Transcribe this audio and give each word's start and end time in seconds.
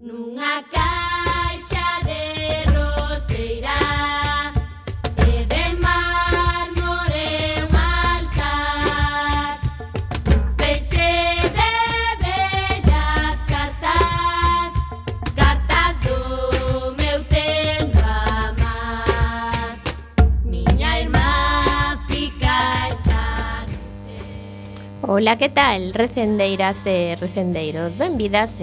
Nunca 0.00 0.89
Ola, 25.20 25.36
que 25.36 25.50
tal, 25.50 25.92
recendeiras 25.92 26.78
e 26.86 27.14
recendeiros? 27.20 27.98
Benvidas 27.98 28.56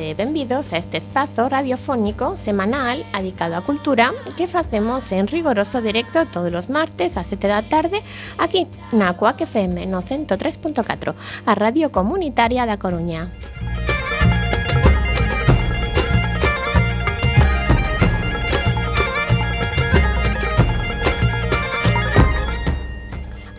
a 0.74 0.78
este 0.78 0.98
espazo 0.98 1.48
radiofónico 1.48 2.34
semanal 2.34 3.06
dedicado 3.14 3.54
á 3.54 3.62
cultura 3.62 4.10
que 4.34 4.50
facemos 4.50 5.06
en 5.14 5.30
rigoroso 5.30 5.86
directo 5.86 6.26
todos 6.26 6.50
os 6.50 6.74
martes 6.74 7.14
a 7.14 7.22
7 7.22 7.46
da 7.46 7.62
tarde 7.62 8.02
aquí 8.42 8.66
na 8.90 9.14
Coac 9.14 9.46
FM 9.46 9.86
no 9.86 10.02
103.4, 10.02 11.14
a 11.46 11.54
radio 11.54 11.94
comunitaria 11.94 12.66
da 12.66 12.82
Coruña. 12.82 13.30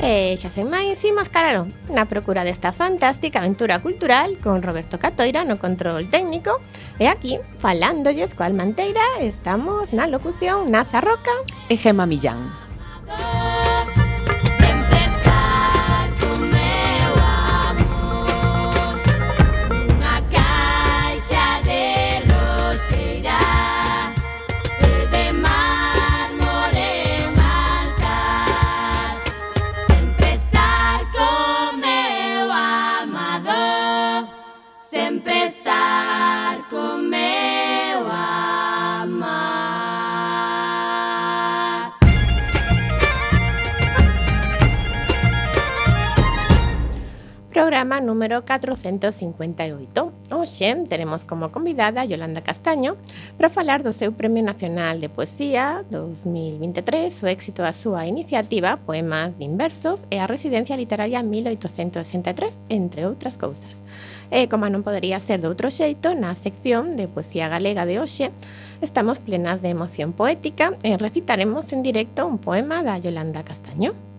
E 0.05 0.35
eh, 0.35 0.37
xa 0.37 0.53
sen 0.53 0.69
máis, 0.69 1.01
imos 1.01 1.33
cararo 1.33 1.65
na 1.89 2.05
procura 2.05 2.45
desta 2.45 2.77
fantástica 2.77 3.41
aventura 3.41 3.81
cultural 3.81 4.37
con 4.37 4.61
Roberto 4.61 5.01
Catoira 5.01 5.49
no 5.49 5.57
control 5.57 6.13
técnico 6.13 6.61
e 7.01 7.09
aquí, 7.09 7.41
falándolles 7.57 8.37
coa 8.37 8.53
Almanteira, 8.53 9.01
estamos 9.25 9.97
na 9.97 10.05
locución 10.05 10.69
Naza 10.69 11.01
Roca 11.01 11.33
e 11.73 11.81
Gema 11.81 12.05
Millán. 12.05 12.53
programa 47.95 48.01
número 48.01 48.45
458. 48.45 50.13
Hoxe 50.31 50.87
teremos 50.89 51.25
como 51.25 51.53
convidada 51.53 52.05
Yolanda 52.05 52.43
Castaño 52.43 52.97
para 53.39 53.51
falar 53.51 53.83
do 53.87 53.93
seu 53.93 54.11
Premio 54.11 54.43
Nacional 54.43 54.99
de 54.99 55.09
Poesía 55.09 55.85
2023, 55.91 57.23
o 57.23 57.27
éxito 57.31 57.63
a 57.63 57.71
súa 57.71 58.07
iniciativa 58.11 58.83
Poemas 58.83 59.39
de 59.39 59.47
Inversos 59.47 60.11
e 60.11 60.19
a 60.19 60.27
Residencia 60.27 60.75
Literaria 60.75 61.23
1863, 61.23 62.59
entre 62.69 63.07
outras 63.07 63.39
cousas. 63.39 63.87
E 64.27 64.43
eh, 64.43 64.47
como 64.51 64.67
non 64.67 64.83
podería 64.83 65.23
ser 65.23 65.39
de 65.39 65.47
outro 65.47 65.71
xeito, 65.71 66.19
na 66.19 66.35
sección 66.35 66.99
de 66.99 67.07
Poesía 67.07 67.47
Galega 67.47 67.87
de 67.87 68.03
hoxe, 68.03 68.35
estamos 68.83 69.23
plenas 69.23 69.63
de 69.63 69.71
emoción 69.71 70.11
poética 70.11 70.75
e 70.83 70.99
recitaremos 70.99 71.71
en 71.71 71.87
directo 71.87 72.27
un 72.27 72.43
poema 72.43 72.83
da 72.83 72.99
Yolanda 72.99 73.47
Castaño. 73.47 74.14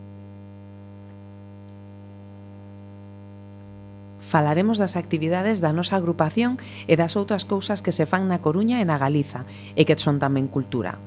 falaremos 4.36 4.76
das 4.76 5.00
actividades 5.00 5.64
da 5.64 5.72
nosa 5.72 5.96
agrupación 5.96 6.60
e 6.92 7.00
das 7.00 7.16
outras 7.16 7.48
cousas 7.48 7.80
que 7.80 7.96
se 7.96 8.04
fan 8.04 8.28
na 8.28 8.44
Coruña 8.44 8.84
e 8.84 8.86
na 8.86 9.00
Galiza, 9.00 9.48
e 9.80 9.88
que 9.88 9.96
son 9.96 10.20
tamén 10.20 10.52
cultura. 10.52 11.00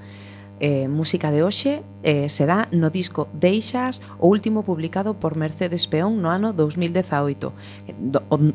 Eh, 0.65 0.89
música 0.89 1.29
de 1.29 1.45
hoxe 1.45 1.85
eh, 2.09 2.33
será 2.33 2.73
no 2.73 2.89
disco 2.89 3.29
Deixas, 3.37 4.01
o 4.17 4.33
último 4.33 4.65
publicado 4.65 5.21
por 5.21 5.37
Mercedes 5.37 5.85
Peón 5.93 6.25
no 6.25 6.33
ano 6.33 6.57
2018, 6.57 7.53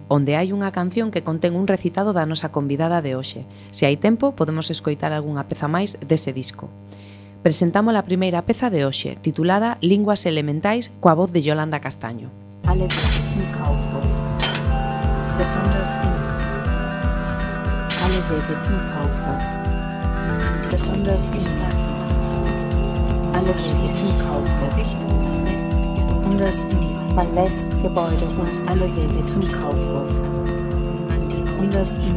onde 0.10 0.32
hai 0.34 0.50
unha 0.50 0.74
canción 0.74 1.14
que 1.14 1.22
contén 1.22 1.54
un 1.54 1.70
recitado 1.70 2.10
da 2.10 2.26
nosa 2.26 2.50
convidada 2.50 3.06
de 3.06 3.14
hoxe. 3.14 3.46
Se 3.70 3.86
hai 3.86 4.02
tempo, 4.02 4.34
podemos 4.34 4.74
escoitar 4.74 5.14
algunha 5.14 5.46
peza 5.46 5.70
máis 5.70 6.02
dese 6.02 6.34
disco 6.34 6.66
presentamos 7.44 7.92
a 7.94 8.08
primeira 8.08 8.48
peza 8.48 8.72
de 8.72 8.88
hoxe, 8.88 9.20
titulada 9.22 9.76
Linguas 9.84 10.24
Elementais 10.26 10.96
coa 11.04 11.14
voz 11.14 11.36
de 11.36 11.44
Yolanda 11.44 11.84
Castaño. 11.84 12.32
Alegría, 12.64 13.04
letra, 13.36 14.23
Besonders 15.36 15.96
in 15.96 16.14
alle 18.04 18.22
Wege 18.30 18.56
zum 18.62 18.78
Kaufhof. 18.94 19.44
Besonders 20.70 21.30
in 21.30 21.46
alle 23.34 23.54
Wege 23.56 23.94
zum 23.94 24.12
Kaufhof. 24.20 24.78
Besonders 26.08 26.64
in 26.64 27.16
Ballastgebäude 27.16 28.26
und 28.40 28.70
alle 28.70 28.88
Wege 28.96 29.26
zum 29.26 29.42
Kaufhof. 29.52 30.12
Besonders 31.28 31.96
in 31.98 32.16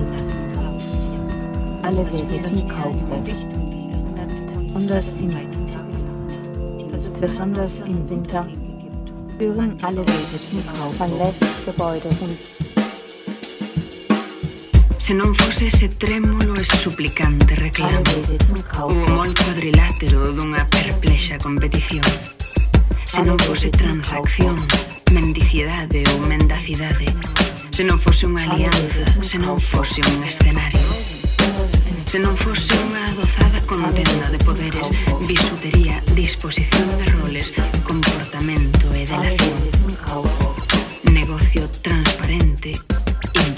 alle 1.83 2.05
Wege 2.13 2.43
zum 2.43 2.69
Kaufhof. 2.69 3.25
Besonders 4.67 5.13
in 5.15 5.35
besonders 7.19 7.81
im 7.81 8.09
Winter 8.11 8.47
führen 9.39 9.79
alle 9.83 10.01
Wege 10.01 10.39
zum 10.51 10.63
Kauf. 10.67 10.95
Ballastgebäude 10.99 12.09
und 12.21 12.56
se 15.07 15.15
non 15.15 15.31
fose 15.39 15.71
ese 15.71 15.87
trémulo 15.87 16.59
e 16.59 16.65
suplicante 16.67 17.55
reclamo. 17.55 18.03
Hubo 18.75 19.07
mol 19.15 19.31
cuadrilátero 19.39 20.35
dunha 20.35 20.67
perplexa 20.67 21.39
competición. 21.39 22.03
Se 23.07 23.23
non 23.23 23.39
fose 23.39 23.71
transacción, 23.71 24.59
mendicidade 25.15 26.03
ou 26.11 26.27
mendacidade. 26.27 27.07
Se 27.71 27.87
non 27.87 28.03
fose 28.03 28.27
unha 28.27 28.51
alianza, 28.51 29.07
se 29.23 29.39
non 29.39 29.63
fose 29.63 30.03
un 30.03 30.27
escenario. 30.27 30.83
Se 32.03 32.19
non 32.19 32.35
fose 32.35 32.75
unha 32.75 33.07
adozada 33.07 33.63
contenda 33.63 34.27
de 34.35 34.43
poderes 34.43 34.91
Bisutería, 35.23 36.03
disposición 36.19 36.83
de 36.99 37.07
roles, 37.15 37.55
comportamento 37.87 38.91
e 38.91 39.07
delación. 39.07 39.55
Negocio 41.15 41.63
transparente, 41.79 42.75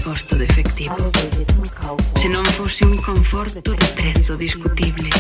imposto 0.09 0.37
de 0.37 0.45
efectivo. 0.47 0.97
Se 2.17 2.29
non 2.29 2.45
fose 2.57 2.81
un 2.87 2.97
conforto 2.97 3.77
de 3.77 3.87
prezo 3.93 4.37
discutible, 4.41 5.11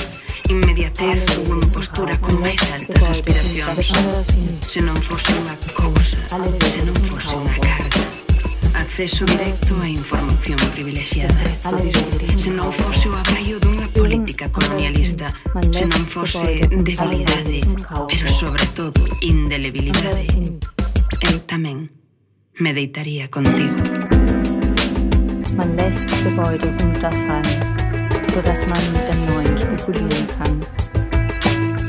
inmediatez 0.48 1.28
ou 1.36 1.60
unha 1.60 1.68
postura 1.68 2.16
con 2.16 2.40
máis 2.40 2.56
altas 2.72 3.04
aspiracións. 3.04 3.84
Se 4.64 4.80
non 4.80 4.96
fose 5.04 5.28
unha 5.36 5.56
cousa, 5.76 6.16
se 6.72 6.80
non 6.88 6.96
fose 7.04 7.36
unha 7.36 7.56
carga. 7.60 8.04
Acceso 8.80 9.28
directo 9.28 9.76
a 9.76 9.88
información 9.92 10.56
privilexiada. 10.72 11.36
Se 12.40 12.48
non 12.48 12.72
fose 12.72 13.12
o 13.12 13.14
abraio 13.20 13.60
dunha 13.60 13.92
política 13.92 14.48
colonialista, 14.48 15.28
se 15.68 15.84
non 15.84 16.08
fose 16.08 16.64
debilidade, 16.64 17.60
pero 18.08 18.26
sobre 18.32 18.64
todo 18.72 19.04
indelebilidade. 19.20 20.56
Eu 21.28 21.36
tamén 21.44 21.92
me 22.56 22.72
deitaría 22.72 23.28
contigo. 23.28 23.76
Man 25.56 25.76
lässt 25.76 26.08
Gebäude 26.22 26.68
runterfallen, 26.80 27.44
sodass 28.34 28.60
man 28.66 28.78
mit 28.92 29.08
dem 29.08 29.26
Neuen 29.26 29.58
spekulieren 29.58 30.28
kann. 30.38 30.62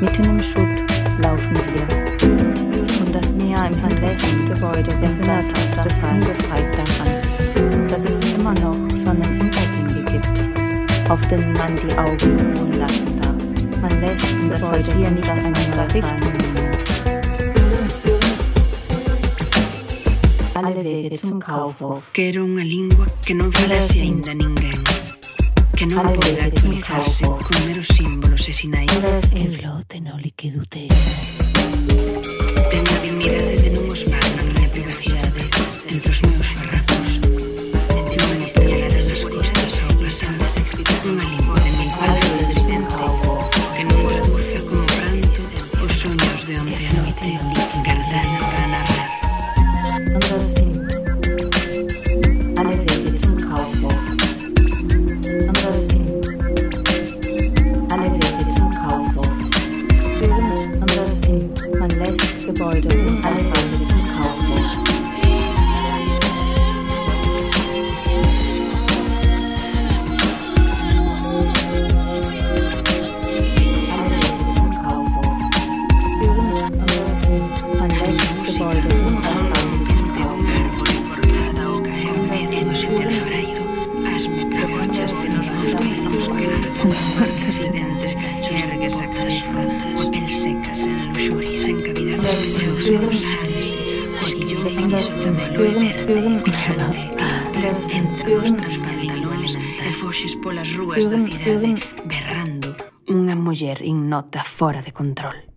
Mitten 0.02 0.24
im 0.24 0.42
Schutt 0.42 0.84
laufen 1.22 1.56
wir. 1.56 3.06
Und 3.06 3.14
das 3.14 3.32
Meer 3.34 3.68
im 3.68 3.82
Handelsgebäude 3.82 4.92
erinnert 5.02 5.46
uns 5.46 5.88
befreit 5.88 6.68
daran, 6.78 7.88
dass 7.88 8.06
es 8.06 8.20
immer 8.34 8.54
noch 8.54 8.90
Sonnenuntergänge 8.92 10.06
gibt, 10.12 11.10
auf 11.10 11.28
denen 11.28 11.54
man 11.54 11.76
die 11.76 11.98
Augen 11.98 12.58
ruhen 12.58 12.80
lassen 12.80 13.22
darf. 13.22 13.82
Man 13.82 14.02
lässt 14.02 14.26
das 14.50 14.62
Gebäude 14.62 14.98
hier 14.98 15.12
nicht 15.12 15.30
einander 15.30 15.94
richten. 15.94 16.59
Alle 20.60 20.84
Wege 20.84 21.16
zum 21.16 21.40
Kaufhof. 21.40 22.12
Quero 22.12 22.44
unha 22.44 22.68
lingua 22.68 23.08
que 23.24 23.32
non 23.32 23.48
falase 23.48 24.04
aínda 24.04 24.36
ninguén 24.36 24.76
Que 25.72 25.88
non 25.88 26.04
Alle 26.04 26.20
poida 26.20 26.52
con 27.40 27.56
meros 27.64 27.88
símbolos 27.96 28.44
e 28.44 28.52
sinais. 28.52 28.92
In 29.40 29.56
flote 29.56 30.04
no 30.04 30.20
liquidute. 30.20 30.92
Ten 32.68 32.84
a 32.84 32.96
dignidade 33.00 33.56
de 33.56 33.69
control 105.00 105.49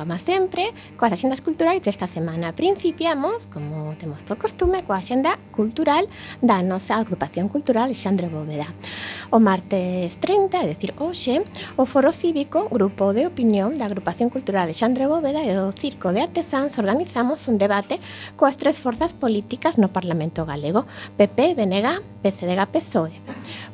programa 0.00 0.18
sempre 0.18 0.72
coa 0.96 1.12
axendas 1.12 1.40
culturais 1.40 1.80
desta 1.82 2.06
semana. 2.06 2.52
Principiamos, 2.52 3.46
como 3.46 3.94
temos 4.00 4.20
por 4.22 4.36
costume, 4.38 4.82
coa 4.82 4.96
axenda 4.96 5.36
Cultural 5.60 6.08
da 6.40 6.64
nosa 6.64 6.96
agrupación 6.96 7.52
cultural 7.52 7.92
Xandre 7.92 8.32
Bóveda. 8.32 8.64
O 9.28 9.44
martes 9.44 10.16
30, 10.16 10.56
é 10.56 10.72
dicir, 10.72 10.96
hoxe, 10.96 11.44
o 11.76 11.84
Foro 11.84 12.16
Cívico, 12.16 12.72
Grupo 12.72 13.12
de 13.12 13.28
Opinión 13.28 13.76
da 13.76 13.84
Agrupación 13.84 14.32
Cultural 14.32 14.72
Xandre 14.72 15.04
Bóveda 15.04 15.44
e 15.44 15.52
o 15.60 15.68
Circo 15.76 16.16
de 16.16 16.24
Artesáns 16.24 16.80
organizamos 16.80 17.44
un 17.52 17.60
debate 17.60 18.00
coas 18.40 18.56
tres 18.56 18.80
forzas 18.80 19.12
políticas 19.12 19.76
no 19.76 19.92
Parlamento 19.92 20.48
Galego, 20.48 20.88
PP, 21.20 21.60
BNG, 21.60 22.00
PSDG, 22.24 22.60
PSOE. 22.72 23.20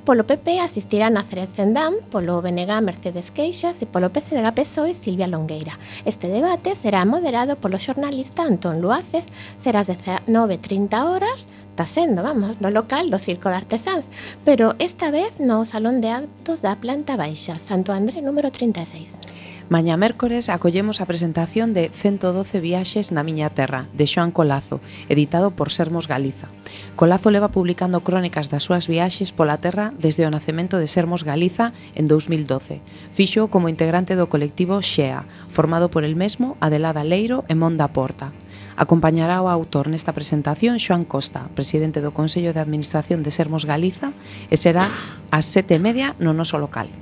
Polo 0.03 0.27
PP 0.27 0.59
asistirán 0.59 1.15
a 1.19 1.23
Cered 1.23 1.50
Zendán, 1.55 1.94
polo 2.11 2.43
BNG 2.43 2.71
Mercedes 2.83 3.31
Queixas 3.31 3.79
e 3.79 3.87
polo 3.87 4.11
PSDG 4.11 4.50
PSOE 4.59 4.94
Silvia 4.94 5.31
Longueira. 5.31 5.79
Este 6.03 6.27
debate 6.27 6.75
será 6.75 7.06
moderado 7.06 7.55
polo 7.55 7.79
xornalista 7.79 8.43
Antón 8.43 8.83
Luaces, 8.83 9.23
será 9.62 9.77
serás 9.85 10.27
19.30 10.27 11.05
horas, 11.05 11.47
está 11.76 11.87
sendo, 11.87 12.23
vamos, 12.23 12.58
no 12.62 12.70
local 12.70 13.11
do 13.12 13.20
Circo 13.20 13.52
de 13.52 13.61
Artesáns, 13.61 14.08
pero 14.49 14.73
esta 14.81 15.12
vez 15.12 15.37
no 15.37 15.69
Salón 15.69 16.00
de 16.00 16.08
Actos 16.08 16.64
da 16.64 16.81
Planta 16.81 17.20
Baixa, 17.20 17.61
Santo 17.61 17.93
André 17.93 18.25
número 18.25 18.49
36. 18.49 19.20
Mañá 19.69 19.99
mércores 19.99 20.49
acollemos 20.49 21.02
a 21.02 21.11
presentación 21.11 21.75
de 21.75 21.90
112 21.93 22.64
viaxes 22.64 23.12
na 23.12 23.20
miña 23.20 23.52
terra, 23.52 23.93
de 23.93 24.08
Xoan 24.08 24.32
Colazo, 24.32 24.81
editado 25.12 25.52
por 25.52 25.69
Sermos 25.69 26.08
Galiza. 26.08 26.49
Colazo 26.96 27.28
leva 27.28 27.52
publicando 27.52 28.00
crónicas 28.00 28.49
das 28.49 28.64
súas 28.64 28.88
viaxes 28.88 29.37
pola 29.37 29.61
terra 29.61 29.93
desde 30.00 30.25
o 30.25 30.32
nacemento 30.32 30.81
de 30.81 30.88
Sermos 30.88 31.28
Galiza 31.28 31.76
en 31.93 32.08
2012. 32.08 32.81
Fixo 33.12 33.52
como 33.52 33.68
integrante 33.68 34.16
do 34.16 34.33
colectivo 34.33 34.80
Xea, 34.80 35.28
formado 35.52 35.92
por 35.92 36.09
el 36.09 36.16
mesmo 36.16 36.56
Adelada 36.64 37.04
Leiro 37.04 37.45
e 37.50 37.54
Monda 37.59 37.92
Porta. 37.92 38.33
Acompañará 38.76 39.40
o 39.40 39.49
autor 39.49 39.88
nesta 39.88 40.12
presentación 40.12 40.76
Xoan 40.76 41.09
Costa, 41.09 41.49
presidente 41.56 42.04
do 42.04 42.12
Consello 42.12 42.52
de 42.52 42.61
Administración 42.61 43.25
de 43.25 43.33
Sermos 43.33 43.64
Galiza, 43.64 44.12
e 44.52 44.61
será 44.61 44.92
ás 45.33 45.49
sete 45.49 45.76
e 45.76 45.80
media 45.80 46.12
no 46.21 46.37
noso 46.37 46.61
local. 46.61 46.92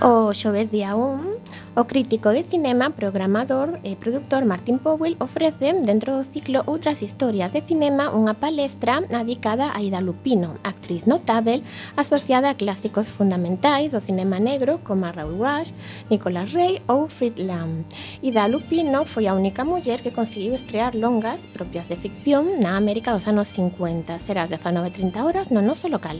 O 0.00 0.32
xoves 0.32 0.72
día 0.72 0.96
1 0.96 1.39
o 1.76 1.84
crítico 1.84 2.30
de 2.30 2.42
cinema, 2.42 2.90
programador 2.90 3.78
e 3.84 3.94
produtor 3.94 4.44
Martín 4.44 4.78
Powell 4.78 5.16
ofrece, 5.20 5.72
dentro 5.86 6.18
do 6.18 6.24
ciclo 6.24 6.62
Outras 6.66 7.02
historias 7.02 7.52
de 7.52 7.62
cinema, 7.62 8.10
unha 8.10 8.34
palestra 8.34 8.98
dedicada 9.06 9.70
a 9.70 9.78
Ida 9.78 10.02
Lupino, 10.02 10.58
actriz 10.66 11.06
notável 11.06 11.62
asociada 11.94 12.50
a 12.50 12.58
clásicos 12.58 13.06
fundamentais 13.06 13.94
do 13.94 14.02
cinema 14.02 14.42
negro 14.42 14.82
como 14.82 15.06
a 15.06 15.14
Rush, 15.14 15.70
Nicolas 16.10 16.50
Rey 16.50 16.82
ou 16.90 17.06
Fritz 17.06 17.38
Lang. 17.38 17.86
Ida 18.18 18.50
Lupino 18.50 19.06
foi 19.06 19.30
a 19.30 19.36
única 19.38 19.62
muller 19.62 20.02
que 20.02 20.10
conseguiu 20.10 20.58
estrear 20.58 20.98
longas 20.98 21.46
propias 21.54 21.86
de 21.86 21.96
ficción 21.96 22.58
na 22.58 22.74
América 22.74 23.14
dos 23.14 23.30
anos 23.30 23.48
50. 23.54 24.18
Será 24.26 24.44
ás 24.44 24.50
19.30 24.50 25.22
horas 25.22 25.46
no 25.54 25.62
noso 25.62 25.86
local. 25.86 26.18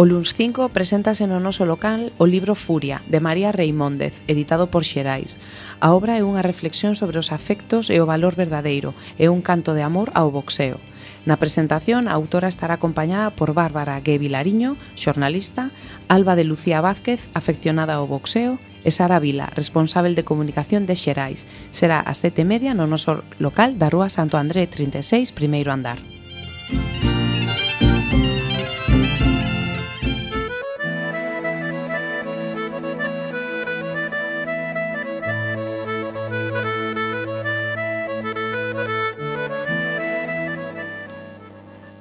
O 0.00 0.08
luns 0.08 0.32
5 0.32 0.72
preséntase 0.72 1.28
no 1.28 1.44
noso 1.44 1.68
local 1.68 2.08
o 2.16 2.24
libro 2.24 2.56
Furia, 2.56 3.04
de 3.04 3.20
María 3.20 3.52
Reimóndez, 3.52 4.24
editado 4.32 4.72
por 4.72 4.80
Xerais. 4.80 5.36
A 5.76 5.92
obra 5.92 6.16
é 6.16 6.24
unha 6.24 6.40
reflexión 6.40 6.96
sobre 6.96 7.20
os 7.20 7.28
afectos 7.36 7.92
e 7.92 8.00
o 8.00 8.08
valor 8.08 8.32
verdadeiro, 8.32 8.96
e 9.20 9.28
un 9.28 9.44
canto 9.44 9.76
de 9.76 9.84
amor 9.84 10.08
ao 10.16 10.32
boxeo. 10.32 10.80
Na 11.28 11.36
presentación, 11.36 12.08
a 12.08 12.16
autora 12.16 12.48
estará 12.48 12.80
acompañada 12.80 13.28
por 13.28 13.52
Bárbara 13.52 14.00
Guevilariño, 14.00 14.80
xornalista, 14.96 15.68
Alba 16.08 16.32
de 16.32 16.48
Lucía 16.48 16.80
Vázquez, 16.80 17.28
afeccionada 17.36 18.00
ao 18.00 18.08
boxeo, 18.08 18.56
e 18.80 18.88
Sara 18.88 19.20
Vila, 19.20 19.52
responsável 19.52 20.16
de 20.16 20.24
comunicación 20.24 20.88
de 20.88 20.96
Xerais. 20.96 21.44
Será 21.76 22.00
ás 22.00 22.24
sete 22.24 22.40
e 22.40 22.48
media 22.48 22.72
no 22.72 22.88
noso 22.88 23.20
local 23.36 23.76
da 23.76 23.92
Rúa 23.92 24.08
Santo 24.08 24.40
André 24.40 24.64
36, 24.64 25.36
primeiro 25.36 25.68
andar. 25.76 26.00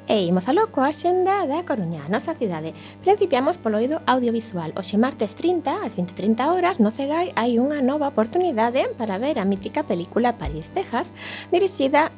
e 0.10 0.26
imos 0.26 0.50
a 0.50 0.58
loco 0.58 0.82
a 0.82 0.90
xenda 0.92 1.46
da 1.46 1.62
Coruña, 1.62 2.02
a 2.02 2.10
nosa 2.10 2.34
cidade. 2.34 2.74
Principiamos 3.06 3.62
polo 3.62 3.78
oído 3.78 4.02
audiovisual. 4.10 4.74
Oxe 4.74 4.98
martes 4.98 5.38
30, 5.38 5.86
ás 5.86 5.94
20.30 5.94 6.50
horas, 6.50 6.82
no 6.82 6.90
Cegai 6.90 7.30
hai 7.38 7.62
unha 7.62 7.86
nova 7.86 8.10
oportunidade 8.10 8.90
para 8.98 9.22
ver 9.22 9.38
a 9.38 9.46
mítica 9.46 9.86
película 9.86 10.42
París, 10.42 10.74
Texas, 10.74 11.14
dirixida 11.54 12.10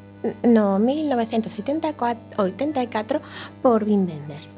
no 0.47 0.79
1984 0.79 3.19
por 3.59 3.83
Wim 3.83 4.07
Wenders. 4.07 4.50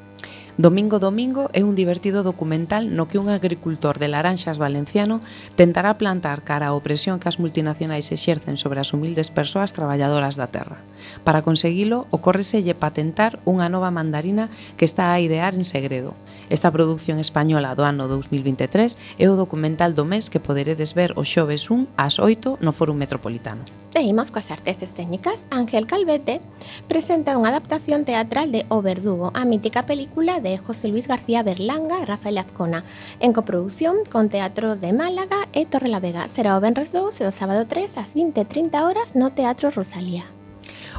Domingo 0.55 0.99
Domingo 0.99 1.49
é 1.49 1.65
un 1.65 1.73
divertido 1.73 2.21
documental 2.21 2.93
no 2.93 3.09
que 3.09 3.17
un 3.17 3.25
agricultor 3.33 3.97
de 3.97 4.05
Laranxas 4.05 4.61
valenciano 4.61 5.17
tentará 5.57 5.97
plantar 5.97 6.45
cara 6.45 6.69
á 6.69 6.77
opresión 6.77 7.17
que 7.17 7.25
as 7.25 7.41
multinacionais 7.41 8.13
exercen 8.13 8.61
sobre 8.61 8.77
as 8.77 8.93
humildes 8.93 9.33
persoas 9.33 9.73
traballadoras 9.73 10.37
da 10.37 10.53
terra. 10.53 10.77
Para 11.25 11.41
conseguilo, 11.41 12.05
ocórreselle 12.13 12.77
patentar 12.77 13.41
unha 13.49 13.65
nova 13.65 13.89
mandarina 13.89 14.53
que 14.77 14.85
está 14.85 15.09
a 15.09 15.17
idear 15.17 15.57
en 15.57 15.65
segredo. 15.65 16.13
Esta 16.53 16.69
produción 16.69 17.17
española 17.17 17.73
do 17.73 17.81
ano 17.81 18.05
2023 18.05 18.93
é 19.17 19.25
o 19.25 19.33
documental 19.33 19.97
do 19.97 20.05
mes 20.05 20.29
que 20.29 20.37
poderedes 20.37 20.93
ver 20.93 21.17
o 21.17 21.25
xoves 21.25 21.73
1 21.73 21.97
ás 21.97 22.21
8 22.21 22.61
no 22.61 22.77
Fórum 22.77 22.93
Metropolitano. 22.93 23.65
E 23.93 24.09
coas 24.09 24.49
artes 24.49 24.81
escénicas. 24.81 25.45
Ángel 25.53 25.85
Calvete 25.85 26.41
presenta 26.89 27.37
unha 27.37 27.53
adaptación 27.53 28.09
teatral 28.09 28.49
de 28.49 28.65
O 28.73 28.81
Verdugo, 28.81 29.29
a 29.37 29.45
mítica 29.45 29.85
película 29.85 30.41
de 30.43 30.59
José 30.59 30.89
Luis 30.89 31.07
García 31.07 31.41
Berlanga 31.41 32.03
e 32.03 32.05
Rafael 32.05 32.37
Azcona, 32.37 32.83
en 33.19 33.33
coprodución 33.33 34.05
con 34.11 34.29
Teatros 34.29 34.81
de 34.81 34.93
Málaga 34.93 35.47
e 35.53 35.65
Torrelavega. 35.65 36.27
Será 36.27 36.53
o 36.53 36.61
Benres 36.61 36.91
2 36.91 37.21
e 37.21 37.25
o 37.25 37.33
sábado 37.33 37.65
3 37.65 37.97
ás 37.97 38.13
20.30 38.13 38.83
horas 38.83 39.15
no 39.15 39.31
Teatro 39.31 39.71
Rosalía. 39.71 40.27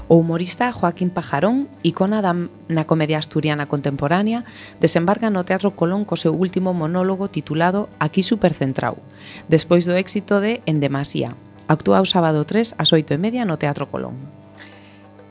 O 0.08 0.16
humorista 0.16 0.72
Joaquín 0.72 1.08
Pajarón, 1.08 1.68
icona 1.82 2.20
da, 2.20 2.36
na 2.68 2.84
comedia 2.84 3.16
asturiana 3.16 3.68
contemporánea, 3.70 4.44
desembarca 4.80 5.32
no 5.32 5.44
Teatro 5.48 5.72
Colón 5.72 6.04
co 6.04 6.20
seu 6.20 6.36
último 6.36 6.76
monólogo 6.76 7.32
titulado 7.32 7.88
Aquí 7.96 8.20
supercentrau, 8.20 9.00
despois 9.48 9.88
do 9.88 9.96
éxito 9.96 10.44
de 10.44 10.60
En 10.68 10.80
demasía. 10.80 11.36
Actúa 11.68 12.04
o 12.04 12.08
sábado 12.08 12.44
3 12.44 12.76
ás 12.76 12.92
8 12.92 13.16
e 13.16 13.18
media 13.20 13.48
no 13.48 13.56
Teatro 13.56 13.88
Colón. 13.88 14.43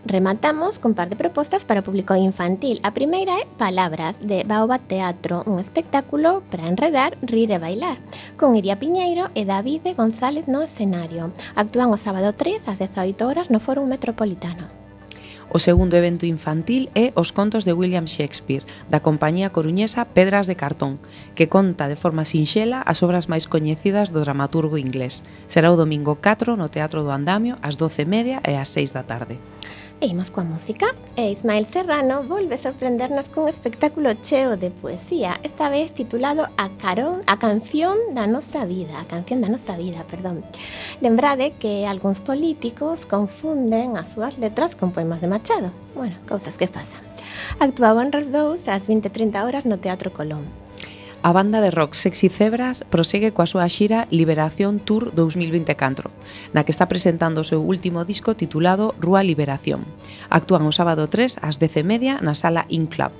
Rematamos 0.05 0.79
con 0.79 0.95
par 0.95 1.07
de 1.07 1.15
propostas 1.15 1.63
para 1.63 1.81
público 1.81 2.13
infantil. 2.13 2.83
A 2.83 2.91
primeira 2.91 3.39
é 3.39 3.47
Palabras, 3.55 4.19
de 4.19 4.43
Baoba 4.43 4.77
Teatro, 4.77 5.47
un 5.47 5.63
espectáculo 5.63 6.43
para 6.51 6.67
enredar, 6.67 7.15
rir 7.23 7.55
e 7.55 7.57
bailar, 7.57 7.95
con 8.35 8.51
Iria 8.59 8.75
Piñeiro 8.75 9.31
e 9.31 9.47
Davide 9.47 9.95
González 9.95 10.51
no 10.51 10.59
escenario. 10.59 11.31
Actúan 11.55 11.87
o 11.95 11.97
sábado 11.97 12.35
3 12.35 12.67
ás 12.67 12.77
18 12.83 13.15
horas 13.23 13.47
no 13.47 13.63
Fórum 13.63 13.87
Metropolitano. 13.87 14.67
O 15.47 15.59
segundo 15.59 15.95
evento 15.95 16.27
infantil 16.27 16.91
é 16.99 17.15
Os 17.15 17.31
contos 17.31 17.63
de 17.63 17.71
William 17.71 18.03
Shakespeare, 18.03 18.67
da 18.91 18.99
compañía 18.99 19.55
coruñesa 19.55 20.03
Pedras 20.03 20.51
de 20.51 20.59
Cartón, 20.59 20.99
que 21.31 21.47
conta 21.47 21.87
de 21.87 21.95
forma 21.95 22.27
sinxela 22.27 22.83
as 22.83 22.99
obras 23.07 23.31
máis 23.31 23.47
coñecidas 23.47 24.11
do 24.11 24.19
dramaturgo 24.19 24.75
inglés. 24.75 25.23
Será 25.47 25.71
o 25.71 25.79
domingo 25.79 26.19
4 26.19 26.59
no 26.59 26.67
Teatro 26.67 27.07
do 27.07 27.11
Andamio 27.15 27.55
ás 27.63 27.79
12:30 27.79 28.43
e 28.43 28.53
ás 28.59 28.67
6 28.67 28.91
da 28.91 29.07
tarde. 29.07 29.39
E 30.03 30.07
imos 30.07 30.27
coa 30.29 30.43
música. 30.43 30.91
E 31.15 31.31
Ismael 31.31 31.63
Serrano 31.63 32.27
volve 32.27 32.59
sorprendernos 32.59 33.31
cun 33.31 33.47
espectáculo 33.47 34.11
cheo 34.19 34.59
de 34.59 34.67
poesía, 34.67 35.39
esta 35.47 35.71
vez 35.71 35.95
titulado 35.95 36.51
A 36.59 36.75
Carón, 36.75 37.23
a 37.23 37.39
canción 37.39 37.95
da 38.11 38.27
nosa 38.27 38.67
vida, 38.67 38.99
a 38.99 39.07
canción 39.07 39.39
da 39.39 39.47
nosa 39.47 39.79
vida, 39.79 40.03
perdón. 40.11 40.43
Lembrade 40.99 41.55
que 41.55 41.87
algúns 41.87 42.19
políticos 42.19 43.07
confunden 43.07 43.95
as 43.95 44.11
súas 44.11 44.35
letras 44.35 44.75
con 44.75 44.91
poemas 44.91 45.23
de 45.23 45.31
Machado. 45.31 45.71
Bueno, 45.95 46.19
cousas 46.27 46.59
que 46.59 46.67
pasan. 46.67 46.99
Actuaban 47.63 48.11
os 48.11 48.27
dous 48.27 48.67
ás 48.67 48.83
20.30 48.83 49.39
horas 49.39 49.63
no 49.63 49.79
Teatro 49.79 50.11
Colón. 50.11 50.62
a 51.23 51.31
banda 51.31 51.61
de 51.61 51.71
rock 51.71 51.93
Sexy 51.93 52.27
Zebras 52.27 52.83
prosegue 52.91 53.31
coa 53.31 53.47
súa 53.47 53.71
xira 53.71 54.11
Liberación 54.11 54.83
Tour 54.83 55.15
2024, 55.15 56.11
na 56.51 56.67
que 56.67 56.75
está 56.75 56.91
presentando 56.91 57.39
o 57.39 57.47
seu 57.47 57.63
último 57.63 58.03
disco 58.03 58.35
titulado 58.35 58.91
Rúa 58.99 59.23
Liberación. 59.23 59.87
Actúan 60.27 60.67
o 60.67 60.75
sábado 60.75 61.07
3 61.07 61.39
ás 61.39 61.63
10:30 61.63 62.19
na 62.19 62.35
sala 62.35 62.67
Inclub. 62.67 63.15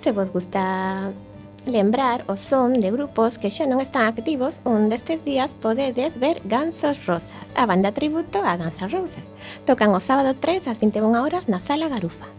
Se 0.00 0.16
vos 0.16 0.32
gusta 0.32 1.12
lembrar 1.68 2.24
o 2.24 2.40
son 2.40 2.80
de 2.80 2.88
grupos 2.88 3.36
que 3.36 3.52
xa 3.52 3.68
non 3.68 3.84
están 3.84 4.08
activos, 4.08 4.64
un 4.64 4.88
destes 4.88 5.20
días 5.28 5.52
podedes 5.60 6.16
ver 6.16 6.40
Gansos 6.48 7.04
Rosas, 7.04 7.46
a 7.52 7.68
banda 7.68 7.92
tributo 7.92 8.40
a 8.40 8.56
Gansos 8.56 8.88
Rosas. 8.88 9.28
Tocan 9.68 9.92
o 9.92 10.00
sábado 10.00 10.32
3 10.40 10.72
ás 10.72 10.80
21 10.80 11.20
horas 11.20 11.52
na 11.52 11.60
sala 11.60 11.92
Garufa 11.92 12.32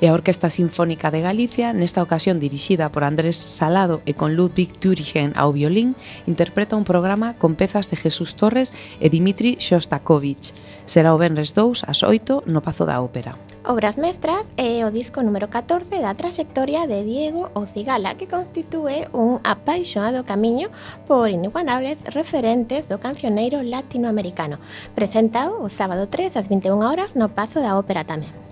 e 0.00 0.08
a 0.08 0.14
Orquesta 0.14 0.50
Sinfónica 0.50 1.10
de 1.10 1.20
Galicia, 1.20 1.72
nesta 1.72 2.02
ocasión 2.02 2.40
dirixida 2.40 2.90
por 2.90 3.04
Andrés 3.04 3.36
Salado 3.36 4.00
e 4.06 4.14
con 4.14 4.34
Ludwig 4.34 4.72
Thüringen 4.78 5.34
ao 5.36 5.52
violín, 5.52 5.94
interpreta 6.26 6.76
un 6.76 6.88
programa 6.88 7.34
con 7.38 7.54
pezas 7.54 7.90
de 7.90 7.96
Jesús 7.96 8.34
Torres 8.34 8.72
e 9.00 9.10
Dimitri 9.10 9.56
Shostakovich. 9.60 10.54
Será 10.84 11.14
o 11.14 11.18
Benres 11.18 11.54
2 11.54 11.84
ás 11.88 12.02
8 12.02 12.44
no 12.46 12.60
Pazo 12.60 12.84
da 12.84 13.00
Ópera. 13.00 13.38
Obras 13.64 13.96
Mestras 13.96 14.44
é 14.58 14.84
o 14.84 14.92
disco 14.92 15.24
número 15.24 15.48
14 15.48 15.96
da 15.96 16.12
traxectoria 16.12 16.84
de 16.84 17.00
Diego 17.00 17.48
Ocigala 17.56 18.12
que 18.12 18.28
constitúe 18.28 19.08
un 19.16 19.40
apaixonado 19.40 20.28
camiño 20.28 20.68
por 21.08 21.32
inigualables 21.32 22.04
referentes 22.12 22.84
do 22.92 23.00
cancioneiro 23.00 23.64
latinoamericano. 23.64 24.60
Presentao 24.92 25.64
o 25.64 25.72
sábado 25.72 26.12
3 26.12 26.36
ás 26.36 26.46
21 26.52 26.84
horas 26.84 27.16
no 27.16 27.32
Pazo 27.32 27.64
da 27.64 27.80
Ópera 27.80 28.04
tamén. 28.04 28.43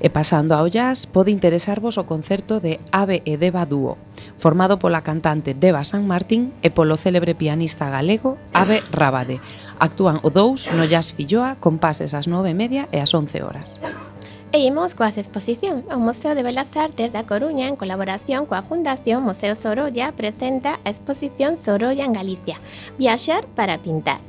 E 0.00 0.12
pasando 0.12 0.52
ao 0.52 0.68
jazz, 0.68 1.08
pode 1.08 1.32
interesarvos 1.32 1.96
o 1.96 2.04
concerto 2.04 2.60
de 2.60 2.78
Ave 2.92 3.22
e 3.24 3.40
Deva 3.40 3.64
Dúo, 3.64 3.96
formado 4.36 4.76
pola 4.76 5.00
cantante 5.00 5.56
Deva 5.56 5.84
San 5.88 6.04
Martín 6.04 6.52
e 6.60 6.68
polo 6.68 7.00
célebre 7.00 7.32
pianista 7.32 7.88
galego 7.88 8.36
Ave 8.52 8.84
Rábade. 8.92 9.40
Actúan 9.80 10.20
o 10.20 10.28
dous 10.28 10.68
no 10.76 10.84
Jazz 10.84 11.16
Filloa 11.16 11.56
con 11.56 11.80
pases 11.80 12.12
ás 12.12 12.28
9:30 12.28 12.52
e 12.52 12.54
media 12.54 12.82
e 12.92 13.00
ás 13.00 13.12
11 13.12 13.40
horas. 13.40 13.80
E 14.52 14.64
imos 14.64 14.94
coas 14.94 15.18
exposicións. 15.18 15.84
O 15.90 15.98
Museo 15.98 16.32
de 16.32 16.46
Belas 16.46 16.72
Artes 16.76 17.12
da 17.12 17.28
Coruña, 17.28 17.68
en 17.68 17.76
colaboración 17.76 18.46
coa 18.46 18.64
Fundación 18.64 19.20
Museo 19.20 19.52
Sorolla, 19.52 20.12
presenta 20.16 20.78
a 20.86 20.88
exposición 20.88 21.60
Sorolla 21.60 22.06
en 22.06 22.14
Galicia, 22.14 22.56
Viaxar 22.96 23.44
para 23.52 23.76
pintar. 23.76 24.22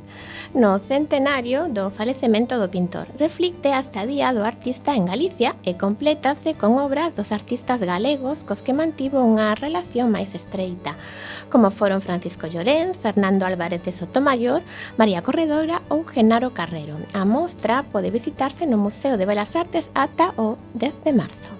No 0.54 0.78
centenario 0.78 1.68
do 1.68 1.90
falecemento 1.90 2.56
do 2.56 2.68
pintor. 2.68 3.06
Reflicte 3.18 3.72
a 3.72 3.80
estadía 3.80 4.32
do 4.32 4.44
artista 4.44 4.96
en 4.96 5.06
Galicia 5.06 5.56
e 5.64 5.76
complétase 5.76 6.54
con 6.54 6.78
obras 6.78 7.16
dos 7.16 7.32
artistas 7.32 7.80
galegos 7.80 8.44
cos 8.44 8.62
que 8.62 8.76
mantivo 8.76 9.20
unha 9.20 9.52
relación 9.56 10.12
máis 10.12 10.32
estreita, 10.32 10.96
como 11.52 11.72
foron 11.72 12.00
Francisco 12.00 12.46
Llorens, 12.48 12.96
Fernando 12.96 13.44
Álvarez 13.44 13.82
de 13.84 13.92
Sotomayor, 13.92 14.62
María 14.96 15.24
Corredora 15.24 15.82
ou 15.92 16.04
Genaro 16.04 16.56
Carrero. 16.56 16.96
A 17.12 17.24
mostra 17.24 17.84
pode 17.88 18.12
visitarse 18.12 18.64
no 18.64 18.80
Museo 18.80 19.16
de 19.16 19.26
Belas 19.26 19.56
Artes 19.56 19.88
ata 19.96 20.32
o 20.36 20.60
10 20.76 21.04
de 21.04 21.12
marzo. 21.12 21.52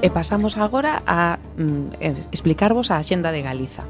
E 0.00 0.08
pasamos 0.08 0.56
agora 0.56 1.04
a 1.04 1.36
mm, 1.60 2.00
eh, 2.00 2.16
explicarvos 2.32 2.88
a 2.88 2.96
Axenda 2.96 3.36
de 3.36 3.44
Galiza. 3.44 3.84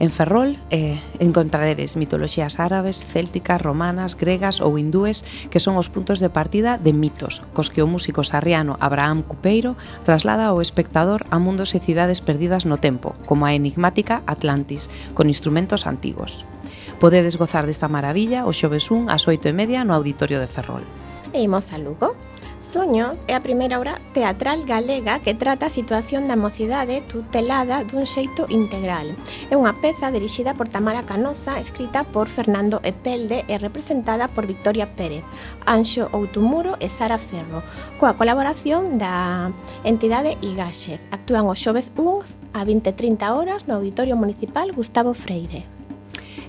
En 0.00 0.08
Ferrol 0.08 0.56
eh, 0.72 0.96
encontraredes 1.20 2.00
mitoloxías 2.00 2.56
árabes, 2.56 3.04
célticas, 3.04 3.60
romanas, 3.60 4.16
gregas 4.16 4.64
ou 4.64 4.80
hindúes 4.80 5.20
que 5.52 5.60
son 5.60 5.76
os 5.76 5.92
puntos 5.92 6.16
de 6.16 6.32
partida 6.32 6.80
de 6.80 6.96
mitos, 6.96 7.44
cos 7.52 7.68
que 7.68 7.84
o 7.84 7.90
músico 7.92 8.24
sarriano 8.24 8.80
Abraham 8.80 9.20
Cupeiro 9.20 9.76
traslada 10.00 10.48
ao 10.48 10.64
espectador 10.64 11.28
a 11.28 11.36
mundos 11.36 11.76
e 11.76 11.84
cidades 11.84 12.24
perdidas 12.24 12.64
no 12.64 12.80
tempo, 12.80 13.12
como 13.28 13.44
a 13.44 13.52
enigmática 13.52 14.24
Atlantis, 14.24 14.88
con 15.12 15.28
instrumentos 15.28 15.84
antigos. 15.84 16.48
Podedes 16.96 17.36
gozar 17.36 17.68
desta 17.68 17.84
maravilla 17.84 18.48
o 18.48 18.56
xoves 18.56 18.88
1 18.88 19.12
ás 19.12 19.28
8 19.28 19.52
e 19.52 19.52
media 19.52 19.84
no 19.84 19.92
Auditorio 19.92 20.40
de 20.40 20.48
Ferrol. 20.48 20.88
E 21.36 21.44
imos 21.44 21.68
a 21.68 21.76
Lugo. 21.76 22.16
Soños 22.60 23.24
é 23.26 23.32
a 23.32 23.40
primeira 23.40 23.80
obra 23.80 24.04
teatral 24.12 24.68
galega 24.68 25.24
que 25.24 25.32
trata 25.32 25.72
a 25.72 25.72
situación 25.72 26.28
da 26.28 26.36
mocidade 26.36 27.00
tutelada 27.08 27.80
dun 27.88 28.04
xeito 28.04 28.44
integral. 28.52 29.16
É 29.48 29.56
unha 29.56 29.72
peza 29.80 30.12
dirixida 30.12 30.52
por 30.52 30.68
Tamara 30.68 31.08
Canosa, 31.08 31.56
escrita 31.56 32.04
por 32.04 32.28
Fernando 32.28 32.84
Epelde 32.84 33.48
e 33.48 33.56
representada 33.56 34.28
por 34.28 34.44
Victoria 34.44 34.92
Pérez, 34.92 35.24
Anxo 35.64 36.12
Outumuro 36.12 36.76
e 36.84 36.92
Sara 36.92 37.16
Ferro, 37.16 37.64
coa 37.96 38.12
colaboración 38.12 39.00
da 39.00 39.48
entidade 39.80 40.36
Igaxes. 40.44 41.08
Actúan 41.08 41.48
os 41.48 41.56
xoves 41.56 41.88
1 41.96 42.52
a 42.52 42.60
20.30 42.60 43.24
horas 43.32 43.64
no 43.64 43.80
Auditorio 43.80 44.20
Municipal 44.20 44.68
Gustavo 44.76 45.16
Freire. 45.16 45.79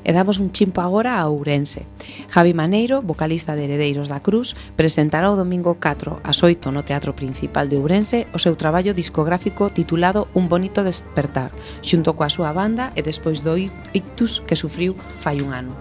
E 0.03 0.13
damos 0.13 0.41
un 0.41 0.49
chimpo 0.49 0.81
agora 0.81 1.21
a 1.21 1.29
Ourense. 1.29 1.85
Javi 2.33 2.53
Maneiro, 2.53 3.05
vocalista 3.05 3.53
de 3.53 3.69
Heredeiros 3.69 4.09
da 4.09 4.25
Cruz, 4.25 4.57
presentará 4.75 5.29
o 5.29 5.37
domingo 5.37 5.77
4 5.77 6.25
ás 6.25 6.41
8 6.41 6.73
no 6.73 6.81
Teatro 6.81 7.13
Principal 7.13 7.69
de 7.69 7.77
Ourense 7.77 8.25
o 8.33 8.41
seu 8.41 8.57
traballo 8.57 8.97
discográfico 8.97 9.69
titulado 9.69 10.27
Un 10.33 10.49
bonito 10.49 10.81
despertar, 10.81 11.53
xunto 11.85 12.17
coa 12.17 12.33
súa 12.33 12.49
banda 12.49 12.89
e 12.97 13.05
despois 13.05 13.45
do 13.45 13.53
ictus 13.93 14.41
que 14.49 14.57
sufriu 14.57 14.97
fai 15.21 15.37
un 15.45 15.53
ano. 15.53 15.73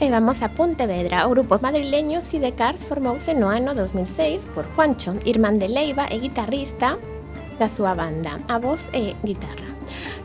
E 0.00 0.08
vamos 0.10 0.40
a 0.42 0.48
Pontevedra. 0.48 1.28
O 1.28 1.30
grupo 1.30 1.60
madrileño 1.60 2.24
Sidecars 2.24 2.82
formouse 2.82 3.36
no 3.36 3.52
ano 3.52 3.76
2006 3.76 4.48
por 4.56 4.64
Juancho, 4.74 5.14
irmán 5.28 5.60
de 5.60 5.68
Leiva 5.68 6.08
e 6.08 6.18
guitarrista 6.18 6.98
da 7.60 7.68
súa 7.68 7.92
banda, 7.92 8.40
a 8.48 8.56
voz 8.56 8.80
e 8.96 9.12
guitarra. 9.20 9.69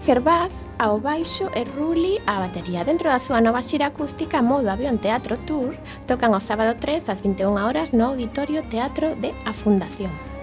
Gervás 0.06 0.54
ao 0.78 1.00
baixo 1.00 1.50
e 1.56 1.64
Ruli 1.64 2.22
á 2.28 2.40
batería. 2.44 2.84
Dentro 2.84 3.10
da 3.10 3.20
súa 3.20 3.40
nova 3.42 3.62
xira 3.64 3.90
acústica 3.90 4.42
Modo 4.42 4.70
Avión 4.70 4.98
Teatro 5.00 5.36
Tour, 5.48 5.74
tocan 6.06 6.36
o 6.36 6.42
sábado 6.44 6.78
3 6.78 7.10
ás 7.10 7.20
21 7.24 7.58
horas 7.58 7.94
no 7.94 8.14
Auditorio 8.14 8.62
Teatro 8.68 9.16
de 9.16 9.34
A 9.46 9.54
Fundación. 9.54 10.35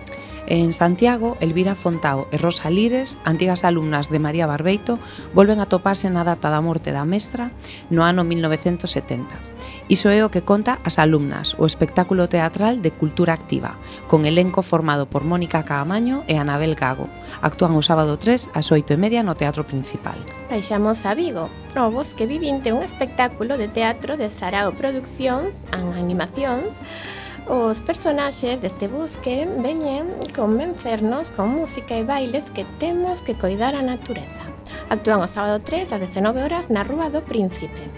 En 0.46 0.72
Santiago, 0.72 1.37
Elvira 1.40 1.75
Fontao 1.75 2.26
e 2.34 2.37
Rosa 2.37 2.68
Lires, 2.68 3.16
antigas 3.25 3.62
alumnas 3.62 4.11
de 4.11 4.18
María 4.18 4.46
Barbeito, 4.46 4.99
volven 5.34 5.62
a 5.62 5.70
toparse 5.70 6.11
na 6.11 6.26
data 6.26 6.50
da 6.50 6.58
morte 6.58 6.90
da 6.90 7.06
mestra 7.06 7.54
no 7.94 8.02
ano 8.02 8.26
1970. 8.26 9.30
Iso 9.87 10.11
é 10.11 10.25
o 10.26 10.32
que 10.34 10.42
conta 10.42 10.82
as 10.82 10.99
alumnas, 10.99 11.54
o 11.58 11.66
espectáculo 11.66 12.26
teatral 12.26 12.82
de 12.82 12.90
cultura 12.90 13.32
activa, 13.32 13.78
con 14.11 14.26
elenco 14.26 14.66
formado 14.66 15.06
por 15.06 15.22
Mónica 15.22 15.62
Caamaño 15.62 16.26
e 16.26 16.34
Anabel 16.34 16.75
Gago. 16.75 17.06
Actúan 17.38 17.78
o 17.78 17.82
sábado 17.82 18.18
3 18.18 18.50
ás 18.50 18.75
8 18.75 18.94
e 18.94 18.99
media 18.99 19.22
no 19.22 19.38
Teatro 19.38 19.62
Principal. 19.62 20.18
Baixamos 20.50 21.06
a 21.06 21.14
Vigo, 21.14 21.46
novos 21.78 22.18
que 22.18 22.26
vivinte 22.26 22.75
un 22.75 22.82
espectáculo 22.82 23.54
de 23.54 23.70
teatro 23.70 24.18
de 24.18 24.26
Sarao 24.28 24.75
Produccións 24.75 25.54
an 25.70 25.94
Animacións, 25.94 26.75
Os 27.52 27.82
personaxes 27.82 28.62
deste 28.62 28.88
bosque 28.88 29.44
veñen 29.44 30.09
convencernos 30.32 31.28
con 31.37 31.52
música 31.52 31.92
e 32.00 32.02
bailes 32.02 32.49
que 32.49 32.64
temos 32.80 33.21
que 33.21 33.37
coidar 33.37 33.76
a 33.76 33.85
natureza. 33.85 34.40
Actúan 34.88 35.21
o 35.21 35.28
sábado 35.28 35.61
3 35.61 35.92
a 35.92 36.00
19 36.00 36.40
horas 36.40 36.73
na 36.73 36.80
Rúa 36.80 37.12
do 37.12 37.21
Príncipe. 37.21 37.92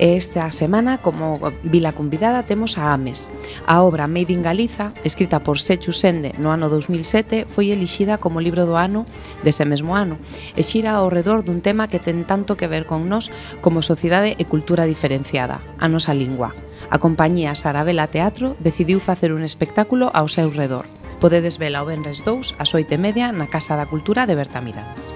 E 0.00 0.16
esta 0.16 0.48
semana, 0.48 1.04
como 1.04 1.36
vila 1.60 1.92
convidada, 1.92 2.40
temos 2.40 2.80
a 2.80 2.96
Ames. 2.96 3.28
A 3.68 3.84
obra 3.84 4.08
Made 4.08 4.32
in 4.32 4.40
Galiza, 4.40 4.96
escrita 5.04 5.44
por 5.44 5.60
Sechu 5.60 5.92
Sende 5.92 6.32
no 6.40 6.48
ano 6.48 6.72
2007, 6.72 7.44
foi 7.44 7.68
elixida 7.68 8.16
como 8.16 8.40
libro 8.40 8.64
do 8.64 8.80
ano 8.80 9.04
dese 9.44 9.68
mesmo 9.68 9.92
ano 9.92 10.16
e 10.56 10.64
xira 10.64 10.96
ao 10.96 11.12
redor 11.12 11.44
dun 11.44 11.60
tema 11.60 11.84
que 11.84 12.00
ten 12.00 12.24
tanto 12.24 12.56
que 12.56 12.64
ver 12.64 12.88
con 12.88 13.12
nós 13.12 13.28
como 13.60 13.84
sociedade 13.84 14.40
e 14.40 14.48
cultura 14.48 14.88
diferenciada, 14.88 15.60
a 15.76 15.84
nosa 15.84 16.16
lingua. 16.16 16.56
A 16.88 16.96
compañía 16.96 17.52
Sarabela 17.52 18.08
Teatro 18.08 18.56
decidiu 18.56 19.04
facer 19.04 19.36
un 19.36 19.44
espectáculo 19.44 20.08
ao 20.16 20.32
seu 20.32 20.48
redor. 20.48 20.88
Podedes 21.20 21.60
vela 21.60 21.84
o 21.84 21.88
Benres 21.92 22.24
2 22.24 22.56
ás 22.56 22.72
8 22.72 22.96
e 22.96 22.98
media 22.98 23.36
na 23.36 23.52
Casa 23.52 23.76
da 23.76 23.84
Cultura 23.84 24.24
de 24.24 24.32
Bertamiráns. 24.32 25.12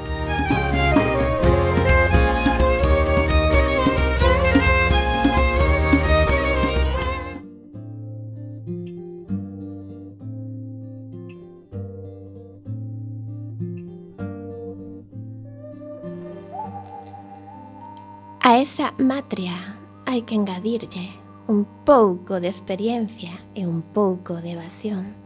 A 18.46 18.58
esa 18.58 18.92
matria 18.98 19.56
hai 20.04 20.20
que 20.20 20.36
engadirlle 20.36 21.08
un 21.48 21.64
pouco 21.88 22.44
de 22.44 22.48
experiencia 22.52 23.40
e 23.56 23.64
un 23.64 23.80
pouco 23.80 24.44
de 24.44 24.52
evasión. 24.52 25.16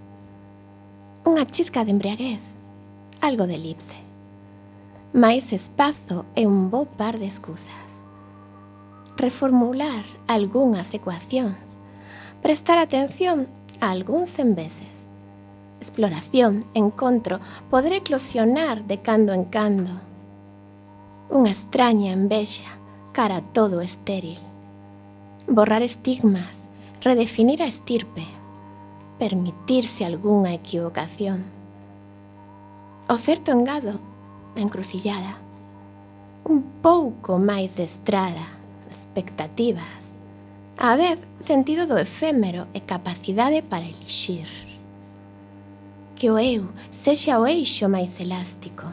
Unha 1.26 1.42
chisca 1.50 1.82
de 1.82 1.90
embriaguez, 1.90 2.38
algo 3.18 3.50
de 3.50 3.58
elipse. 3.58 3.98
máis 5.10 5.50
espazo 5.50 6.30
e 6.38 6.46
un 6.46 6.70
bo 6.70 6.86
par 6.86 7.18
de 7.18 7.26
excusas. 7.26 7.90
Reformular 9.18 10.06
algunhas 10.30 10.94
ecuacións, 10.94 11.74
prestar 12.38 12.78
atención 12.78 13.50
a 13.82 13.90
algúns 13.90 14.38
enveses. 14.38 14.94
Exploración, 15.82 16.70
encontro, 16.70 17.42
poder 17.66 17.98
eclosionar 17.98 18.86
de 18.86 19.02
cando 19.02 19.34
en 19.34 19.42
cando. 19.42 20.06
Unha 21.34 21.50
extraña 21.50 22.14
envexa 22.14 22.77
cara 23.12 23.40
todo 23.40 23.80
estéril. 23.80 24.38
Borrar 25.46 25.82
estigmas, 25.82 26.54
redefinir 27.00 27.62
a 27.62 27.66
estirpe, 27.66 28.26
permitirse 29.18 30.04
algunha 30.04 30.54
equivocación. 30.54 31.44
O 33.08 33.16
certo 33.16 33.52
engado 33.52 33.98
da 34.54 34.62
encrucillada, 34.62 35.36
un 36.44 36.62
pouco 36.82 37.38
máis 37.38 37.74
de 37.76 37.84
estrada, 37.84 38.44
expectativas, 38.90 40.14
a 40.76 40.96
vez 40.96 41.26
sentido 41.40 41.86
do 41.86 41.98
efémero 41.98 42.66
e 42.72 42.80
capacidade 42.80 43.62
para 43.62 43.84
elixir. 43.84 44.48
Que 46.14 46.30
o 46.30 46.38
eu 46.38 46.68
sexa 46.90 47.38
o 47.38 47.46
eixo 47.46 47.88
máis 47.88 48.18
elástico, 48.20 48.86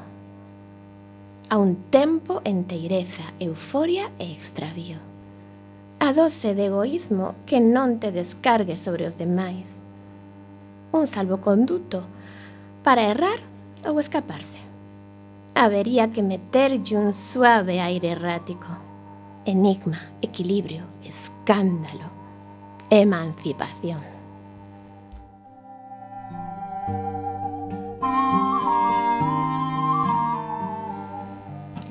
a 1.49 1.58
un 1.58 1.75
tempo 1.91 2.41
enteireza, 2.43 3.23
euforia 3.39 4.12
e 4.19 4.31
extravío. 4.31 4.97
A 5.99 6.13
dose 6.13 6.55
de 6.55 6.65
egoísmo 6.65 7.36
que 7.45 7.60
non 7.60 8.01
te 8.01 8.12
descargue 8.12 8.77
sobre 8.77 9.05
os 9.05 9.17
demais. 9.17 9.69
Un 10.91 11.05
salvoconduto 11.05 12.03
para 12.84 13.05
errar 13.05 13.39
ou 13.86 14.01
escaparse. 14.01 14.60
Habería 15.53 16.12
que 16.12 16.25
meterlle 16.25 16.97
un 16.97 17.13
suave 17.13 17.79
aire 17.79 18.17
errático. 18.17 18.67
Enigma, 19.45 20.12
equilibrio, 20.21 20.84
escándalo, 21.05 22.10
emancipación. 22.89 24.14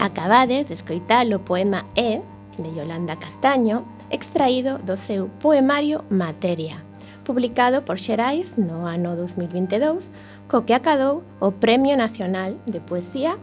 Acabades 0.05 0.69
de 0.69 0.75
escoitar 0.75 1.25
o 1.33 1.41
poema 1.41 1.87
E, 1.97 2.21
de 2.61 2.69
Yolanda 2.77 3.17
Castaño, 3.17 3.89
extraído 4.11 4.77
do 4.77 4.99
seu 4.99 5.31
poemario 5.41 6.05
Materia, 6.11 6.77
publicado 7.25 7.81
por 7.81 7.97
Xerais 7.97 8.53
no 8.59 8.85
ano 8.85 9.17
2022, 9.17 10.11
co 10.47 10.61
que 10.69 10.77
acadou 10.77 11.25
o 11.41 11.53
Premio 11.53 11.97
Nacional 11.97 12.53
de 12.69 12.85
Poesía 12.85 13.41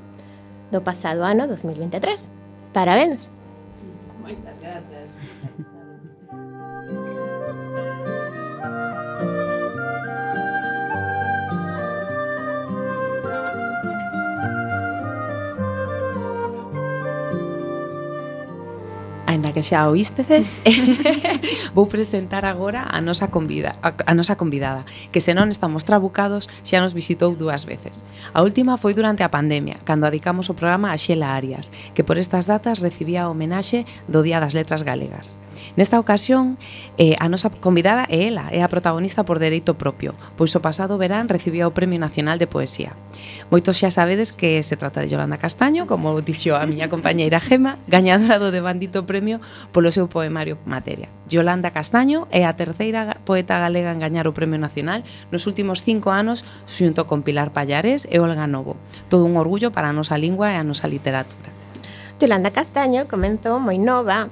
do 0.69 0.85
pasado 0.85 1.25
ano 1.25 1.49
2023. 1.49 2.29
Parabéns! 2.71 3.25
Moitas 4.21 4.53
grazas. 4.61 5.17
Ainda 19.31 19.53
que 19.55 19.63
xa 19.63 19.87
oístedes, 19.87 20.59
vou 21.77 21.87
presentar 21.87 22.43
agora 22.43 22.83
a 22.83 22.99
nosa 22.99 23.31
convida, 23.31 23.79
a, 23.79 23.95
a 23.95 24.11
nosa 24.11 24.35
convidada, 24.35 24.83
que 25.07 25.23
se 25.23 25.31
non 25.31 25.47
estamos 25.47 25.87
trabucados, 25.87 26.51
xa 26.67 26.83
nos 26.83 26.91
visitou 26.91 27.31
dúas 27.39 27.63
veces. 27.63 28.03
A 28.35 28.43
última 28.43 28.75
foi 28.75 28.91
durante 28.91 29.23
a 29.23 29.31
pandemia, 29.31 29.79
cando 29.87 30.03
adicamos 30.03 30.51
o 30.51 30.57
programa 30.59 30.91
a 30.91 30.99
Xela 30.99 31.31
Arias, 31.31 31.71
que 31.95 32.03
por 32.03 32.19
estas 32.19 32.43
datas 32.43 32.83
recibía 32.83 33.23
a 33.23 33.31
homenaxe 33.31 33.87
do 34.11 34.19
Día 34.19 34.43
das 34.43 34.51
Letras 34.51 34.83
Galegas. 34.83 35.31
Nesta 35.75 35.99
ocasión, 35.99 36.57
eh, 36.97 37.15
a 37.19 37.29
nosa 37.29 37.49
convidada 37.49 38.05
é 38.09 38.27
ela, 38.27 38.51
é 38.51 38.63
a 38.63 38.71
protagonista 38.71 39.23
por 39.23 39.39
dereito 39.39 39.75
propio, 39.75 40.15
pois 40.35 40.51
o 40.55 40.63
pasado 40.63 40.97
verán 40.97 41.31
recibía 41.31 41.67
o 41.67 41.75
Premio 41.75 41.99
Nacional 41.99 42.39
de 42.39 42.47
Poesía. 42.47 42.95
Moitos 43.51 43.79
xa 43.79 43.91
sabedes 43.91 44.31
que 44.35 44.63
se 44.63 44.75
trata 44.75 45.01
de 45.01 45.09
Yolanda 45.09 45.39
Castaño, 45.39 45.87
como 45.87 46.19
dixo 46.19 46.55
a 46.55 46.67
miña 46.67 46.91
compañeira 46.91 47.39
Gema, 47.39 47.79
gañadora 47.87 48.39
do 48.39 48.51
devandito 48.51 49.07
premio 49.07 49.39
polo 49.71 49.91
seu 49.91 50.07
poemario 50.11 50.59
Materia. 50.67 51.07
Yolanda 51.31 51.71
Castaño 51.71 52.27
é 52.31 52.43
a 52.43 52.55
terceira 52.59 53.23
poeta 53.23 53.55
galega 53.59 53.95
en 53.95 54.03
gañar 54.03 54.27
o 54.27 54.35
Premio 54.35 54.59
Nacional 54.59 55.07
nos 55.31 55.47
últimos 55.47 55.79
cinco 55.79 56.11
anos 56.11 56.43
xunto 56.67 57.07
con 57.07 57.23
Pilar 57.23 57.55
Pallares 57.55 58.03
e 58.11 58.19
Olga 58.19 58.47
Novo. 58.47 58.75
Todo 59.07 59.23
un 59.23 59.39
orgullo 59.39 59.71
para 59.71 59.89
a 59.89 59.95
nosa 59.95 60.19
lingua 60.19 60.51
e 60.51 60.59
a 60.59 60.67
nosa 60.67 60.91
literatura. 60.91 61.51
Yolanda 62.19 62.51
Castaño 62.51 63.07
comenzou 63.07 63.57
moi 63.57 63.79
nova 63.79 64.29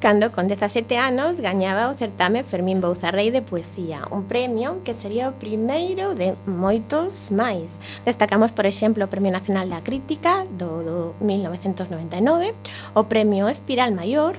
cando 0.00 0.32
con 0.32 0.48
17 0.48 0.98
anos 0.98 1.40
gañaba 1.40 1.88
o 1.88 1.96
certame 1.96 2.44
Fermín 2.44 2.80
Bouzarrei 2.80 3.30
de 3.30 3.42
Poesía, 3.42 4.02
un 4.10 4.24
premio 4.24 4.82
que 4.84 4.94
sería 4.94 5.28
o 5.28 5.38
primeiro 5.38 6.14
de 6.14 6.36
moitos 6.46 7.30
máis. 7.30 7.70
Destacamos, 8.04 8.52
por 8.52 8.66
exemplo, 8.66 9.04
o 9.04 9.12
Premio 9.12 9.32
Nacional 9.32 9.68
da 9.68 9.80
Crítica 9.80 10.44
do, 10.58 10.82
do 10.82 10.96
1999, 11.20 12.54
o 12.94 13.04
Premio 13.04 13.48
Espiral 13.48 13.94
Maior 13.96 14.36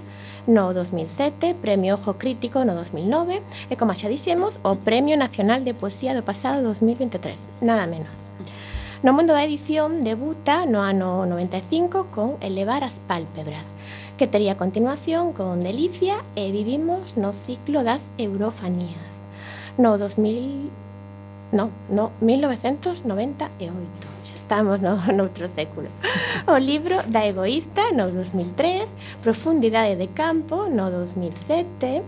no 0.48 0.74
2007, 0.74 1.56
Premio 1.62 1.96
Ojo 1.96 2.18
Crítico 2.22 2.66
no 2.66 2.76
2009 2.76 3.42
e, 3.70 3.74
como 3.76 3.98
xa 3.98 4.10
dixemos, 4.10 4.62
o 4.62 4.78
Premio 4.78 5.18
Nacional 5.18 5.66
de 5.66 5.74
Poesía 5.74 6.14
do 6.14 6.22
pasado 6.22 6.62
2023, 6.62 7.66
nada 7.66 7.90
menos. 7.90 8.30
No 9.06 9.14
mundo 9.14 9.34
da 9.34 9.46
edición 9.46 10.02
debuta 10.02 10.66
no 10.66 10.82
ano 10.82 11.30
95 11.30 12.10
con 12.10 12.42
Elevar 12.42 12.82
as 12.82 12.98
pálpebras, 13.06 13.66
que 14.18 14.28
tería 14.28 14.56
continuación 14.58 15.34
con 15.34 15.60
Delicia 15.60 16.24
e 16.36 16.52
vivimos 16.52 17.18
no 17.18 17.34
ciclo 17.34 17.84
das 17.84 18.02
Eurofanías. 18.18 19.28
No 19.78 19.98
2000 19.98 20.72
no, 21.52 21.70
no, 21.90 22.12
1998. 22.22 23.72
Xa 24.24 24.34
estamos 24.34 24.82
no, 24.82 24.98
noutro 25.14 25.48
século. 25.56 25.90
O 26.48 26.58
libro 26.58 27.04
da 27.08 27.26
egoísta 27.26 27.92
no 27.92 28.10
2003, 28.12 28.88
Profundidade 29.22 29.96
de 29.96 30.08
campo 30.08 30.68
no 30.72 30.90
2007 30.90 32.04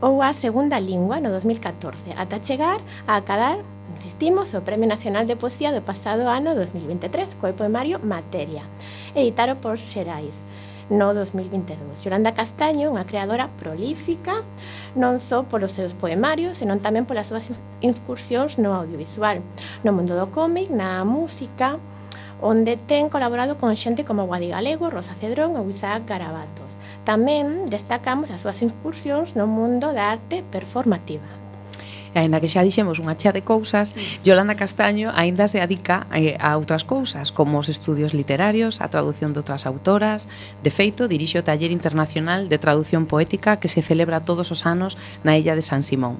ou 0.00 0.22
a 0.22 0.32
segunda 0.32 0.80
lingua 0.80 1.20
no 1.20 1.30
2014, 1.30 2.16
ata 2.16 2.40
chegar 2.40 2.80
a 3.06 3.16
acadar 3.16 3.60
insistimos, 3.96 4.54
o 4.54 4.64
Premio 4.64 4.88
Nacional 4.88 5.28
de 5.28 5.36
Poesía 5.36 5.76
do 5.76 5.84
pasado 5.84 6.24
ano 6.28 6.56
2023 6.56 7.36
co 7.36 7.52
poemario 7.52 8.00
Materia, 8.00 8.64
editado 9.14 9.60
por 9.60 9.76
Xerais 9.76 10.40
no 10.90 11.14
2022. 11.14 12.02
Yolanda 12.02 12.34
Castaño, 12.34 12.90
unha 12.90 13.06
creadora 13.06 13.48
prolífica, 13.56 14.42
non 14.98 15.22
só 15.22 15.46
polos 15.46 15.72
seus 15.72 15.94
poemarios, 15.94 16.58
senón 16.58 16.82
tamén 16.82 17.06
polas 17.06 17.30
súas 17.30 17.54
incursións 17.80 18.58
no 18.58 18.74
audiovisual, 18.74 19.40
no 19.86 19.94
mundo 19.94 20.18
do 20.18 20.28
cómic, 20.34 20.68
na 20.68 21.06
música, 21.06 21.78
onde 22.42 22.76
ten 22.76 23.08
colaborado 23.08 23.56
con 23.56 23.72
xente 23.78 24.04
como 24.04 24.26
Guadi 24.26 24.50
Galego, 24.50 24.90
Rosa 24.90 25.14
Cedrón 25.16 25.56
ou 25.56 25.70
Isaac 25.70 26.04
Garabatos. 26.04 26.76
Tamén 27.06 27.70
destacamos 27.70 28.28
as 28.28 28.42
súas 28.44 28.60
incursións 28.60 29.38
no 29.38 29.48
mundo 29.48 29.94
da 29.96 30.12
arte 30.12 30.44
performativa 30.52 31.39
e 32.14 32.18
aínda 32.18 32.40
que 32.42 32.50
xa 32.50 32.66
dixemos 32.66 32.98
unha 32.98 33.14
chea 33.14 33.30
de 33.30 33.46
cousas, 33.46 33.94
Yolanda 34.26 34.58
Castaño 34.58 35.14
aínda 35.14 35.46
se 35.46 35.62
adica 35.62 36.06
eh, 36.10 36.34
a 36.40 36.58
outras 36.58 36.82
cousas, 36.82 37.30
como 37.30 37.62
os 37.62 37.70
estudios 37.70 38.12
literarios, 38.12 38.82
a 38.82 38.90
traducción 38.90 39.30
de 39.30 39.40
outras 39.42 39.68
autoras. 39.68 40.26
De 40.64 40.74
feito, 40.74 41.06
dirixe 41.06 41.38
o 41.38 41.46
taller 41.46 41.70
internacional 41.70 42.50
de 42.50 42.58
traducción 42.58 43.06
poética 43.06 43.62
que 43.62 43.70
se 43.70 43.82
celebra 43.82 44.24
todos 44.24 44.50
os 44.50 44.66
anos 44.66 44.98
na 45.22 45.38
illa 45.38 45.54
de 45.54 45.62
San 45.62 45.86
Simón. 45.86 46.18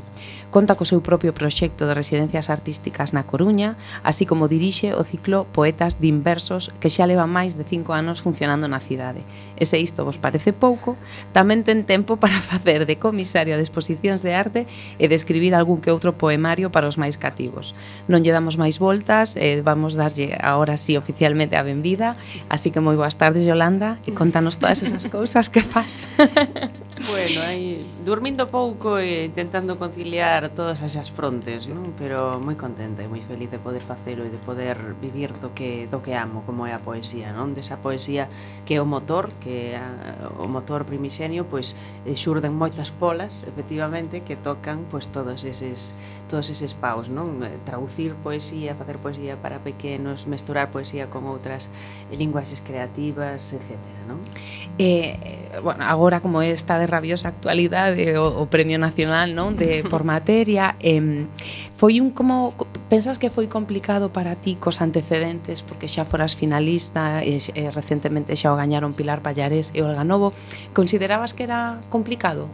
Conta 0.50 0.74
co 0.74 0.86
seu 0.86 1.02
propio 1.02 1.34
proxecto 1.34 1.86
de 1.86 1.94
residencias 1.94 2.50
artísticas 2.50 3.14
na 3.14 3.26
Coruña, 3.26 3.78
así 4.02 4.26
como 4.26 4.50
dirixe 4.50 4.94
o 4.94 5.02
ciclo 5.06 5.46
Poetas 5.50 5.98
de 6.02 6.10
Inversos 6.10 6.70
que 6.82 6.90
xa 6.90 7.06
leva 7.06 7.26
máis 7.26 7.54
de 7.58 7.66
cinco 7.66 7.94
anos 7.94 8.22
funcionando 8.22 8.66
na 8.66 8.82
cidade. 8.82 9.22
E 9.58 9.66
se 9.66 9.78
isto 9.78 10.06
vos 10.06 10.18
parece 10.18 10.50
pouco, 10.54 10.98
tamén 11.34 11.62
ten 11.66 11.86
tempo 11.86 12.18
para 12.18 12.38
facer 12.50 12.86
de 12.86 12.98
comisario 12.98 13.54
de 13.58 13.64
exposicións 13.64 14.22
de 14.22 14.34
arte 14.34 14.60
e 14.98 15.06
de 15.06 15.16
escribir 15.18 15.54
algún 15.54 15.79
que 15.80 15.90
outro 15.90 16.12
poemario 16.12 16.68
para 16.70 16.86
os 16.86 17.00
máis 17.00 17.16
cativos. 17.16 17.74
Non 18.06 18.20
lle 18.20 18.30
damos 18.30 18.60
máis 18.60 18.78
voltas, 18.78 19.34
eh, 19.34 19.64
vamos 19.64 19.96
darlle 19.96 20.36
agora 20.36 20.76
sí 20.76 20.94
oficialmente 21.00 21.56
a 21.56 21.64
benvida, 21.64 22.16
así 22.52 22.70
que 22.70 22.84
moi 22.84 22.94
boas 22.94 23.16
tardes, 23.16 23.42
Yolanda, 23.42 23.98
e 24.04 24.12
contanos 24.12 24.60
todas 24.60 24.84
esas 24.84 25.08
cousas 25.08 25.48
que 25.48 25.64
faz. 25.64 26.06
Bueno, 27.08 27.40
aí, 27.40 27.86
dormindo 28.04 28.46
pouco 28.48 28.98
e 28.98 29.24
intentando 29.24 29.78
conciliar 29.78 30.50
todas 30.50 30.82
esas 30.82 31.08
frontes, 31.08 31.64
non? 31.64 31.96
Pero 31.96 32.36
moi 32.36 32.60
contenta 32.60 33.00
e 33.00 33.08
moi 33.08 33.24
feliz 33.24 33.48
de 33.48 33.56
poder 33.56 33.80
facelo 33.80 34.20
e 34.20 34.28
de 34.28 34.36
poder 34.36 34.76
vivir 35.00 35.32
do 35.40 35.56
que 35.56 35.88
do 35.88 36.04
que 36.04 36.12
amo, 36.12 36.44
como 36.44 36.68
é 36.68 36.76
a 36.76 36.82
poesía, 36.84 37.32
non? 37.32 37.56
Desa 37.56 37.80
poesía 37.80 38.28
que 38.68 38.76
é 38.76 38.80
o 38.84 38.88
motor, 38.88 39.32
que 39.40 39.72
é 39.72 39.80
a, 39.80 40.28
o 40.44 40.44
motor 40.44 40.84
primixenio, 40.84 41.48
pois 41.48 41.72
eh, 42.04 42.12
xurden 42.12 42.52
moitas 42.52 42.92
polas, 42.92 43.48
efectivamente, 43.48 44.20
que 44.20 44.36
tocan 44.36 44.84
pois 44.92 45.08
todos 45.08 45.48
eses 45.48 45.96
todos 46.28 46.52
eses 46.52 46.76
paus, 46.76 47.08
non? 47.08 47.40
Eh, 47.40 47.56
traducir 47.64 48.12
poesía, 48.20 48.76
facer 48.76 49.00
poesía 49.00 49.40
para 49.40 49.64
pequenos, 49.64 50.28
mesturar 50.28 50.68
poesía 50.68 51.08
con 51.08 51.24
outras 51.24 51.72
linguaxes 52.12 52.60
creativas, 52.60 53.56
etcétera, 53.56 54.04
non? 54.04 54.20
Eh, 54.76 55.16
eh, 55.16 55.60
bueno, 55.64 55.80
agora 55.88 56.20
como 56.20 56.44
está 56.44 56.76
de 56.76 56.89
rabiosa 56.90 57.30
actualidade 57.30 58.18
o, 58.18 58.42
o 58.42 58.44
Premio 58.50 58.76
Nacional 58.76 59.32
non 59.32 59.54
de 59.54 59.86
por 59.86 60.02
materia. 60.02 60.74
Eh, 60.82 61.24
foi 61.78 62.02
un 62.02 62.10
como 62.10 62.52
pensas 62.90 63.16
que 63.16 63.30
foi 63.30 63.46
complicado 63.46 64.10
para 64.10 64.34
ti 64.34 64.58
cos 64.58 64.82
antecedentes? 64.82 65.62
Porque 65.62 65.86
xa 65.86 66.02
foras 66.02 66.34
finalista 66.34 67.22
e, 67.22 67.38
e 67.38 67.70
recentemente 67.70 68.34
xa 68.34 68.50
o 68.50 68.58
gañaron 68.58 68.92
Pilar 68.92 69.22
Pallares 69.22 69.70
e 69.72 69.80
Olga 69.86 70.02
Novo. 70.02 70.34
Considerabas 70.74 71.32
que 71.32 71.46
era 71.46 71.78
complicado? 71.88 72.50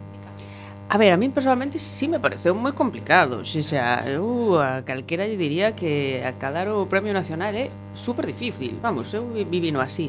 A 0.89 0.97
ver, 0.97 1.11
a 1.11 1.19
min 1.19 1.35
personalmente 1.35 1.83
sí 1.83 2.07
me 2.07 2.15
pareceu 2.15 2.55
moi 2.55 2.71
complicado. 2.71 3.43
Xe 3.43 3.59
xa, 3.59 4.07
eu 4.07 4.55
a 4.55 4.87
calquera 4.87 5.27
lle 5.27 5.35
diría 5.35 5.75
que 5.75 6.23
acadar 6.23 6.71
o 6.71 6.87
Premio 6.87 7.11
Nacional 7.11 7.51
é 7.59 7.67
super 7.91 8.23
difícil 8.23 8.79
Vamos, 8.79 9.11
eu 9.11 9.27
vivino 9.27 9.83
así. 9.83 10.07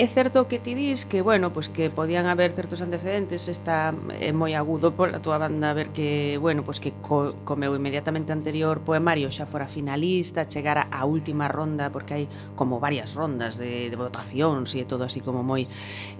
É 0.00 0.06
certo 0.08 0.48
que 0.48 0.58
ti 0.58 0.72
dis 0.74 1.04
que, 1.04 1.20
bueno, 1.20 1.50
pois 1.52 1.68
pues 1.68 1.76
que 1.76 1.90
podían 1.90 2.24
haber 2.24 2.52
certos 2.52 2.80
antecedentes, 2.80 3.48
está 3.52 3.92
é 4.16 4.32
moi 4.32 4.56
agudo 4.56 4.96
pola 4.96 5.20
túa 5.20 5.36
banda 5.36 5.76
ver 5.76 5.92
que, 5.92 6.40
bueno, 6.40 6.64
pois 6.64 6.80
pues 6.80 6.88
que 6.88 6.90
co, 7.04 7.36
comeu 7.44 7.76
inmediatamente 7.76 8.32
anterior 8.32 8.80
poemario 8.80 9.28
xa 9.28 9.44
fora 9.44 9.68
finalista, 9.68 10.48
chegara 10.48 10.88
a 10.88 11.04
última 11.04 11.52
ronda 11.52 11.92
porque 11.92 12.16
hai 12.16 12.24
como 12.56 12.80
varias 12.80 13.12
rondas 13.12 13.60
de, 13.60 13.92
de 13.92 13.96
votacións 14.00 14.72
e 14.72 14.88
todo 14.88 15.04
así 15.04 15.20
como 15.20 15.44
moi 15.44 15.68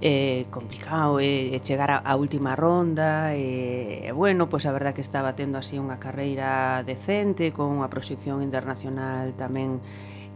eh, 0.05 0.45
complicado 0.53 1.17
e 1.17 1.57
eh, 1.57 1.61
chegar 1.65 1.89
a, 1.89 2.05
a 2.05 2.21
última 2.21 2.53
ronda 2.53 3.33
e, 3.33 4.05
eh, 4.05 4.13
bueno, 4.13 4.53
pois 4.53 4.69
pues 4.69 4.69
a 4.69 4.77
verdad 4.77 4.93
que 4.93 5.01
estaba 5.01 5.33
tendo 5.33 5.57
así 5.57 5.81
unha 5.81 5.97
carreira 5.97 6.85
decente 6.85 7.49
con 7.57 7.73
unha 7.81 7.89
proxección 7.89 8.45
internacional 8.45 9.33
tamén 9.41 9.81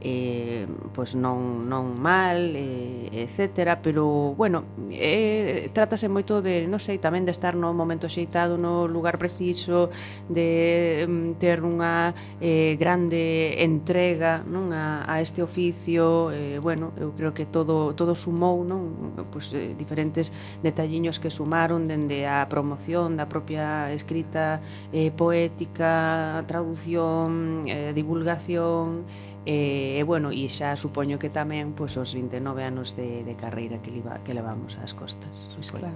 eh, 0.05 0.69
pois 0.93 1.17
non, 1.17 1.65
non 1.65 1.97
mal, 1.97 2.53
eh, 2.53 3.09
etc. 3.25 3.81
Pero, 3.81 4.37
bueno, 4.37 4.65
eh, 4.93 5.73
trátase 5.73 6.13
moito 6.13 6.45
de, 6.45 6.69
non 6.69 6.77
sei, 6.79 7.01
tamén 7.01 7.25
de 7.25 7.33
estar 7.33 7.57
no 7.57 7.73
momento 7.73 8.07
xeitado, 8.13 8.61
no 8.61 8.85
lugar 8.85 9.17
preciso, 9.17 9.89
de 10.29 11.09
mm, 11.09 11.41
ter 11.41 11.65
unha 11.65 12.13
eh, 12.39 12.77
grande 12.77 13.65
entrega 13.65 14.45
non 14.45 14.77
a, 14.77 15.09
a 15.09 15.25
este 15.25 15.41
oficio. 15.41 16.29
Eh, 16.37 16.61
bueno, 16.61 16.93
eu 17.01 17.17
creo 17.17 17.33
que 17.33 17.49
todo, 17.49 17.97
todo 17.97 18.13
sumou 18.13 18.61
non 18.61 19.17
pois, 19.33 19.57
eh, 19.57 19.73
diferentes 19.73 20.37
detalliños 20.61 21.17
que 21.17 21.33
sumaron 21.33 21.89
dende 21.89 22.29
a 22.29 22.45
promoción 22.53 23.17
da 23.17 23.25
propia 23.25 23.89
escrita 23.97 24.61
eh, 24.93 25.09
poética, 25.09 26.45
traducción, 26.45 27.65
eh, 27.65 27.97
divulgación, 27.97 29.09
E, 29.45 30.01
e 30.01 30.03
bueno, 30.09 30.33
e 30.33 30.49
xa 30.49 30.73
supoño 30.73 31.21
que 31.21 31.29
tamén 31.29 31.77
pois, 31.77 31.93
os 32.01 32.17
29 32.17 32.65
anos 32.65 32.97
de, 32.97 33.21
de 33.29 33.35
carreira 33.37 33.77
que, 33.85 33.93
liba, 33.93 34.25
que 34.25 34.33
levamos 34.33 34.81
ás 34.81 34.97
costas. 34.97 35.53
Pois 35.53 35.69
claro. 35.69 35.93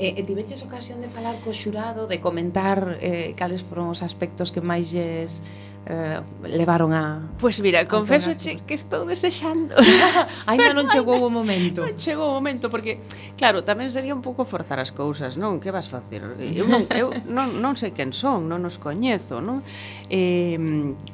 e, 0.00 0.16
e 0.16 0.20
tiveches 0.24 0.64
ocasión 0.64 1.04
de 1.04 1.12
falar 1.12 1.36
co 1.44 1.52
xurado, 1.52 2.08
de 2.08 2.16
comentar 2.24 2.96
eh, 3.04 3.36
cales 3.36 3.60
foron 3.60 3.92
os 3.92 4.00
aspectos 4.00 4.48
que 4.48 4.64
máis 4.64 4.88
lles 4.88 5.44
eh, 5.86 6.20
levaron 6.42 6.92
a... 6.92 7.20
Pois 7.38 7.56
pues 7.56 7.60
mira, 7.60 7.86
confeso 7.86 8.34
che 8.36 8.60
que 8.66 8.74
estou 8.74 9.06
desexando. 9.06 9.74
Ainda 10.46 10.74
non 10.74 10.90
chegou 10.90 11.22
o 11.22 11.30
momento. 11.30 11.86
Non 11.86 11.96
chegou 11.96 12.28
o 12.28 12.34
momento, 12.36 12.68
porque, 12.68 13.00
claro, 13.38 13.62
tamén 13.62 13.88
sería 13.88 14.12
un 14.12 14.20
pouco 14.20 14.44
forzar 14.44 14.82
as 14.82 14.90
cousas, 14.90 15.38
non? 15.38 15.62
Que 15.62 15.70
vas 15.70 15.88
facer? 15.88 16.20
Eu 16.38 16.66
non, 16.66 16.84
eu 16.92 17.14
non, 17.24 17.62
non 17.62 17.78
sei 17.78 17.94
quen 17.94 18.12
son, 18.12 18.50
non 18.50 18.66
os 18.66 18.76
coñezo, 18.76 19.40
non? 19.40 19.62
Eh, 20.10 20.58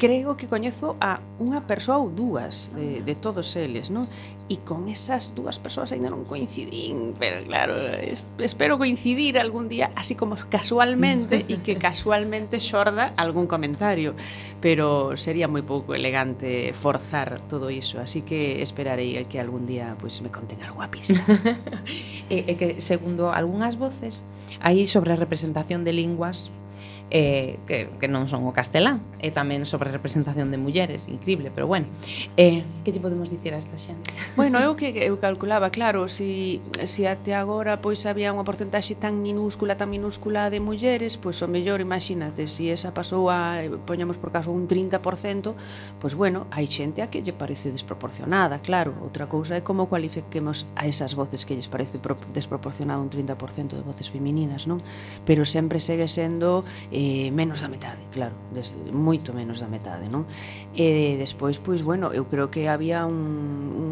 creo 0.00 0.34
que 0.34 0.48
coñezo 0.50 0.96
a 0.98 1.20
unha 1.38 1.62
persoa 1.62 2.00
ou 2.00 2.10
dúas 2.10 2.72
de, 2.74 2.98
oh, 2.98 3.06
de 3.06 3.14
todos 3.14 3.54
eles, 3.54 3.92
non? 3.92 4.08
E 4.44 4.60
con 4.60 4.92
esas 4.92 5.32
dúas 5.32 5.56
persoas 5.56 5.94
aínda 5.94 6.12
non 6.12 6.28
coincidín, 6.28 7.16
pero 7.16 7.40
claro, 7.48 7.80
es, 7.96 8.28
espero 8.42 8.76
coincidir 8.76 9.40
algún 9.40 9.72
día, 9.72 9.88
así 9.96 10.18
como 10.18 10.36
casualmente, 10.50 11.46
e 11.52 11.62
que 11.64 11.80
casualmente 11.80 12.60
xorda 12.60 13.14
algún 13.16 13.46
comentario 13.48 14.12
pero 14.60 15.16
sería 15.16 15.48
moi 15.48 15.62
pouco 15.62 15.92
elegante 15.92 16.72
forzar 16.72 17.40
todo 17.46 17.68
iso, 17.68 18.00
así 18.00 18.22
que 18.24 18.60
esperarei 18.62 19.20
que 19.28 19.38
algún 19.38 19.66
día 19.68 19.96
pois 20.00 20.20
pues, 20.20 20.24
me 20.24 20.30
conten 20.30 20.62
algunha 20.62 20.88
pista. 20.90 21.20
e, 22.32 22.44
e 22.48 22.52
que 22.56 22.80
segundo 22.80 23.30
algunhas 23.30 23.76
voces, 23.76 24.24
aí 24.60 24.86
sobre 24.88 25.12
a 25.12 25.18
representación 25.20 25.84
de 25.84 25.92
linguas 25.92 26.50
eh, 27.10 27.58
que, 27.66 27.90
que 28.00 28.08
non 28.08 28.26
son 28.28 28.46
o 28.48 28.52
castelán, 28.52 29.04
e 29.20 29.32
tamén 29.32 29.64
sobre 29.68 29.88
a 29.90 29.94
representación 29.94 30.52
de 30.52 30.58
mulleres, 30.58 31.08
increíble, 31.08 31.52
pero 31.52 31.68
bueno. 31.68 31.86
Eh, 32.36 32.64
que 32.84 32.92
lle 32.92 33.00
podemos 33.00 33.32
dicir 33.32 33.52
a 33.54 33.58
esta 33.60 33.76
xente? 33.76 34.12
Bueno, 34.34 34.58
eu 34.58 34.74
que 34.74 34.90
eu 34.90 35.16
calculaba, 35.22 35.70
claro, 35.70 36.08
si, 36.10 36.60
si 36.84 37.06
até 37.06 37.38
agora 37.38 37.78
pois 37.78 38.02
había 38.04 38.34
unha 38.34 38.42
porcentaxe 38.42 38.98
tan 38.98 39.22
minúscula, 39.22 39.78
tan 39.78 39.88
minúscula 39.88 40.50
de 40.50 40.58
mulleres, 40.58 41.16
pois 41.16 41.38
o 41.40 41.48
mellor, 41.48 41.78
imagínate, 41.80 42.50
si 42.50 42.68
esa 42.68 42.90
pasou 42.90 43.30
a, 43.30 43.62
eh, 43.62 43.70
poñamos 43.70 44.18
por 44.18 44.34
caso, 44.34 44.50
un 44.50 44.66
30%, 44.66 45.54
pois 46.02 46.14
bueno, 46.18 46.50
hai 46.50 46.66
xente 46.66 47.00
a 47.00 47.08
que 47.08 47.22
lle 47.22 47.32
parece 47.32 47.70
desproporcionada, 47.70 48.58
claro. 48.58 48.92
Outra 49.00 49.30
cousa 49.30 49.56
é 49.56 49.62
como 49.62 49.86
cualifiquemos 49.86 50.66
a 50.74 50.90
esas 50.90 51.14
voces 51.14 51.46
que 51.46 51.54
lles 51.54 51.70
parece 51.70 52.02
desproporcionado 52.34 53.00
un 53.00 53.10
30% 53.10 53.78
de 53.78 53.84
voces 53.86 54.10
femininas, 54.10 54.66
non? 54.66 54.82
Pero 55.22 55.46
sempre 55.46 55.78
segue 55.78 56.10
sendo 56.10 56.66
eh, 56.94 57.34
menos 57.34 57.60
da 57.60 57.68
metade, 57.68 57.98
claro, 58.14 58.38
des, 58.54 58.78
moito 58.94 59.34
menos 59.34 59.58
da 59.58 59.66
metade, 59.66 60.06
non? 60.06 60.30
E 60.78 61.18
despois, 61.18 61.58
pois, 61.58 61.82
bueno, 61.82 62.14
eu 62.14 62.30
creo 62.30 62.54
que 62.54 62.70
había 62.70 63.02
un, 63.02 63.18
un, 63.74 63.90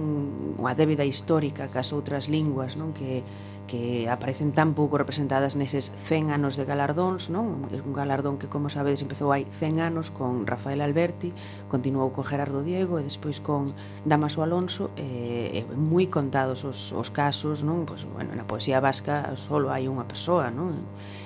unha 0.62 0.72
débeda 0.78 1.02
histórica 1.02 1.66
cas 1.66 1.90
outras 1.90 2.30
linguas, 2.30 2.78
non? 2.78 2.94
Que 2.94 3.26
que 3.66 4.08
aparecen 4.08 4.52
tan 4.52 4.74
pouco 4.74 4.98
representadas 4.98 5.56
neses 5.56 5.92
100 5.96 6.30
anos 6.30 6.58
de 6.58 6.64
galardóns, 6.64 7.30
non? 7.32 7.68
É 7.72 7.80
un 7.80 7.96
galardón 7.96 8.36
que, 8.36 8.50
como 8.50 8.68
sabedes, 8.68 9.00
empezou 9.00 9.32
hai 9.32 9.48
100 9.48 9.80
anos 9.80 10.12
con 10.12 10.44
Rafael 10.44 10.80
Alberti, 10.84 11.32
continuou 11.72 12.12
con 12.12 12.24
Gerardo 12.26 12.60
Diego 12.60 12.98
e 12.98 13.06
despois 13.06 13.40
con 13.40 13.72
Damaso 14.04 14.44
Alonso, 14.44 14.92
e, 14.98 15.50
e 15.56 15.60
moi 15.72 16.10
contados 16.10 16.66
os, 16.68 16.92
os 16.92 17.08
casos, 17.08 17.64
non? 17.64 17.88
Pois, 17.88 18.04
bueno, 18.04 18.34
na 18.36 18.44
poesía 18.44 18.82
vasca 18.82 19.32
solo 19.40 19.72
hai 19.72 19.88
unha 19.88 20.04
persoa, 20.04 20.52
non? 20.52 20.76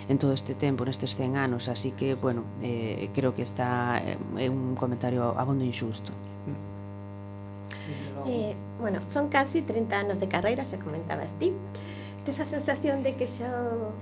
En 0.07 0.17
todo 0.23 0.31
este 0.31 0.55
tempo, 0.55 0.87
nestes 0.87 1.19
100 1.19 1.35
anos, 1.35 1.67
así 1.67 1.91
que, 1.97 2.15
bueno, 2.15 2.47
eh, 2.63 3.11
creo 3.11 3.35
que 3.35 3.43
está 3.43 3.99
eh, 3.99 4.19
é 4.39 4.47
un 4.47 4.79
comentario 4.79 5.35
abondo 5.35 5.67
injusto. 5.67 6.15
Eh, 8.27 8.55
bueno, 8.81 8.99
son 9.13 9.29
casi 9.29 9.63
30 9.63 9.99
anos 9.99 10.21
de 10.21 10.29
carreira, 10.29 10.65
xa 10.65 10.79
comentabas 10.79 11.31
ti. 11.39 11.55
Esa 12.27 12.45
sensación 12.45 13.07
de 13.07 13.15
que 13.15 13.31
xa 13.31 13.47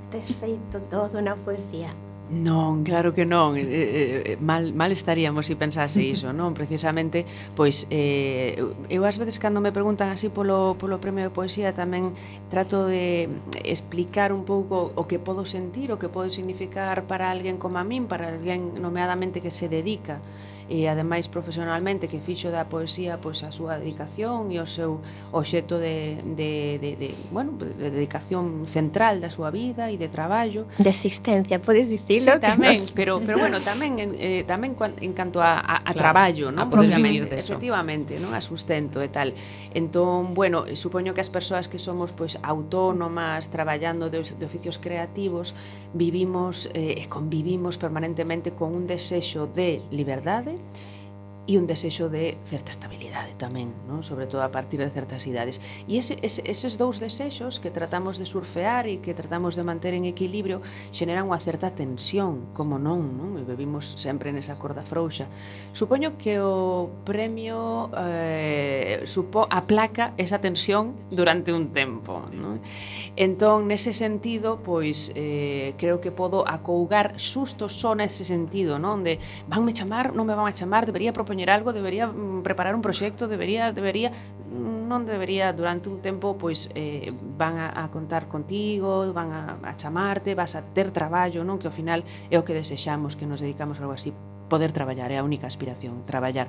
tes 0.08 0.32
feito 0.40 0.80
todo 0.88 1.20
na 1.20 1.36
poesía? 1.36 1.92
Non, 2.32 2.80
claro 2.88 3.12
que 3.12 3.28
non. 3.28 3.52
Eh, 3.60 3.68
eh, 3.68 4.32
eh 4.32 4.36
mal, 4.40 4.72
mal 4.72 4.88
estaríamos 4.88 5.44
se 5.44 5.52
si 5.52 5.60
pensase 5.60 6.00
iso, 6.16 6.32
non? 6.32 6.56
Precisamente, 6.56 7.28
pois, 7.52 7.84
eh, 7.92 8.56
eu 8.88 9.04
ás 9.04 9.20
veces 9.20 9.36
cando 9.36 9.60
me 9.60 9.76
preguntan 9.76 10.08
así 10.08 10.32
polo, 10.32 10.72
polo 10.72 11.04
premio 11.04 11.20
de 11.20 11.28
poesía 11.28 11.76
tamén 11.76 12.16
trato 12.48 12.88
de 12.88 13.28
explicar 13.60 14.32
un 14.32 14.48
pouco 14.48 14.96
o 14.96 15.04
que 15.04 15.20
podo 15.20 15.44
sentir, 15.44 15.92
o 15.92 16.00
que 16.00 16.08
pode 16.08 16.32
significar 16.32 17.04
para 17.04 17.28
alguén 17.28 17.60
como 17.60 17.76
a 17.76 17.84
min, 17.84 18.08
para 18.08 18.32
alguén 18.32 18.80
nomeadamente 18.80 19.44
que 19.44 19.52
se 19.52 19.68
dedica 19.68 20.24
e 20.68 20.88
ademais 20.88 21.28
profesionalmente 21.28 22.08
que 22.08 22.20
fixo 22.20 22.48
da 22.48 22.64
poesía 22.66 23.20
pois 23.20 23.44
a 23.44 23.52
súa 23.52 23.76
dedicación 23.76 24.48
e 24.48 24.58
o 24.60 24.66
seu 24.66 25.04
obxecto 25.30 25.76
de, 25.76 26.20
de, 26.34 26.80
de, 26.80 26.90
de, 26.96 27.08
bueno, 27.28 27.56
de 27.60 27.92
dedicación 27.92 28.64
central 28.64 29.20
da 29.20 29.28
súa 29.28 29.52
vida 29.52 29.92
e 29.92 30.00
de 30.00 30.08
traballo 30.08 30.64
de 30.80 30.90
existencia, 30.90 31.60
podes 31.60 31.88
dicilo 31.88 32.36
sí, 32.36 32.40
tamén, 32.40 32.80
nos... 32.80 32.92
pero, 32.96 33.20
pero 33.20 33.36
bueno, 33.36 33.60
tamén 33.60 34.00
eh, 34.16 34.42
tamén 34.48 34.72
en 34.80 35.12
canto 35.12 35.44
a, 35.44 35.60
a, 35.60 35.84
a 35.84 35.92
claro, 35.92 36.00
traballo 36.00 36.46
non? 36.48 36.64
a 36.64 36.70
poder 36.70 36.96
vivir 36.96 37.28
de 37.28 37.36
efectivamente, 37.36 38.16
non? 38.16 38.32
a 38.32 38.40
sustento 38.40 39.04
e 39.04 39.12
tal 39.12 39.36
entón, 39.76 40.32
bueno, 40.32 40.64
eh, 40.64 40.76
supoño 40.76 41.12
que 41.12 41.20
as 41.20 41.28
persoas 41.30 41.68
que 41.68 41.76
somos 41.76 42.16
pois 42.16 42.40
autónomas, 42.40 43.52
traballando 43.52 44.08
de, 44.08 44.24
de 44.24 44.44
oficios 44.44 44.80
creativos 44.80 45.52
vivimos 45.92 46.72
eh, 46.72 46.96
e 46.98 47.04
eh, 47.04 47.08
convivimos 47.08 47.76
permanentemente 47.76 48.52
con 48.52 48.74
un 48.74 48.86
desexo 48.86 49.46
de 49.46 49.82
liberdade 49.90 50.53
e 51.46 51.60
un 51.60 51.66
desexo 51.68 52.08
de 52.08 52.36
certa 52.44 52.72
estabilidade 52.72 53.36
tamén, 53.36 53.68
non? 53.84 54.00
sobre 54.00 54.24
todo 54.24 54.40
a 54.40 54.48
partir 54.48 54.80
de 54.80 54.88
certas 54.88 55.28
idades. 55.28 55.60
E 55.84 56.00
ese, 56.00 56.16
ese, 56.24 56.40
eses 56.48 56.80
dous 56.80 57.04
desexos 57.04 57.60
que 57.60 57.68
tratamos 57.68 58.16
de 58.16 58.24
surfear 58.24 58.88
e 58.88 59.04
que 59.04 59.12
tratamos 59.12 59.52
de 59.52 59.60
manter 59.60 59.92
en 59.92 60.08
equilibrio 60.08 60.64
xeneran 60.88 61.28
unha 61.28 61.36
certa 61.36 61.68
tensión, 61.76 62.48
como 62.56 62.80
non, 62.80 63.20
non? 63.20 63.36
E 63.36 63.44
bebimos 63.44 63.92
sempre 64.00 64.32
nesa 64.32 64.56
corda 64.56 64.88
frouxa. 64.88 65.28
Supoño 65.76 66.16
que 66.16 66.40
o 66.40 66.88
premio 67.04 67.92
eh, 67.92 68.53
supo 69.06 69.46
aplaca 69.50 70.12
esa 70.16 70.40
tensión 70.40 70.94
durante 71.10 71.52
un 71.52 71.72
tempo. 71.72 72.26
Non? 72.32 72.60
Entón, 73.16 73.70
nese 73.70 73.94
sentido, 73.94 74.60
pois 74.60 75.12
eh, 75.14 75.74
creo 75.78 76.00
que 76.00 76.10
podo 76.10 76.42
acougar 76.48 77.16
susto 77.16 77.68
só 77.68 77.94
nese 77.94 78.24
sentido, 78.24 78.78
non? 78.78 79.06
De 79.06 79.18
vanme 79.46 79.72
chamar, 79.72 80.12
non 80.12 80.26
me 80.26 80.34
van 80.34 80.50
a 80.50 80.54
chamar, 80.56 80.84
debería 80.84 81.14
propoñer 81.14 81.48
algo, 81.48 81.72
debería 81.72 82.10
mm, 82.10 82.42
preparar 82.42 82.74
un 82.74 82.82
proxecto, 82.82 83.28
debería, 83.28 83.72
debería 83.72 84.10
mm, 84.10 84.90
non 84.90 85.06
debería 85.06 85.54
durante 85.54 85.88
un 85.88 86.02
tempo 86.02 86.36
pois 86.36 86.68
eh, 86.74 87.12
van 87.38 87.56
a, 87.56 87.72
a 87.72 87.88
contar 87.88 88.26
contigo, 88.26 89.06
van 89.14 89.30
a, 89.30 89.42
a 89.62 89.72
chamarte, 89.78 90.34
vas 90.34 90.58
a 90.58 90.62
ter 90.74 90.90
traballo, 90.90 91.46
non? 91.46 91.56
Que 91.62 91.70
ao 91.70 91.74
final 91.74 92.02
é 92.28 92.36
o 92.36 92.44
que 92.44 92.52
desexamos 92.52 93.14
que 93.14 93.24
nos 93.30 93.40
dedicamos 93.40 93.78
algo 93.78 93.94
así 93.94 94.12
poder 94.54 94.70
traballar, 94.70 95.10
é 95.10 95.18
a 95.18 95.26
única 95.26 95.50
aspiración, 95.50 96.06
traballar. 96.06 96.46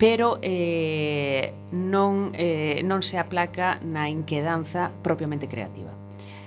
Pero 0.00 0.40
eh, 0.40 1.52
non, 1.76 2.32
eh, 2.32 2.80
non 2.88 3.04
se 3.04 3.20
aplaca 3.20 3.76
na 3.84 4.08
inquedanza 4.08 4.88
propiamente 5.04 5.44
creativa 5.44 6.03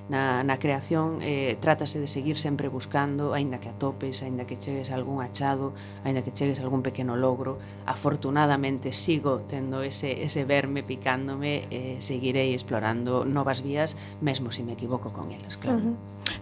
na, 0.10 0.44
na 0.44 0.56
creación 0.60 1.20
eh, 1.22 1.58
trátase 1.60 2.00
de 2.00 2.08
seguir 2.08 2.38
sempre 2.38 2.70
buscando, 2.70 3.34
aínda 3.34 3.60
que 3.60 3.70
atopes, 3.70 4.24
aínda 4.24 4.46
que 4.46 4.58
chegues 4.58 4.92
a 4.92 4.96
algún 4.96 5.22
achado, 5.24 5.74
aínda 6.04 6.24
que 6.24 6.32
chegues 6.32 6.60
a 6.60 6.64
algún 6.64 6.82
pequeno 6.82 7.16
logro. 7.16 7.58
Afortunadamente 7.86 8.92
sigo 8.94 9.44
tendo 9.48 9.82
ese, 9.82 10.24
ese 10.24 10.46
verme 10.46 10.84
picándome, 10.84 11.68
eh, 11.72 11.98
seguirei 12.00 12.54
explorando 12.54 13.26
novas 13.26 13.64
vías, 13.64 13.98
mesmo 14.22 14.52
se 14.52 14.58
si 14.58 14.64
me 14.64 14.74
equivoco 14.74 15.14
con 15.14 15.32
elas, 15.32 15.58
claro. 15.58 15.78
Uh 15.78 15.82
-huh. 15.82 15.96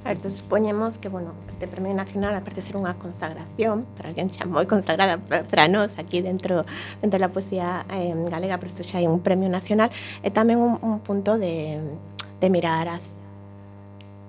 A 0.04 0.10
ver, 0.10 0.18
entonces, 0.18 0.42
supoñemos 0.42 0.98
que, 0.98 1.10
bueno, 1.10 1.34
este 1.52 1.68
Premio 1.68 1.94
Nacional 1.94 2.34
aparte 2.34 2.62
de 2.62 2.68
ser 2.68 2.78
unha 2.78 2.94
consagración, 2.98 3.86
para 3.98 4.10
alguén 4.10 4.30
xa 4.30 4.46
moi 4.46 4.66
consagrada 4.66 5.18
para 5.22 5.66
nós 5.68 5.90
aquí 5.98 6.22
dentro 6.22 6.66
dentro 7.02 7.18
da 7.20 7.30
poesía 7.30 7.86
eh, 7.90 8.14
galega, 8.30 8.58
pero 8.58 8.70
isto 8.70 8.84
xa 8.86 9.02
é 9.02 9.08
un 9.10 9.22
premio 9.22 9.50
nacional, 9.50 9.90
é 10.24 10.30
tamén 10.30 10.58
un, 10.62 10.78
un 10.82 11.02
punto 11.02 11.38
de, 11.38 11.82
de 12.40 12.48
mirar 12.50 12.88
hacia 12.88 13.15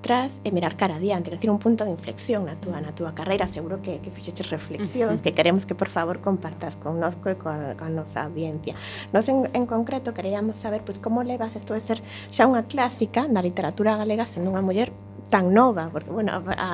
atrás 0.07 0.38
e 0.45 0.55
mirar 0.55 0.79
cara 0.79 1.03
adiante, 1.03 1.35
decir, 1.35 1.51
un 1.51 1.59
punto 1.59 1.83
de 1.83 1.90
inflexión 1.90 2.47
na 2.47 2.55
túa, 2.55 2.79
na 2.79 2.95
túa 2.95 3.11
carreira, 3.11 3.51
seguro 3.51 3.83
que, 3.83 3.99
que 3.99 4.14
fixeches 4.14 4.47
reflexións, 4.55 5.19
que 5.19 5.35
queremos 5.35 5.66
que 5.66 5.75
por 5.75 5.90
favor 5.90 6.23
compartas 6.23 6.79
connosco 6.79 7.27
e 7.27 7.35
con, 7.35 7.75
con 7.75 7.90
nosa 7.99 8.23
audiencia. 8.23 8.79
Nos 9.11 9.27
en, 9.27 9.51
en 9.51 9.66
concreto 9.66 10.14
queríamos 10.14 10.62
saber 10.62 10.87
pois, 10.87 11.03
pues, 11.03 11.03
como 11.03 11.27
levas 11.27 11.59
isto 11.59 11.75
de 11.75 11.83
ser 11.83 11.99
xa 12.31 12.47
unha 12.47 12.71
clásica 12.71 13.27
na 13.27 13.42
literatura 13.42 13.99
galega 13.99 14.31
sendo 14.31 14.55
unha 14.55 14.62
muller 14.62 14.95
tan 15.27 15.51
nova, 15.51 15.90
porque 15.90 16.14
bueno, 16.14 16.31
a, 16.38 16.38
a, 16.55 16.71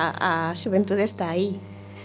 a 0.53 0.53
xuventude 0.53 1.01
está 1.01 1.33
aí. 1.33 1.57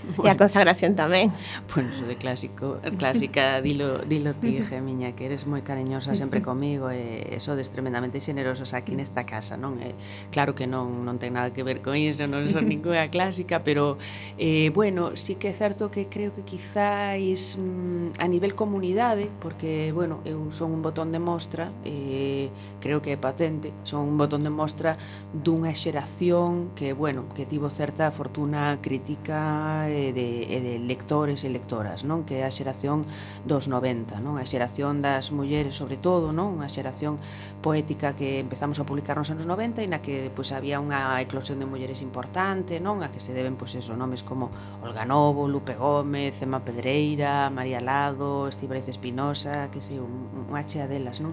bueno. 0.17 0.25
E 0.25 0.29
a 0.31 0.37
consagración 0.37 0.95
tamén. 0.95 1.33
Bueno, 1.73 1.91
de 2.07 2.17
clásico, 2.17 2.79
clásica, 2.99 3.59
dilo, 3.67 3.99
dilo 4.07 4.35
ti, 4.35 4.63
Gemiña, 4.63 5.13
que 5.13 5.27
eres 5.27 5.47
moi 5.47 5.63
cariñosa 5.63 6.15
sempre 6.15 6.41
comigo 6.43 6.91
e 6.91 7.37
sodes 7.43 7.71
tremendamente 7.71 8.21
xenerosos 8.21 8.75
aquí 8.75 8.95
nesta 8.95 9.25
casa, 9.25 9.57
non? 9.57 9.81
E, 9.83 9.95
claro 10.31 10.55
que 10.55 10.67
non, 10.67 11.05
non 11.05 11.19
ten 11.19 11.35
nada 11.35 11.51
que 11.51 11.63
ver 11.67 11.83
con 11.83 11.97
iso, 11.99 12.27
non 12.27 12.47
son 12.47 12.69
ninguna 12.73 13.11
clásica, 13.11 13.65
pero, 13.65 13.99
eh, 14.39 14.71
bueno, 14.71 15.17
sí 15.17 15.35
que 15.37 15.51
é 15.51 15.55
certo 15.55 15.91
que 15.91 16.07
creo 16.07 16.35
que 16.35 16.43
quizáis 16.43 17.57
mm, 17.59 18.21
a 18.23 18.27
nivel 18.29 18.55
comunidade, 18.55 19.31
porque, 19.41 19.91
bueno, 19.93 20.21
eu 20.25 20.39
son 20.55 20.73
un 20.73 20.83
botón 20.83 21.11
de 21.11 21.19
mostra, 21.19 21.73
e 21.85 22.49
creo 22.81 23.03
que 23.03 23.13
é 23.15 23.19
patente, 23.19 23.73
son 23.85 24.07
un 24.07 24.17
botón 24.17 24.45
de 24.45 24.51
mostra 24.51 24.97
dunha 25.33 25.75
xeración 25.75 26.71
que, 26.75 26.93
bueno, 26.93 27.27
que 27.35 27.47
tivo 27.47 27.71
certa 27.71 28.11
fortuna 28.11 28.79
crítica 28.81 29.88
e 29.89 30.13
de, 30.13 30.45
e 30.47 30.59
de 30.61 30.75
lectores 30.79 31.43
e 31.43 31.49
lectoras, 31.49 32.05
non? 32.05 32.29
Que 32.29 32.41
é 32.41 32.45
a 32.45 32.53
xeración 32.53 33.09
dos 33.49 33.67
90, 33.67 34.21
non? 34.21 34.37
A 34.37 34.45
xeración 34.45 35.01
das 35.01 35.33
mulleres, 35.33 35.75
sobre 35.75 35.97
todo, 35.97 36.31
non? 36.31 36.61
A 36.61 36.69
xeración 36.69 37.17
poética 37.65 38.15
que 38.15 38.39
empezamos 38.39 38.79
a 38.79 38.87
publicar 38.87 39.19
nos 39.19 39.33
anos 39.33 39.49
90 39.49 39.83
e 39.83 39.89
na 39.89 39.99
que 40.05 40.31
pois 40.31 40.53
había 40.53 40.79
unha 40.79 41.19
eclosión 41.19 41.59
de 41.59 41.67
mulleres 41.67 42.05
importante, 42.05 42.79
non? 42.79 43.01
A 43.03 43.11
que 43.11 43.19
se 43.19 43.33
deben 43.33 43.57
pois 43.57 43.75
eso, 43.75 43.97
nomes 43.99 44.23
como 44.23 44.53
Olga 44.85 45.03
Novo, 45.03 45.49
Lupe 45.51 45.75
Gómez, 45.75 46.39
Emma 46.45 46.63
Pedreira, 46.63 47.51
María 47.51 47.81
Lado, 47.83 48.47
Estíbaliz 48.47 48.87
Espinosa, 48.87 49.73
que 49.73 49.83
sei, 49.83 49.99
unha 49.99 50.63
chea 50.69 50.87
delas, 50.87 51.19
non? 51.19 51.33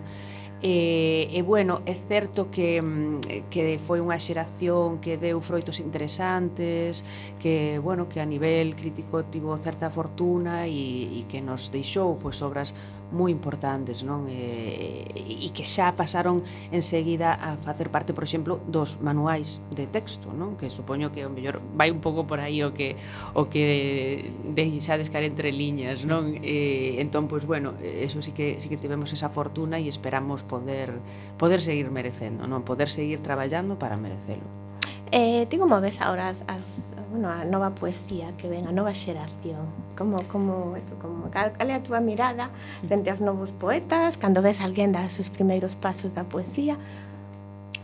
E, 0.67 1.29
e 1.31 1.43
bueno, 1.43 1.81
é 1.85 1.93
certo 1.93 2.49
que, 2.49 2.81
mm, 2.81 3.53
que 3.53 3.77
foi 3.77 4.01
unha 4.01 4.17
xeración 4.17 4.97
que 4.97 5.13
deu 5.13 5.37
froitos 5.37 5.77
interesantes, 5.77 7.05
que, 7.37 7.77
bueno, 7.77 8.09
que 8.09 8.17
a 8.17 8.25
nivel 8.25 8.73
crítico 8.73 9.21
tivo 9.29 9.53
certa 9.61 9.93
fortuna 9.93 10.65
e, 10.65 11.21
e 11.21 11.29
que 11.29 11.37
nos 11.37 11.69
deixou 11.69 12.17
pois, 12.17 12.41
obras 12.41 12.73
moi 13.11 13.29
importantes, 13.29 14.01
non? 14.01 14.25
E, 14.29 15.05
e 15.13 15.47
que 15.53 15.65
xa 15.65 15.93
pasaron 15.93 16.41
enseguida 16.73 17.37
a 17.37 17.57
facer 17.61 17.93
parte, 17.93 18.13
por 18.13 18.25
exemplo, 18.25 18.57
dos 18.65 18.97
manuais 19.01 19.61
de 19.69 19.85
texto, 19.85 20.33
non? 20.33 20.57
Que 20.57 20.73
supoño 20.73 21.13
que 21.13 21.21
o 21.25 21.29
mellor 21.29 21.61
vai 21.77 21.93
un 21.93 22.01
pouco 22.01 22.25
por 22.25 22.41
aí 22.41 22.65
o 22.65 22.73
que 22.73 22.97
o 23.37 23.45
que 23.45 24.33
deixades 24.57 25.13
caer 25.13 25.29
entre 25.29 25.53
liñas, 25.53 26.03
non? 26.03 26.33
E 26.41 26.97
entón 26.97 27.29
pois 27.29 27.45
bueno, 27.45 27.77
eso 27.81 28.21
sí 28.25 28.33
que 28.33 28.57
sí 28.57 28.67
que 28.69 28.77
tivemos 28.77 29.13
esa 29.13 29.29
fortuna 29.29 29.77
e 29.77 29.85
esperamos 29.85 30.41
poder 30.41 30.97
poder 31.37 31.61
seguir 31.61 31.93
merecendo, 31.93 32.49
non? 32.49 32.65
Poder 32.65 32.89
seguir 32.89 33.21
traballando 33.21 33.77
para 33.77 33.95
merecelo. 33.97 34.45
Eh, 35.13 35.45
tigo 35.45 35.69
unha 35.69 35.77
vez 35.79 36.01
agora 36.01 36.33
as, 36.33 36.41
as 36.49 36.81
bueno, 37.15 37.29
a 37.29 37.45
nova 37.45 37.71
poesía 37.71 38.35
que 38.37 38.47
ven, 38.47 38.67
a 38.67 38.71
nova 38.71 38.93
xeración. 38.93 39.63
Como, 39.97 40.17
como, 40.27 40.75
eso, 40.75 40.95
como, 41.01 41.31
cal, 41.31 41.53
cal 41.55 41.69
é 41.69 41.75
a 41.75 41.79
túa 41.79 42.03
mirada 42.03 42.51
mm. 42.83 42.87
frente 42.87 43.09
aos 43.09 43.21
novos 43.23 43.51
poetas, 43.55 44.17
cando 44.17 44.41
ves 44.43 44.59
alguén 44.59 44.91
dar 44.91 45.07
os 45.07 45.15
seus 45.15 45.31
primeiros 45.31 45.75
pasos 45.79 46.11
da 46.11 46.27
poesía? 46.27 46.75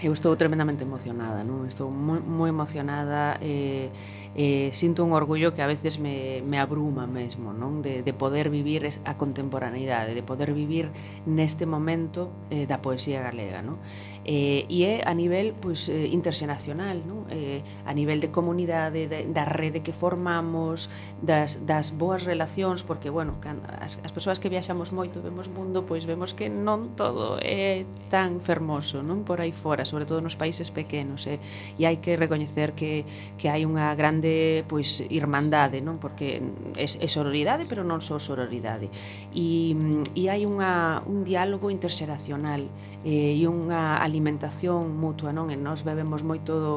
Eu 0.04 0.12
estou 0.12 0.36
tremendamente 0.36 0.84
emocionada, 0.84 1.46
non? 1.48 1.64
Estou 1.64 1.88
moi, 1.88 2.20
moi 2.20 2.50
emocionada, 2.50 3.40
eh, 3.40 3.88
eh, 4.36 4.70
sinto 4.74 5.04
un 5.04 5.12
orgullo 5.14 5.54
que 5.54 5.62
a 5.62 5.68
veces 5.68 6.00
me, 6.00 6.42
me 6.46 6.60
abruma 6.60 7.08
mesmo, 7.08 7.52
non? 7.52 7.84
De, 7.84 8.04
de 8.04 8.14
poder 8.14 8.50
vivir 8.50 8.88
a 9.04 9.18
contemporaneidade, 9.20 10.16
de 10.16 10.24
poder 10.24 10.54
vivir 10.54 10.92
neste 11.28 11.66
momento 11.66 12.32
eh, 12.50 12.64
da 12.64 12.80
poesía 12.80 13.20
galega, 13.20 13.60
non? 13.60 13.80
Eh, 14.24 14.70
e 14.70 14.86
é 14.86 15.02
a 15.04 15.18
nivel 15.18 15.58
pois, 15.58 15.88
pues, 15.88 15.90
eh, 15.90 16.08
interxenacional, 16.14 17.04
non? 17.04 17.28
Eh, 17.28 17.66
a 17.84 17.92
nivel 17.92 18.22
de 18.22 18.30
comunidade, 18.32 19.10
de, 19.10 19.28
da 19.28 19.44
rede 19.44 19.82
que 19.84 19.92
formamos, 19.92 20.88
das, 21.20 21.66
das 21.68 21.92
boas 21.92 22.24
relacións, 22.24 22.86
porque, 22.86 23.10
bueno, 23.10 23.36
can, 23.44 23.60
as, 23.82 24.00
as 24.00 24.12
persoas 24.14 24.40
que 24.40 24.48
viaxamos 24.48 24.94
moito, 24.94 25.20
vemos 25.20 25.50
mundo, 25.50 25.84
pois 25.84 26.06
vemos 26.06 26.32
que 26.32 26.48
non 26.48 26.96
todo 26.96 27.36
é 27.42 27.84
tan 28.08 28.40
fermoso, 28.40 29.04
non? 29.04 29.28
Por 29.28 29.42
aí 29.42 29.52
fora, 29.52 29.84
sobre 29.84 30.08
todo 30.08 30.22
nos 30.24 30.38
países 30.38 30.72
pequenos, 30.72 31.28
eh? 31.28 31.42
e 31.76 31.90
hai 31.90 31.98
que 32.00 32.16
recoñecer 32.16 32.78
que, 32.78 33.04
que 33.36 33.50
hai 33.50 33.66
unha 33.66 33.92
grande 33.98 34.21
grande 34.22 34.64
pois 34.68 35.02
irmandade, 35.10 35.82
non? 35.82 35.98
Porque 35.98 36.42
é, 36.78 36.86
é 36.86 37.08
sororidade, 37.10 37.66
pero 37.66 37.82
non 37.82 38.00
só 38.00 38.22
sororidade. 38.22 38.90
E, 39.34 39.74
e 40.14 40.30
hai 40.30 40.46
unha, 40.46 41.02
un 41.10 41.26
diálogo 41.26 41.74
interxeracional 41.74 42.70
eh, 43.02 43.34
e 43.34 43.44
unha 43.50 43.98
alimentación 43.98 44.94
mutua, 44.94 45.34
non? 45.34 45.50
E 45.50 45.58
nós 45.58 45.82
bebemos 45.82 46.22
moito 46.22 46.54
do, 46.54 46.76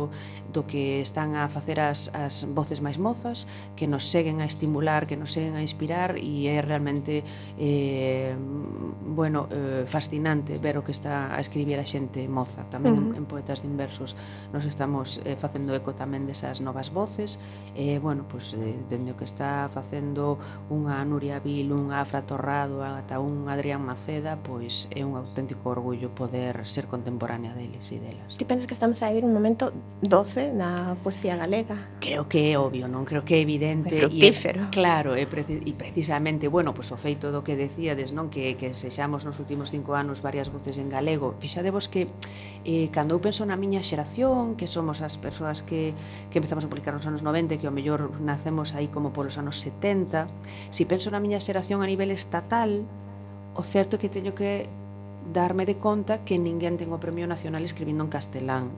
do 0.52 0.64
que 0.64 1.04
están 1.04 1.36
a 1.36 1.48
facer 1.52 1.80
as, 1.80 2.08
as 2.16 2.48
voces 2.48 2.80
máis 2.80 2.96
mozas, 2.96 3.44
que 3.76 3.84
nos 3.84 4.08
seguen 4.08 4.40
a 4.40 4.48
estimular, 4.48 5.04
que 5.04 5.20
nos 5.20 5.36
seguen 5.36 5.54
a 5.56 5.62
inspirar 5.62 6.16
e 6.16 6.48
é 6.48 6.64
realmente 6.64 7.22
eh, 7.60 8.32
bueno, 9.04 9.46
eh, 9.52 9.84
fascinante 9.86 10.56
ver 10.56 10.80
o 10.80 10.82
que 10.82 10.96
está 10.96 11.36
a 11.36 11.40
escribir 11.40 11.76
a 11.76 11.86
xente 11.86 12.24
moza. 12.24 12.64
Tamén 12.72 12.96
uh 12.96 13.00
-huh. 13.04 13.20
en, 13.20 13.20
en 13.20 13.24
Poetas 13.28 13.60
de 13.60 13.68
Inversos 13.68 14.16
nos 14.52 14.64
estamos 14.64 15.20
eh, 15.28 15.36
facendo 15.36 15.76
eco 15.76 15.92
tamén 15.92 16.24
desas 16.24 16.64
novas 16.64 16.88
voces 16.88 17.33
eh, 17.74 17.98
bueno, 17.98 18.24
pois, 18.30 18.54
dende 18.88 19.12
o 19.12 19.16
que 19.18 19.26
está 19.26 19.68
facendo 19.72 20.38
unha 20.70 21.02
Nuria 21.02 21.42
Vil, 21.42 21.74
unha 21.74 22.06
Afra 22.06 22.22
Torrado, 22.22 22.86
ata 22.86 23.18
un 23.18 23.50
Adrián 23.50 23.82
Maceda, 23.82 24.38
pois 24.38 24.86
é 24.94 25.02
un 25.02 25.18
auténtico 25.18 25.74
orgullo 25.74 26.14
poder 26.14 26.62
ser 26.70 26.86
contemporánea 26.86 27.50
deles 27.52 27.90
e 27.90 27.98
delas. 27.98 28.38
Ti 28.38 28.46
pensas 28.46 28.70
que 28.70 28.78
estamos 28.78 29.02
a 29.02 29.10
vivir 29.10 29.26
un 29.26 29.34
momento 29.34 29.74
doce 29.98 30.54
na 30.54 30.94
poesía 31.02 31.34
galega? 31.34 31.90
Creo 31.98 32.30
que 32.30 32.54
é 32.54 32.58
obvio, 32.58 32.86
non? 32.86 33.02
Creo 33.02 33.26
que 33.26 33.34
é 33.34 33.40
evidente. 33.42 33.90
É 33.90 34.06
fructífero. 34.06 34.70
Claro, 34.70 35.18
e, 35.18 35.26
preci 35.26 35.58
e 35.66 35.72
precisamente, 35.74 36.46
bueno, 36.46 36.70
pois 36.70 36.94
o 36.94 36.98
feito 36.98 37.34
do 37.34 37.42
que 37.42 37.58
decíades, 37.58 38.14
non? 38.14 38.30
Que, 38.30 38.54
que 38.54 38.70
sexamos 38.70 39.26
nos 39.26 39.42
últimos 39.42 39.74
cinco 39.74 39.98
anos 39.98 40.22
varias 40.22 40.46
voces 40.46 40.78
en 40.78 40.86
galego. 40.86 41.34
Fixadevos 41.42 41.90
que 41.90 42.06
eh, 42.62 42.86
cando 42.94 43.18
eu 43.18 43.20
penso 43.20 43.42
na 43.42 43.58
miña 43.58 43.82
xeración, 43.82 44.54
que 44.54 44.70
somos 44.70 45.02
as 45.02 45.18
persoas 45.18 45.66
que, 45.66 45.90
que 46.30 46.38
empezamos 46.38 46.62
a 46.62 46.70
publicar 46.70 46.94
nos 46.94 47.02
anos 47.10 47.23
90, 47.24 47.56
que 47.56 47.66
ao 47.66 47.72
mellor 47.72 48.12
nacemos 48.20 48.76
aí 48.76 48.92
como 48.92 49.16
polos 49.16 49.40
anos 49.40 49.64
70, 49.64 50.28
se 50.68 50.84
si 50.84 50.84
penso 50.84 51.08
na 51.08 51.18
miña 51.24 51.40
xeración 51.40 51.80
a 51.80 51.88
nivel 51.88 52.12
estatal, 52.12 52.84
o 53.56 53.64
certo 53.64 53.96
é 53.96 53.98
que 54.04 54.12
teño 54.12 54.36
que 54.36 54.68
darme 55.32 55.64
de 55.64 55.80
conta 55.80 56.20
que 56.26 56.36
ninguén 56.36 56.76
ten 56.76 56.92
o 56.92 57.00
Premio 57.00 57.24
Nacional 57.24 57.64
escribindo 57.64 58.04
en 58.04 58.10
castelán. 58.12 58.68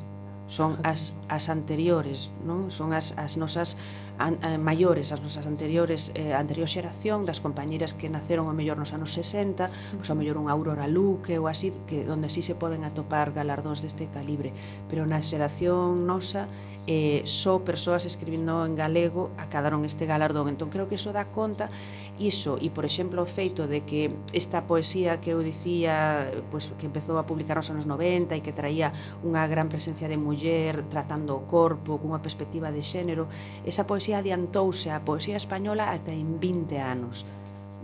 Son 0.46 0.78
as, 0.86 1.18
as 1.26 1.50
anteriores, 1.50 2.30
non? 2.46 2.70
Son 2.70 2.94
as, 2.94 3.18
as 3.18 3.34
nosas 3.34 3.74
an, 4.22 4.38
a, 4.46 4.54
maiores, 4.54 5.10
as 5.10 5.18
nosas 5.18 5.42
anteriores 5.50 6.14
eh, 6.14 6.38
anterior 6.38 6.70
xeración 6.70 7.26
das 7.26 7.42
compañeiras 7.42 7.98
que 7.98 8.06
naceron 8.06 8.46
ao 8.46 8.54
mellor 8.54 8.78
nos 8.78 8.94
anos 8.94 9.10
60, 9.10 9.66
pois 9.98 10.06
ao 10.06 10.14
mellor 10.14 10.38
unha 10.38 10.54
Aurora 10.54 10.86
Luque 10.86 11.34
ou 11.34 11.50
así, 11.50 11.74
que 11.90 12.06
onde 12.06 12.30
si 12.30 12.46
sí 12.46 12.52
se 12.52 12.54
poden 12.54 12.86
atopar 12.86 13.34
galardóns 13.34 13.82
deste 13.82 14.06
calibre, 14.14 14.54
pero 14.86 15.02
na 15.02 15.18
xeración 15.18 16.06
nosa 16.06 16.46
eh, 16.86 17.22
só 17.24 17.60
persoas 17.60 18.06
escribindo 18.06 18.64
en 18.64 18.76
galego 18.76 19.30
acadaron 19.36 19.84
este 19.84 20.06
galardón. 20.06 20.48
Entón, 20.48 20.70
creo 20.70 20.88
que 20.88 20.96
iso 20.96 21.12
dá 21.12 21.26
conta 21.30 21.70
iso, 22.18 22.56
e, 22.56 22.72
por 22.72 22.88
exemplo, 22.88 23.20
o 23.20 23.28
feito 23.28 23.68
de 23.68 23.84
que 23.84 24.08
esta 24.32 24.64
poesía 24.64 25.20
que 25.20 25.36
eu 25.36 25.40
dicía 25.44 26.32
pois, 26.48 26.72
que 26.80 26.88
empezou 26.88 27.20
a 27.20 27.28
publicar 27.28 27.60
nos 27.60 27.68
anos 27.68 27.84
90 27.84 28.32
e 28.32 28.40
que 28.40 28.56
traía 28.56 28.92
unha 29.20 29.44
gran 29.44 29.68
presencia 29.68 30.08
de 30.08 30.16
muller 30.16 30.88
tratando 30.88 31.36
o 31.36 31.44
corpo 31.44 32.00
cunha 32.00 32.24
perspectiva 32.24 32.72
de 32.72 32.80
xénero, 32.80 33.28
esa 33.68 33.84
poesía 33.84 34.24
adiantouse 34.24 34.88
a 34.88 35.04
poesía 35.04 35.36
española 35.36 35.92
ata 35.92 36.12
en 36.12 36.40
20 36.40 36.80
anos. 36.80 37.28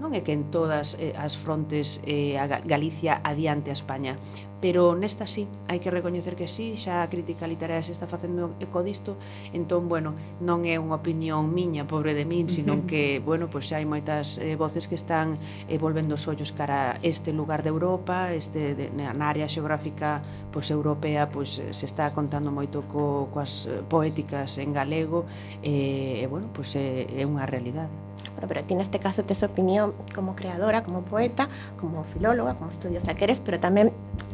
Non 0.01 0.17
é 0.17 0.25
que 0.25 0.33
en 0.33 0.49
todas 0.51 0.97
eh, 0.99 1.15
as 1.15 1.37
frontes 1.37 2.01
eh, 2.09 2.35
a 2.41 2.49
Galicia 2.49 3.21
adiante 3.23 3.71
a 3.71 3.77
España, 3.77 4.17
pero 4.63 4.95
nesta 4.95 5.27
sí, 5.27 5.51
hai 5.67 5.83
que 5.83 5.91
recoñecer 5.91 6.39
que 6.39 6.47
sí, 6.47 6.79
xa 6.79 7.03
a 7.03 7.11
crítica 7.11 7.51
literaria 7.51 7.83
se 7.83 7.91
está 7.91 8.07
facendo 8.07 8.55
eco 8.63 8.87
disto, 8.87 9.19
entón, 9.51 9.91
bueno, 9.91 10.15
non 10.39 10.63
é 10.63 10.79
unha 10.79 11.03
opinión 11.03 11.51
miña, 11.51 11.83
pobre 11.83 12.15
de 12.15 12.23
min, 12.23 12.47
sino 12.47 12.87
que, 12.87 13.19
bueno, 13.19 13.51
pois 13.51 13.67
xa 13.67 13.83
hai 13.83 13.87
moitas 13.91 14.39
eh, 14.39 14.55
voces 14.55 14.87
que 14.87 14.95
están 14.95 15.35
eh, 15.67 15.83
volvendo 15.83 16.15
os 16.15 16.31
ollos 16.31 16.55
cara 16.55 16.95
a 16.95 17.03
este 17.03 17.35
lugar 17.35 17.67
de 17.67 17.75
Europa, 17.75 18.31
este 18.31 18.79
de, 18.79 18.95
na 18.95 19.27
área 19.27 19.51
xeográfica 19.51 20.23
pois 20.55 20.71
europea, 20.71 21.27
pois 21.27 21.59
eh, 21.59 21.75
se 21.75 21.91
está 21.91 22.15
contando 22.15 22.55
moito 22.55 22.87
co, 22.87 23.35
coas 23.35 23.67
eh, 23.67 23.83
poéticas 23.83 24.63
en 24.63 24.71
galego, 24.71 25.27
e, 25.59 26.23
eh, 26.23 26.23
e 26.23 26.27
bueno, 26.31 26.47
pois 26.55 26.71
é, 26.79 27.11
é 27.11 27.27
unha 27.27 27.51
realidade. 27.51 27.91
Bueno, 28.39 28.47
pero 28.47 28.63
ti 28.63 28.79
neste 28.79 29.03
caso 29.03 29.27
tes 29.27 29.43
opinión 29.43 29.99
como 30.15 30.37
creadora, 30.39 30.87
como 30.87 31.03
poeta, 31.03 31.49
como 31.81 32.05
filóloga, 32.05 32.55
como 32.55 32.71
estudiosa 32.71 33.19
que 33.19 33.25
eres, 33.27 33.43
pero 33.43 33.59
tamén 33.59 33.91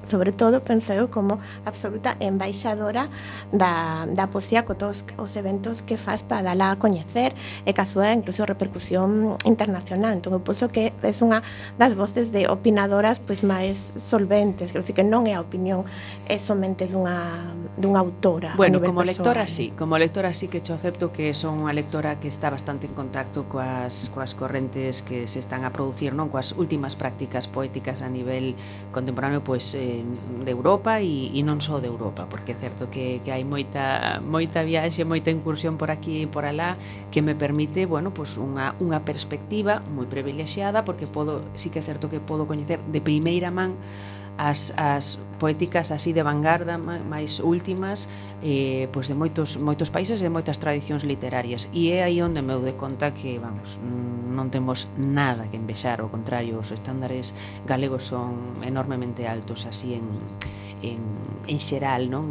sobre 0.08 0.17
sobre 0.18 0.32
todo 0.32 0.64
penso 0.64 0.92
eu 0.92 1.06
como 1.06 1.38
absoluta 1.62 2.16
embaixadora 2.18 3.06
da, 3.54 4.02
da 4.10 4.26
poesía 4.26 4.66
co 4.66 4.74
todos 4.74 5.06
os 5.14 5.30
eventos 5.38 5.78
que 5.78 5.94
faz 5.94 6.26
para 6.26 6.42
dala 6.42 6.74
a 6.74 6.76
coñecer 6.76 7.38
e 7.62 7.70
ca 7.70 7.86
súa 7.86 8.10
incluso 8.10 8.42
repercusión 8.42 9.38
internacional. 9.46 10.18
Entón 10.18 10.34
eu 10.34 10.42
penso 10.42 10.74
que 10.74 10.90
é 10.90 11.12
unha 11.22 11.46
das 11.78 11.94
voces 11.94 12.34
de 12.34 12.50
opinadoras 12.50 13.22
pois 13.22 13.46
máis 13.46 13.94
solventes. 13.94 14.74
Quero 14.74 14.82
dicir 14.82 14.98
que 14.98 15.06
non 15.06 15.30
é 15.30 15.38
a 15.38 15.40
opinión 15.40 15.86
é 16.26 16.34
somente 16.42 16.90
dunha, 16.90 17.46
dunha 17.78 18.02
autora 18.02 18.58
bueno, 18.58 18.82
como 18.82 19.06
personal. 19.06 19.38
lectora 19.38 19.46
sí. 19.46 19.70
Como 19.78 19.94
lectora 20.02 20.34
sí 20.34 20.50
que 20.50 20.58
cho 20.66 20.74
acepto 20.74 21.14
que 21.14 21.30
son 21.30 21.62
unha 21.62 21.70
lectora 21.70 22.18
que 22.18 22.26
está 22.26 22.50
bastante 22.50 22.90
en 22.90 22.98
contacto 22.98 23.46
coas, 23.46 24.10
coas 24.10 24.34
correntes 24.34 24.98
que 25.06 25.30
se 25.30 25.38
están 25.38 25.62
a 25.62 25.70
producir 25.70 26.10
non? 26.10 26.26
Coas 26.26 26.58
últimas 26.58 26.98
prácticas 26.98 27.46
poéticas 27.46 28.02
a 28.02 28.10
nivel 28.10 28.58
contemporáneo 28.90 29.46
pois 29.46 29.78
eh, 29.78 30.07
de 30.14 30.50
Europa 30.50 31.00
e, 31.00 31.32
e 31.32 31.40
non 31.44 31.60
só 31.60 31.80
de 31.80 31.88
Europa, 31.88 32.26
porque 32.30 32.52
é 32.52 32.58
certo 32.58 32.88
que, 32.88 33.20
que 33.20 33.30
hai 33.30 33.44
moita, 33.44 34.18
moita 34.24 34.64
viaxe, 34.64 35.04
moita 35.04 35.28
incursión 35.28 35.76
por 35.76 35.92
aquí 35.92 36.24
e 36.24 36.26
por 36.30 36.48
alá 36.48 36.80
que 37.12 37.20
me 37.20 37.36
permite, 37.36 37.84
bueno, 37.84 38.12
pues 38.14 38.40
unha, 38.40 38.72
unha 38.80 39.04
perspectiva 39.04 39.84
moi 39.92 40.08
privilexiada, 40.08 40.82
porque 40.82 41.06
podo, 41.06 41.44
sí 41.54 41.68
que 41.68 41.80
é 41.80 41.84
certo 41.84 42.08
que 42.08 42.20
podo 42.20 42.48
coñecer 42.48 42.80
de 42.88 43.00
primeira 43.04 43.52
man 43.52 43.76
as, 44.38 44.72
as 44.78 45.26
poéticas 45.38 45.90
así 45.90 46.14
de 46.14 46.22
vanguarda 46.22 46.78
máis 46.78 47.42
últimas 47.42 48.06
eh, 48.40 48.86
pois 48.94 49.10
de 49.10 49.14
moitos, 49.18 49.58
moitos 49.58 49.90
países 49.90 50.22
e 50.22 50.30
moitas 50.30 50.62
tradicións 50.62 51.02
literarias 51.02 51.66
e 51.74 51.90
é 51.90 52.06
aí 52.06 52.22
onde 52.22 52.40
me 52.40 52.54
de 52.54 52.78
conta 52.78 53.10
que 53.10 53.42
vamos, 53.42 53.76
non 53.82 54.46
temos 54.54 54.86
nada 54.94 55.50
que 55.50 55.58
envexar 55.58 55.98
ao 55.98 56.08
contrario, 56.08 56.62
os 56.62 56.70
estándares 56.70 57.34
galegos 57.66 58.06
son 58.06 58.62
enormemente 58.62 59.26
altos 59.26 59.66
así 59.66 59.98
en, 59.98 60.06
en, 60.86 61.02
en 61.50 61.58
xeral 61.58 62.06
non? 62.06 62.30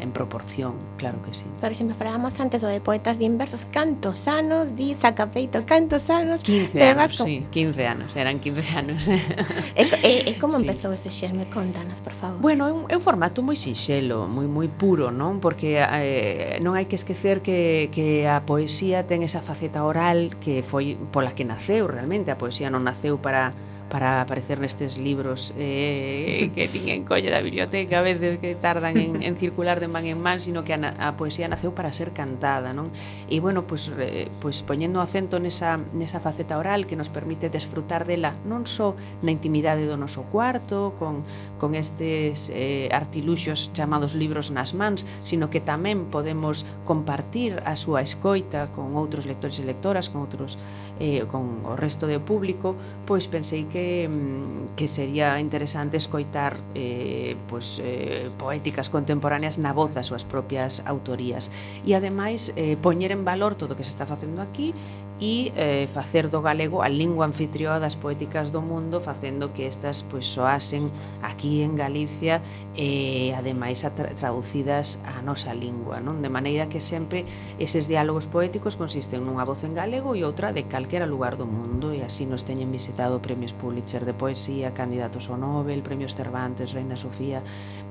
en 0.00 0.12
proporción, 0.12 0.74
claro 0.96 1.22
que 1.22 1.34
sí. 1.34 1.44
Por 1.60 1.70
exemplo, 1.70 1.94
falábamos 1.96 2.38
antes 2.40 2.60
do 2.60 2.68
de 2.68 2.80
poetas 2.80 3.18
de 3.18 3.24
inversos, 3.24 3.66
cantos 3.66 4.26
anos, 4.26 4.76
di 4.76 4.94
Sacapeito, 4.94 5.64
cantos 5.66 6.08
anos. 6.10 6.42
15 6.42 6.82
anos, 6.82 6.96
Vasco. 6.96 7.24
sí, 7.24 7.46
15 7.50 7.86
anos, 7.86 8.16
eran 8.16 8.40
15 8.40 8.76
anos. 8.76 9.08
e, 9.08 9.84
e, 10.02 10.30
e 10.30 10.32
como 10.38 10.58
sí. 10.58 10.66
empezou 10.66 10.92
ese 10.92 11.10
xerme? 11.10 11.48
Contanos, 11.50 12.00
por 12.00 12.12
favor. 12.14 12.40
Bueno, 12.40 12.66
é 12.88 12.96
un, 12.96 13.02
formato 13.02 13.42
moi 13.42 13.56
sinxelo, 13.56 14.26
moi 14.26 14.48
moi 14.48 14.68
puro, 14.68 15.12
non? 15.12 15.40
Porque 15.40 15.80
eh, 15.80 16.58
non 16.60 16.76
hai 16.76 16.88
que 16.88 16.96
esquecer 16.96 17.40
que, 17.40 17.88
que 17.94 18.26
a 18.26 18.44
poesía 18.44 19.04
ten 19.04 19.22
esa 19.22 19.40
faceta 19.40 19.84
oral 19.84 20.36
que 20.40 20.64
foi 20.64 20.96
pola 21.10 21.32
que 21.36 21.44
naceu 21.44 21.88
realmente, 21.88 22.32
a 22.32 22.38
poesía 22.40 22.68
non 22.68 22.84
naceu 22.84 23.20
para 23.20 23.52
para 23.90 24.22
aparecer 24.22 24.62
nestes 24.62 24.96
libros 24.96 25.52
eh, 25.58 26.48
que 26.54 26.70
ninguén 26.70 27.02
colle 27.04 27.28
da 27.28 27.42
biblioteca 27.42 28.00
a 28.00 28.06
veces 28.06 28.38
que 28.38 28.54
tardan 28.54 28.96
en, 28.96 29.20
en 29.20 29.34
circular 29.36 29.82
de 29.82 29.90
man 29.90 30.06
en 30.06 30.22
man 30.22 30.38
sino 30.38 30.62
que 30.62 30.72
a, 30.72 30.78
na, 30.78 30.94
a 30.96 31.18
poesía 31.18 31.50
naceu 31.50 31.74
para 31.74 31.92
ser 31.92 32.14
cantada 32.14 32.70
non? 32.70 32.94
E 33.26 33.42
bueno, 33.42 33.66
pois, 33.66 33.90
pues, 33.90 33.98
eh, 33.98 34.30
pues, 34.38 34.62
poñendo 34.62 35.02
acento 35.02 35.42
nesa, 35.42 35.82
nesa 35.92 36.22
faceta 36.22 36.56
oral 36.56 36.86
que 36.86 36.94
nos 36.94 37.10
permite 37.10 37.50
desfrutar 37.50 38.06
dela 38.06 38.38
non 38.46 38.64
só 38.64 38.94
na 39.20 39.34
intimidade 39.34 39.84
do 39.84 39.98
noso 39.98 40.22
cuarto 40.30 40.94
con, 40.96 41.26
con 41.58 41.74
estes 41.74 42.48
eh, 42.54 42.88
artiluxos 42.94 43.74
chamados 43.74 44.14
libros 44.14 44.54
nas 44.54 44.72
mans 44.72 45.02
sino 45.26 45.50
que 45.50 45.58
tamén 45.58 46.06
podemos 46.14 46.62
compartir 46.86 47.58
a 47.66 47.74
súa 47.74 48.06
escoita 48.06 48.70
con 48.70 48.94
outros 48.94 49.26
lectores 49.26 49.58
e 49.58 49.66
lectoras 49.66 50.06
con 50.06 50.22
outros 50.22 50.54
eh, 51.00 51.24
con 51.26 51.64
o 51.64 51.74
resto 51.74 52.06
de 52.06 52.20
público, 52.20 52.76
pois 53.08 53.26
pensei 53.26 53.64
que, 53.66 54.06
mm, 54.06 54.76
que 54.76 54.86
sería 54.86 55.40
interesante 55.40 55.96
escoitar 55.96 56.56
eh, 56.76 57.34
pois, 57.48 57.80
eh, 57.82 58.30
poéticas 58.38 58.92
contemporáneas 58.92 59.58
na 59.58 59.72
voz 59.72 59.96
das 59.96 60.12
súas 60.12 60.22
propias 60.22 60.84
autorías. 60.84 61.50
E 61.82 61.96
ademais, 61.96 62.52
eh, 62.54 62.76
poñer 62.76 63.10
en 63.10 63.24
valor 63.24 63.56
todo 63.56 63.74
o 63.74 63.76
que 63.76 63.82
se 63.82 63.90
está 63.90 64.04
facendo 64.04 64.44
aquí 64.44 64.76
e 65.20 65.52
eh, 65.54 65.86
facer 65.92 66.32
do 66.32 66.40
galego 66.40 66.80
a 66.82 66.88
lingua 66.88 67.28
anfitrioa 67.28 67.76
das 67.78 67.94
poéticas 67.94 68.48
do 68.50 68.64
mundo 68.64 69.04
facendo 69.04 69.52
que 69.52 69.68
estas 69.68 70.02
pois, 70.02 70.24
soasen 70.24 70.88
aquí 71.22 71.60
en 71.60 71.76
Galicia 71.76 72.40
e 72.72 73.30
eh, 73.30 73.36
ademais 73.36 73.84
a 73.84 73.92
tra 73.92 74.08
traducidas 74.16 74.96
á 75.04 75.20
nosa 75.20 75.52
lingua 75.52 76.00
non? 76.00 76.24
De 76.24 76.32
maneira 76.32 76.72
que 76.72 76.80
sempre 76.80 77.28
eses 77.60 77.84
diálogos 77.84 78.32
poéticos 78.32 78.80
consisten 78.80 79.20
nunha 79.28 79.44
voz 79.44 79.60
en 79.68 79.76
galego 79.76 80.16
e 80.16 80.24
outra 80.24 80.56
de 80.56 80.64
calquera 80.64 81.04
lugar 81.04 81.36
do 81.36 81.44
mundo 81.44 81.92
e 81.92 82.00
así 82.00 82.24
nos 82.24 82.48
teñen 82.48 82.72
visitado 82.72 83.20
premios 83.20 83.52
Pulitzer 83.52 84.08
de 84.08 84.16
poesía 84.16 84.72
candidatos 84.72 85.28
ao 85.28 85.36
Nobel, 85.36 85.84
premios 85.84 86.16
Cervantes, 86.16 86.72
Reina 86.72 86.96
Sofía 86.96 87.44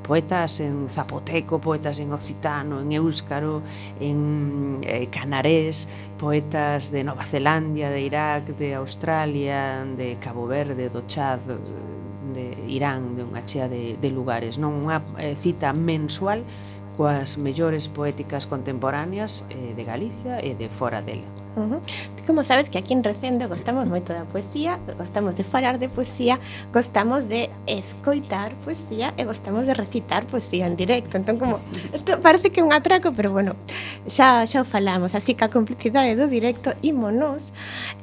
poetas 0.03 0.59
en 0.59 0.89
zapoteco, 0.89 1.59
poetas 1.59 1.99
en 1.99 2.11
occitano, 2.11 2.81
en 2.81 2.91
éuscaro, 2.91 3.61
en 3.99 4.79
eh, 4.83 5.07
canarés, 5.07 5.87
poetas 6.17 6.91
de 6.91 7.03
Nova 7.03 7.23
Zelandia, 7.23 7.89
de 7.89 8.01
Irak, 8.01 8.57
de 8.57 8.75
Australia, 8.75 9.85
de 9.97 10.17
Cabo 10.19 10.47
Verde, 10.47 10.89
do 10.89 11.03
Chad, 11.07 11.39
de 12.33 12.57
Irán, 12.67 13.15
de 13.17 13.25
unha 13.25 13.41
chea 13.45 13.65
de, 13.65 13.97
de 13.97 14.09
lugares, 14.13 14.61
non 14.61 14.85
unha 14.85 15.01
eh, 15.17 15.33
cita 15.33 15.73
mensual 15.73 16.45
coas 16.99 17.39
mellores 17.39 17.87
poéticas 17.87 18.43
contemporáneas 18.43 19.47
eh, 19.49 19.71
de 19.71 19.83
Galicia 19.87 20.43
e 20.43 20.53
de 20.53 20.67
fora 20.67 20.99
dela. 21.01 21.25
Uh 21.59 21.71
-huh. 21.73 21.81
Como 22.25 22.43
sabes 22.43 22.69
que 22.69 22.77
aquí 22.77 22.93
en 22.93 23.03
Recendo 23.03 23.49
gostamos 23.49 23.89
moito 23.89 24.13
da 24.13 24.23
poesía, 24.23 24.79
gostamos 24.97 25.35
de 25.35 25.43
falar 25.43 25.79
de 25.79 25.89
poesía, 25.89 26.39
gostamos 26.71 27.27
de 27.27 27.49
escoitar 27.65 28.53
poesía 28.63 29.13
e 29.17 29.25
gostamos 29.25 29.65
de 29.65 29.73
recitar 29.73 30.25
poesía 30.27 30.67
en 30.67 30.75
directo. 30.75 31.17
Entón, 31.17 31.37
como, 31.41 31.59
isto 31.93 32.19
parece 32.21 32.51
que 32.51 32.61
é 32.61 32.63
un 32.63 32.71
atraco, 32.71 33.11
pero 33.17 33.31
bueno, 33.31 33.55
xa, 34.07 34.45
xa 34.45 34.61
o 34.61 34.65
falamos. 34.65 35.15
Así 35.15 35.33
que 35.33 35.43
a 35.45 35.49
complicidade 35.49 36.15
do 36.15 36.27
directo, 36.27 36.69
ímonos 36.81 37.51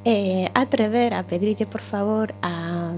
eh, 0.04 0.50
atrever 0.54 1.14
a 1.14 1.22
pedirlle, 1.22 1.66
por 1.66 1.80
favor, 1.80 2.34
a 2.42 2.92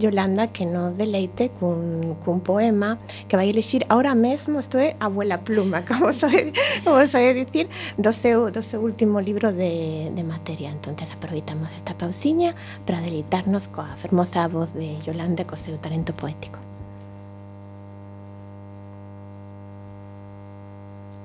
Yolanda 0.00 0.48
que 0.48 0.64
nos 0.64 0.96
deleite 0.96 1.50
cun, 1.60 2.16
cun 2.24 2.40
poema 2.40 2.98
que 3.28 3.36
vai 3.36 3.50
elexir 3.50 3.84
ahora 3.88 4.14
mesmo, 4.14 4.58
isto 4.58 4.78
é 4.78 4.96
Abuela 4.98 5.38
Pluma, 5.38 5.84
como 5.88 6.12
soe, 6.12 6.52
como 6.84 7.06
soe 7.06 7.34
dicir, 7.34 7.68
do 7.98 8.12
seu, 8.12 8.50
do 8.50 8.62
seu 8.62 8.80
último 8.80 9.20
libro 9.20 9.52
de 9.52 9.70
de, 10.14 10.24
materia. 10.24 10.70
Entonces 10.70 11.10
aproveitamos 11.10 11.72
esta 11.72 11.96
pausiña 11.96 12.54
para 12.86 13.00
deleitarnos 13.00 13.66
coa 13.66 13.96
fermosa 13.98 14.46
voz 14.46 14.70
de 14.74 15.00
Yolanda 15.02 15.48
co 15.48 15.58
seu 15.58 15.80
talento 15.82 16.14
poético. 16.14 16.60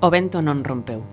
O 0.00 0.08
vento 0.10 0.42
non 0.42 0.64
rompeu. 0.66 1.04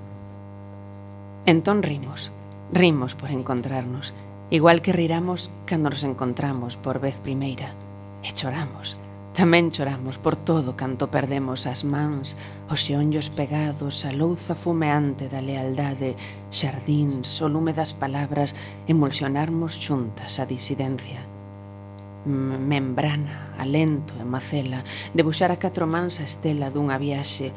Entón 1.46 1.84
rimos, 1.84 2.32
rimos 2.72 3.14
por 3.20 3.30
encontrarnos, 3.30 4.16
igual 4.48 4.82
que 4.82 4.96
riramos 4.96 5.52
cando 5.68 5.92
nos 5.92 6.04
encontramos 6.08 6.80
por 6.80 7.04
vez 7.04 7.20
primeira, 7.20 7.76
e 8.24 8.32
choramos 8.32 9.03
Tamén 9.34 9.74
choramos 9.74 10.22
por 10.22 10.38
todo 10.38 10.78
canto 10.78 11.10
perdemos 11.10 11.66
as 11.66 11.82
mans, 11.82 12.38
os 12.70 12.86
xeonllos 12.86 13.34
pegados, 13.34 14.06
a 14.06 14.14
louza 14.14 14.54
fumeante 14.54 15.26
da 15.26 15.42
lealdade, 15.42 16.14
xardíns, 16.54 17.42
o 17.42 17.50
lume 17.50 17.74
das 17.74 17.98
palabras, 17.98 18.54
emulsionarmos 18.86 19.82
xuntas 19.82 20.38
a 20.38 20.46
disidencia. 20.46 21.18
Membrana, 22.30 23.58
alento 23.58 24.14
e 24.22 24.24
macela, 24.24 24.86
debuxar 25.18 25.50
a 25.50 25.58
catro 25.58 25.90
mans 25.90 26.22
a 26.22 26.30
estela 26.30 26.70
dunha 26.70 27.02
viaxe. 27.02 27.50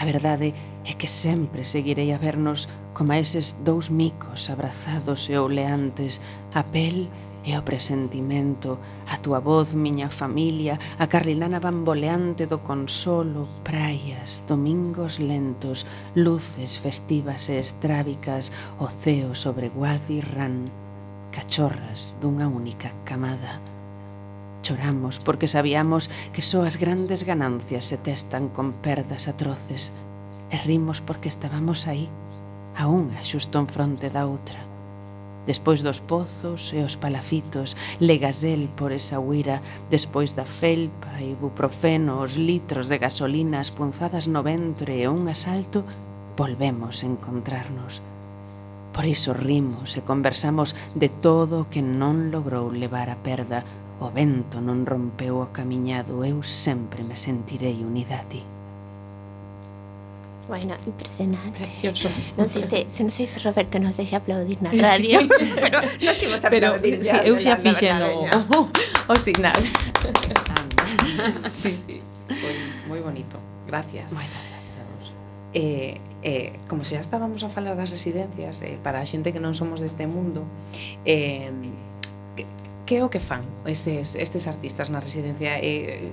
A 0.00 0.08
verdade 0.08 0.56
é 0.88 0.96
que 0.96 1.12
sempre 1.12 1.60
seguirei 1.68 2.08
a 2.16 2.16
vernos 2.16 2.72
como 2.96 3.12
a 3.12 3.20
eses 3.20 3.52
dous 3.60 3.92
micos 3.92 4.48
abrazados 4.48 5.28
e 5.28 5.36
oleantes, 5.36 6.24
a 6.56 6.64
pel 6.64 7.12
e 7.12 7.27
E 7.46 7.54
o 7.56 7.62
presentimento, 7.62 8.82
a 9.06 9.16
túa 9.22 9.38
voz, 9.38 9.72
miña 9.78 10.10
familia, 10.10 10.76
a 10.98 11.06
carrilana 11.06 11.62
bamboleante 11.62 12.50
do 12.50 12.58
consolo, 12.66 13.46
praias, 13.62 14.42
domingos 14.50 15.22
lentos, 15.22 15.86
luces 16.18 16.76
festivas 16.76 17.48
e 17.48 17.62
estrábicas, 17.62 18.50
o 18.82 18.90
ceo 18.90 19.38
sobre 19.38 19.70
Guadi 19.70 20.20
Ran, 20.20 20.68
cachorras 21.30 22.18
dunha 22.20 22.50
única 22.50 22.90
camada. 23.06 23.62
Choramos 24.66 25.22
porque 25.22 25.46
sabíamos 25.46 26.10
que 26.34 26.42
só 26.42 26.66
as 26.66 26.74
grandes 26.76 27.22
ganancias 27.22 27.86
se 27.86 27.96
testan 27.96 28.50
con 28.50 28.74
perdas 28.74 29.30
atroces. 29.30 29.94
E 30.50 30.58
rimos 30.58 31.00
porque 31.00 31.30
estábamos 31.30 31.86
aí, 31.86 32.10
a 32.76 32.90
unha 32.90 33.22
xusto 33.24 33.56
en 33.62 33.70
fronte 33.70 34.12
da 34.12 34.26
outra 34.28 34.67
Despois 35.46 35.82
dos 35.82 36.00
pozos 36.00 36.72
e 36.74 36.82
os 36.84 36.96
palacitos, 36.96 37.76
legasel 38.00 38.68
por 38.76 38.92
esa 38.92 39.20
huira, 39.20 39.60
despois 39.88 40.34
da 40.34 40.44
felpa, 40.44 41.20
e 41.20 41.32
ibuprofeno, 41.32 42.20
os 42.20 42.36
litros 42.36 42.88
de 42.88 42.98
gasolina, 42.98 43.60
as 43.60 43.70
punzadas 43.70 44.26
no 44.26 44.42
ventre 44.42 45.00
e 45.00 45.08
un 45.08 45.28
asalto, 45.28 45.84
volvemos 46.36 47.02
a 47.02 47.06
encontrarnos. 47.06 48.02
Por 48.92 49.04
iso 49.06 49.32
rimos 49.32 49.96
e 49.96 50.02
conversamos 50.02 50.74
de 50.94 51.08
todo 51.08 51.62
o 51.62 51.68
que 51.70 51.80
non 51.80 52.34
logrou 52.34 52.68
levar 52.74 53.08
a 53.08 53.20
perda. 53.22 53.62
O 54.02 54.10
vento 54.10 54.58
non 54.58 54.82
rompeu 54.82 55.38
o 55.38 55.50
camiñado, 55.54 56.26
eu 56.26 56.42
sempre 56.42 57.06
me 57.06 57.14
sentirei 57.14 57.78
unida 57.82 58.18
a 58.18 58.26
ti. 58.26 58.57
Bueno, 60.48 60.74
impresionante. 60.86 61.60
Precioso. 61.60 62.08
Non 62.40 62.48
sei 62.48 62.64
se, 62.64 62.88
se 62.88 63.00
non 63.04 63.12
sei 63.12 63.28
se 63.28 63.36
Roberto 63.44 63.76
nos 63.76 63.92
deixa 64.00 64.16
aplaudir 64.16 64.56
na 64.64 64.72
radio, 64.72 65.20
sí. 65.20 65.28
pero 65.60 65.84
nos 66.00 66.16
imos 66.24 66.40
vos 66.40 66.44
aplaudir. 66.48 66.96
Pero 66.98 67.04
si, 67.04 67.12
sí, 67.12 67.16
eu 67.28 67.36
xa 67.36 67.60
fixen 67.60 68.00
o, 68.00 68.24
o, 68.56 68.58
o 69.12 69.14
signal. 69.20 69.60
sí, 71.52 71.76
sí. 71.76 72.00
Foi 72.32 72.56
moi 72.88 73.00
bonito. 73.04 73.36
Gracias. 73.68 74.16
Moitas 74.16 74.40
gracias 74.40 74.74
a 74.80 74.84
vos. 74.88 75.12
Eh, 75.52 76.00
eh, 76.24 76.56
como 76.64 76.80
xa 76.80 76.96
estábamos 76.96 77.44
a 77.44 77.52
falar 77.52 77.76
das 77.76 77.92
residencias, 77.92 78.64
eh, 78.64 78.80
para 78.80 79.04
a 79.04 79.06
xente 79.06 79.36
que 79.36 79.44
non 79.44 79.52
somos 79.52 79.84
deste 79.84 80.08
mundo, 80.08 80.48
eh, 81.04 81.52
que 82.88 82.96
é 82.96 83.04
o 83.04 83.12
que 83.12 83.20
fan 83.20 83.44
estes, 83.68 84.16
estes 84.16 84.48
artistas 84.48 84.88
na 84.88 84.96
residencia? 84.96 85.60
E, 85.60 86.08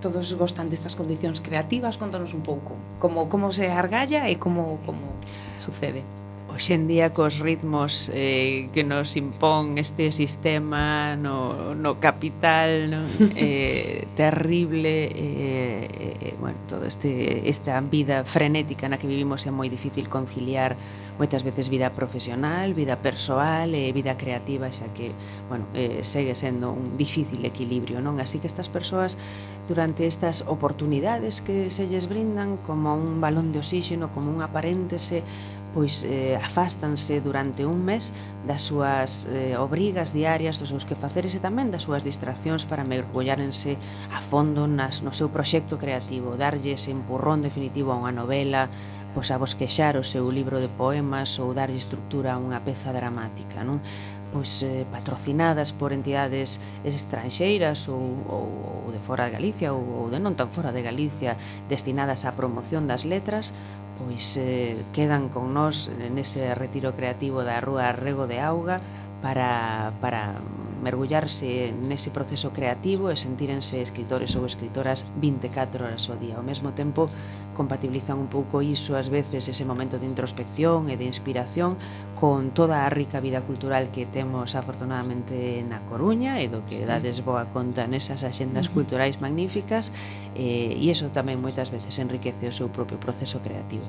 todos 0.00 0.32
gostan 0.40 0.72
destas 0.72 0.96
condicións 0.96 1.44
creativas? 1.44 2.00
Contanos 2.00 2.32
un 2.32 2.40
pouco 2.40 2.80
como, 2.96 3.28
como 3.28 3.52
se 3.52 3.68
argalla 3.68 4.24
e 4.32 4.40
como, 4.40 4.80
como 4.88 5.20
sucede. 5.60 6.00
Hoxe 6.48 6.80
en 6.80 6.88
día 6.88 7.12
cos 7.12 7.44
ritmos 7.44 8.08
eh, 8.08 8.72
que 8.72 8.80
nos 8.80 9.20
impón 9.20 9.76
este 9.76 10.08
sistema 10.16 11.12
no, 11.12 11.76
no 11.76 12.00
capital 12.00 12.88
no? 12.88 13.04
eh, 13.36 14.08
terrible 14.16 15.12
eh, 15.12 16.24
eh, 16.24 16.34
bueno, 16.40 16.56
todo 16.64 16.88
este, 16.88 17.44
esta 17.50 17.76
vida 17.84 18.24
frenética 18.24 18.88
na 18.88 18.96
que 18.96 19.04
vivimos 19.04 19.44
é 19.44 19.52
moi 19.52 19.68
difícil 19.68 20.08
conciliar 20.08 20.72
eh, 20.72 21.03
moitas 21.18 21.42
veces 21.46 21.70
vida 21.70 21.94
profesional, 21.94 22.74
vida 22.74 22.98
persoal 22.98 23.74
e 23.74 23.94
vida 23.94 24.18
creativa, 24.18 24.70
xa 24.70 24.90
que, 24.94 25.14
bueno, 25.46 25.66
eh, 25.74 26.02
segue 26.02 26.34
sendo 26.34 26.74
un 26.74 26.98
difícil 26.98 27.44
equilibrio, 27.46 28.02
non? 28.02 28.18
Así 28.18 28.42
que 28.42 28.50
estas 28.50 28.66
persoas 28.66 29.14
durante 29.68 30.06
estas 30.06 30.42
oportunidades 30.46 31.40
que 31.40 31.70
se 31.70 31.86
lles 31.86 32.10
brindan 32.10 32.58
como 32.58 32.94
un 32.94 33.22
balón 33.22 33.54
de 33.54 33.62
oxígeno, 33.62 34.10
como 34.10 34.30
un 34.30 34.42
aparéntese, 34.42 35.22
pois 35.74 36.06
eh, 36.06 36.38
afástanse 36.38 37.18
durante 37.20 37.66
un 37.66 37.82
mes 37.82 38.14
das 38.46 38.62
súas 38.62 39.26
eh, 39.26 39.58
obrigas 39.58 40.14
diarias, 40.14 40.62
dos 40.62 40.70
seus 40.70 40.86
quefaceres 40.86 41.34
e 41.34 41.42
tamén 41.42 41.74
das 41.74 41.82
súas 41.86 42.06
distraccións 42.06 42.62
para 42.62 42.86
mergullárense 42.86 43.74
a 44.14 44.22
fondo 44.22 44.70
nas, 44.70 45.02
no 45.02 45.10
seu 45.10 45.34
proxecto 45.34 45.74
creativo, 45.74 46.38
darlle 46.38 46.78
ese 46.78 46.94
empurrón 46.94 47.42
definitivo 47.42 47.90
a 47.90 47.98
unha 47.98 48.14
novela, 48.14 48.70
pois 49.14 49.30
a 49.30 49.38
bosquexar 49.38 49.96
o 49.96 50.04
seu 50.04 50.26
libro 50.28 50.58
de 50.58 50.68
poemas 50.68 51.38
ou 51.38 51.54
darlle 51.54 51.78
estructura 51.78 52.34
a 52.34 52.40
unha 52.42 52.60
peza 52.60 52.90
dramática, 52.90 53.62
non? 53.62 53.78
pois 54.34 54.66
eh, 54.66 54.82
patrocinadas 54.90 55.70
por 55.70 55.94
entidades 55.94 56.58
estranxeiras 56.82 57.86
ou, 57.86 58.02
ou, 58.26 58.46
ou 58.82 58.88
de 58.90 58.98
fora 58.98 59.30
de 59.30 59.38
Galicia 59.38 59.70
ou, 59.70 59.78
ou 59.78 60.06
de 60.10 60.18
non 60.18 60.34
tan 60.34 60.50
fora 60.50 60.74
de 60.74 60.82
Galicia 60.82 61.38
destinadas 61.70 62.26
á 62.26 62.34
promoción 62.34 62.90
das 62.90 63.06
letras 63.06 63.54
pois 63.94 64.34
eh, 64.34 64.74
quedan 64.90 65.30
con 65.30 65.54
nós 65.54 65.86
nese 66.10 66.50
retiro 66.58 66.98
creativo 66.98 67.46
da 67.46 67.62
Rúa 67.62 67.94
Rego 67.94 68.26
de 68.26 68.42
Auga 68.42 68.82
para, 69.22 69.94
para 70.02 70.42
mergullarse 70.84 71.72
nese 71.72 72.12
proceso 72.12 72.52
creativo 72.52 73.08
e 73.08 73.16
sentírense 73.16 73.80
escritores 73.80 74.36
ou 74.36 74.44
escritoras 74.44 75.08
24 75.16 75.88
horas 75.88 76.04
ao 76.12 76.20
día. 76.20 76.36
Ao 76.36 76.44
mesmo 76.44 76.76
tempo, 76.76 77.08
compatibilizan 77.56 78.20
un 78.20 78.28
pouco 78.28 78.60
iso 78.60 78.98
ás 79.00 79.08
veces 79.08 79.48
ese 79.48 79.64
momento 79.64 79.96
de 79.96 80.04
introspección 80.04 80.92
e 80.92 81.00
de 81.00 81.08
inspiración 81.08 81.80
con 82.18 82.50
toda 82.52 82.84
a 82.84 82.92
rica 82.92 83.22
vida 83.22 83.40
cultural 83.40 83.88
que 83.94 84.04
temos 84.04 84.52
afortunadamente 84.52 85.64
na 85.64 85.80
Coruña 85.88 86.42
e 86.42 86.50
do 86.50 86.60
que 86.66 86.84
dades 86.84 87.22
boa 87.24 87.48
conta 87.54 87.88
nesas 87.88 88.26
axendas 88.26 88.68
culturais 88.68 89.16
magníficas 89.22 89.94
eh, 90.34 90.74
e 90.74 90.90
iso 90.90 91.08
tamén 91.14 91.38
moitas 91.40 91.70
veces 91.70 91.96
enriquece 92.02 92.50
o 92.50 92.54
seu 92.54 92.68
propio 92.68 92.98
proceso 92.98 93.38
creativo. 93.40 93.86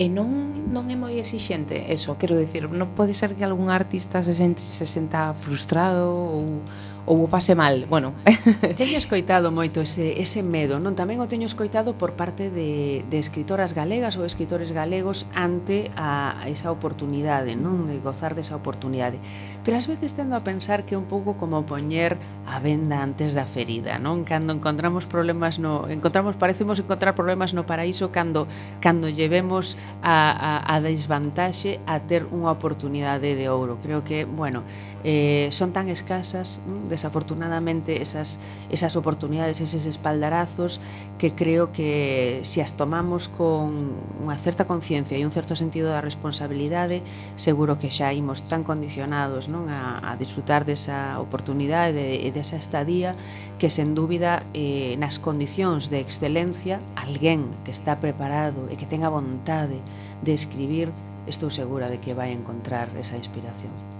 E 0.00 0.08
non, 0.08 0.72
non 0.72 0.88
é 0.88 0.96
moi 0.96 1.20
exixente 1.20 1.92
eso, 1.92 2.16
quero 2.16 2.34
decir, 2.34 2.64
non 2.72 2.96
pode 2.96 3.12
ser 3.12 3.36
que 3.36 3.44
algún 3.44 3.68
artista 3.68 4.24
se, 4.24 4.32
sente, 4.32 4.64
se 4.64 4.88
senta 4.88 5.36
frustrado 5.36 6.31
ou 6.32 6.64
ou 7.04 7.24
o 7.24 7.28
pase 7.28 7.54
mal, 7.54 7.86
bueno. 7.90 8.14
Teño 8.78 8.94
escoitado 8.94 9.50
moito 9.50 9.82
ese, 9.82 10.22
ese 10.22 10.42
medo, 10.42 10.78
non? 10.78 10.94
Tamén 10.94 11.18
o 11.18 11.26
teño 11.26 11.50
escoitado 11.50 11.98
por 11.98 12.14
parte 12.14 12.46
de, 12.46 13.02
de 13.10 13.18
escritoras 13.18 13.74
galegas 13.74 14.14
ou 14.14 14.22
escritores 14.22 14.70
galegos 14.70 15.26
ante 15.34 15.90
a, 15.98 16.38
a 16.38 16.46
esa 16.46 16.70
oportunidade, 16.70 17.58
non? 17.58 17.90
De 17.90 17.98
gozar 17.98 18.38
desa 18.38 18.54
oportunidade. 18.54 19.18
Pero 19.66 19.74
ás 19.74 19.90
veces 19.90 20.14
tendo 20.14 20.38
a 20.38 20.46
pensar 20.46 20.86
que 20.86 20.94
é 20.94 20.98
un 20.98 21.10
pouco 21.10 21.34
como 21.34 21.66
poñer 21.66 22.22
a 22.46 22.62
venda 22.62 23.02
antes 23.02 23.34
da 23.34 23.50
ferida, 23.50 23.98
non? 23.98 24.22
Cando 24.22 24.54
encontramos 24.54 25.02
problemas 25.02 25.58
no... 25.58 25.90
Encontramos, 25.90 26.38
parecemos 26.38 26.78
encontrar 26.78 27.18
problemas 27.18 27.50
no 27.50 27.66
paraíso 27.66 28.14
cando, 28.14 28.46
cando 28.78 29.10
llevemos 29.10 29.74
a, 30.06 30.30
a, 30.30 30.52
a 30.70 30.76
desvantaxe 30.78 31.82
a 31.82 31.98
ter 31.98 32.30
unha 32.30 32.54
oportunidade 32.54 33.34
de 33.34 33.50
ouro. 33.50 33.82
Creo 33.82 34.06
que, 34.06 34.22
bueno, 34.22 34.62
eh, 35.04 35.48
son 35.50 35.72
tan 35.72 35.88
escasas, 35.88 36.60
desafortunadamente, 36.88 38.02
esas, 38.02 38.38
esas 38.70 38.96
oportunidades, 38.96 39.60
eses 39.60 39.86
espaldarazos, 39.86 40.80
que 41.18 41.34
creo 41.34 41.72
que 41.72 42.40
se 42.42 42.62
as 42.62 42.74
tomamos 42.74 43.28
con 43.28 43.98
unha 44.22 44.38
certa 44.38 44.64
conciencia 44.70 45.18
e 45.18 45.26
un 45.26 45.34
certo 45.34 45.58
sentido 45.58 45.90
da 45.90 46.00
responsabilidade, 46.00 47.02
seguro 47.34 47.78
que 47.82 47.90
xa 47.90 48.14
imos 48.14 48.46
tan 48.46 48.62
condicionados 48.62 49.50
non 49.50 49.66
a, 49.66 49.98
a 50.02 50.14
disfrutar 50.14 50.62
desa 50.62 51.18
oportunidade 51.18 52.22
e 52.22 52.30
de, 52.30 52.42
desa 52.42 52.56
estadía 52.58 53.14
que, 53.58 53.70
sen 53.70 53.94
dúbida, 53.94 54.42
eh, 54.54 54.94
nas 54.98 55.18
condicións 55.18 55.90
de 55.90 56.02
excelencia, 56.02 56.78
alguén 56.94 57.50
que 57.66 57.70
está 57.70 57.98
preparado 57.98 58.66
e 58.70 58.78
que 58.78 58.86
tenga 58.86 59.10
vontade 59.10 59.78
de 60.22 60.32
escribir, 60.34 60.90
estou 61.26 61.50
segura 61.50 61.86
de 61.86 61.98
que 62.02 62.14
vai 62.14 62.34
encontrar 62.34 62.90
esa 62.98 63.14
inspiración. 63.14 63.91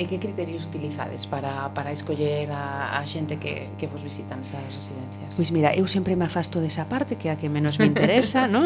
E 0.00 0.08
que 0.08 0.16
criterios 0.16 0.64
utilizades 0.64 1.28
para, 1.28 1.68
para 1.76 1.92
escoller 1.92 2.48
a, 2.48 2.96
a 2.96 3.04
xente 3.04 3.36
que, 3.36 3.68
que 3.76 3.84
vos 3.84 4.00
visitan 4.00 4.40
esas 4.40 4.64
residencias? 4.64 5.36
Pois 5.36 5.52
mira, 5.52 5.76
eu 5.76 5.84
sempre 5.84 6.16
me 6.16 6.24
afasto 6.24 6.56
desa 6.56 6.88
parte 6.88 7.20
que 7.20 7.28
é 7.28 7.32
a 7.32 7.36
que 7.36 7.52
menos 7.52 7.76
me 7.76 7.84
interesa, 7.84 8.48
non? 8.48 8.64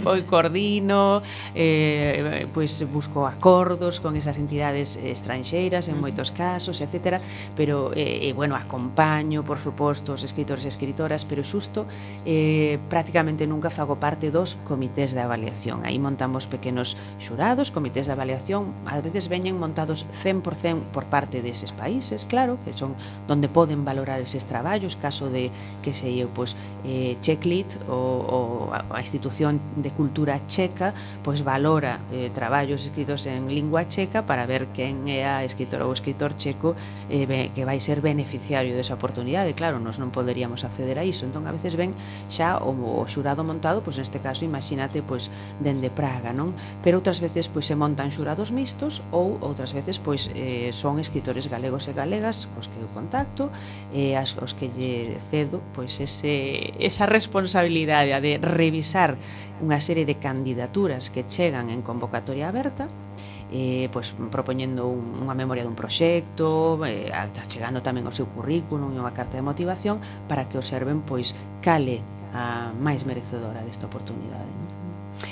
Pois 0.00 0.24
coordino, 0.32 1.20
eh, 1.52 2.48
pois 2.56 2.72
busco 2.88 3.28
acordos 3.28 4.00
con 4.00 4.16
esas 4.16 4.40
entidades 4.40 4.96
estranxeiras 4.96 5.92
en 5.92 6.00
moitos 6.00 6.32
casos, 6.32 6.80
etc. 6.80 7.20
Pero, 7.52 7.92
eh, 7.92 8.32
bueno, 8.32 8.56
acompaño, 8.56 9.44
por 9.44 9.60
suposto, 9.60 10.16
os 10.16 10.24
escritores 10.24 10.64
e 10.64 10.72
escritoras, 10.72 11.28
pero 11.28 11.44
xusto 11.44 11.84
eh, 12.24 12.80
prácticamente 12.88 13.44
nunca 13.44 13.68
fago 13.68 14.00
parte 14.00 14.32
dos 14.32 14.56
comités 14.64 15.12
de 15.12 15.20
avaliación. 15.20 15.84
Aí 15.84 16.00
montamos 16.00 16.48
pequenos 16.48 16.96
xurados, 17.20 17.68
comités 17.68 18.08
de 18.08 18.16
avaliación, 18.16 18.72
a 18.88 19.04
veces 19.04 19.28
veñen 19.28 19.60
montados 19.60 20.08
100% 20.24 20.61
por 20.92 21.04
parte 21.06 21.42
deses 21.42 21.72
países, 21.72 22.24
claro, 22.24 22.58
que 22.64 22.72
son 22.72 22.94
donde 23.26 23.48
poden 23.48 23.84
valorar 23.84 24.20
eses 24.20 24.46
traballos, 24.46 24.96
caso 24.96 25.28
de 25.28 25.50
que 25.82 25.92
sei 25.92 26.22
eu, 26.22 26.30
pois 26.30 26.54
eh 26.86 27.18
Checlit 27.20 27.66
ou, 27.88 28.22
ou 28.26 28.44
a 28.72 29.00
institución 29.00 29.58
de 29.76 29.90
cultura 29.90 30.40
checa, 30.46 30.94
pois 31.22 31.42
valora 31.42 32.00
eh, 32.12 32.30
traballos 32.30 32.86
escritos 32.86 33.26
en 33.26 33.50
lingua 33.50 33.86
checa 33.86 34.22
para 34.22 34.46
ver 34.46 34.70
quen 34.74 35.06
é 35.10 35.26
a 35.26 35.44
escritora 35.44 35.86
ou 35.86 35.92
escritor 35.92 36.34
checo 36.38 36.74
eh, 37.10 37.50
que 37.54 37.62
vai 37.64 37.78
ser 37.80 38.00
beneficiario 38.00 38.74
desa 38.74 38.94
oportunidade, 38.94 39.54
claro, 39.54 39.78
nos 39.78 39.98
non 39.98 40.14
poderíamos 40.14 40.62
acceder 40.62 40.98
a 40.98 41.04
iso, 41.04 41.26
entón 41.26 41.46
a 41.46 41.52
veces 41.54 41.74
ven 41.74 41.94
xa 42.30 42.62
o, 42.62 42.72
o 42.72 43.04
xurado 43.10 43.42
montado, 43.42 43.82
pois 43.82 43.98
neste 43.98 44.22
caso 44.22 44.46
imagínate 44.46 45.02
pois 45.02 45.30
dende 45.58 45.90
Praga, 45.90 46.32
non? 46.32 46.54
Pero 46.80 46.98
outras 47.02 47.18
veces 47.18 47.46
pois 47.50 47.66
se 47.66 47.74
montan 47.74 48.10
xurados 48.10 48.50
mixtos 48.50 49.02
ou 49.10 49.38
outras 49.40 49.72
veces 49.72 49.98
pois 49.98 50.30
eh, 50.34 50.51
Eh, 50.52 50.72
son 50.72 51.00
escritores 51.00 51.48
galegos 51.48 51.88
e 51.88 51.96
galegas 51.96 52.44
cos 52.52 52.68
que 52.68 52.76
eu 52.76 52.84
contacto 52.92 53.48
e 53.88 54.12
as, 54.12 54.36
os 54.36 54.52
que 54.52 54.68
lle 54.68 55.16
cedo 55.16 55.64
pois 55.72 55.96
ese, 55.96 56.76
esa 56.76 57.08
responsabilidade 57.08 58.12
de 58.20 58.36
revisar 58.36 59.16
unha 59.64 59.80
serie 59.80 60.04
de 60.04 60.20
candidaturas 60.20 61.08
que 61.08 61.24
chegan 61.24 61.72
en 61.72 61.80
convocatoria 61.80 62.52
aberta 62.52 62.84
eh, 63.48 63.88
pois, 63.88 64.12
propoñendo 64.28 64.92
un, 64.92 65.24
unha 65.24 65.32
memoria 65.32 65.64
dun 65.64 65.72
proxecto, 65.72 66.76
eh, 66.84 67.08
chegando 67.48 67.80
tamén 67.80 68.04
o 68.04 68.12
seu 68.12 68.28
currículum 68.28 68.92
e 68.92 69.00
unha 69.00 69.16
carta 69.16 69.40
de 69.40 69.44
motivación 69.44 70.04
para 70.28 70.52
que 70.52 70.60
observen 70.60 71.00
pois 71.00 71.32
cale 71.64 72.04
a 72.36 72.76
máis 72.76 73.08
merecedora 73.08 73.64
desta 73.64 73.88
oportunidade. 73.88 74.48
Non? 74.52 74.68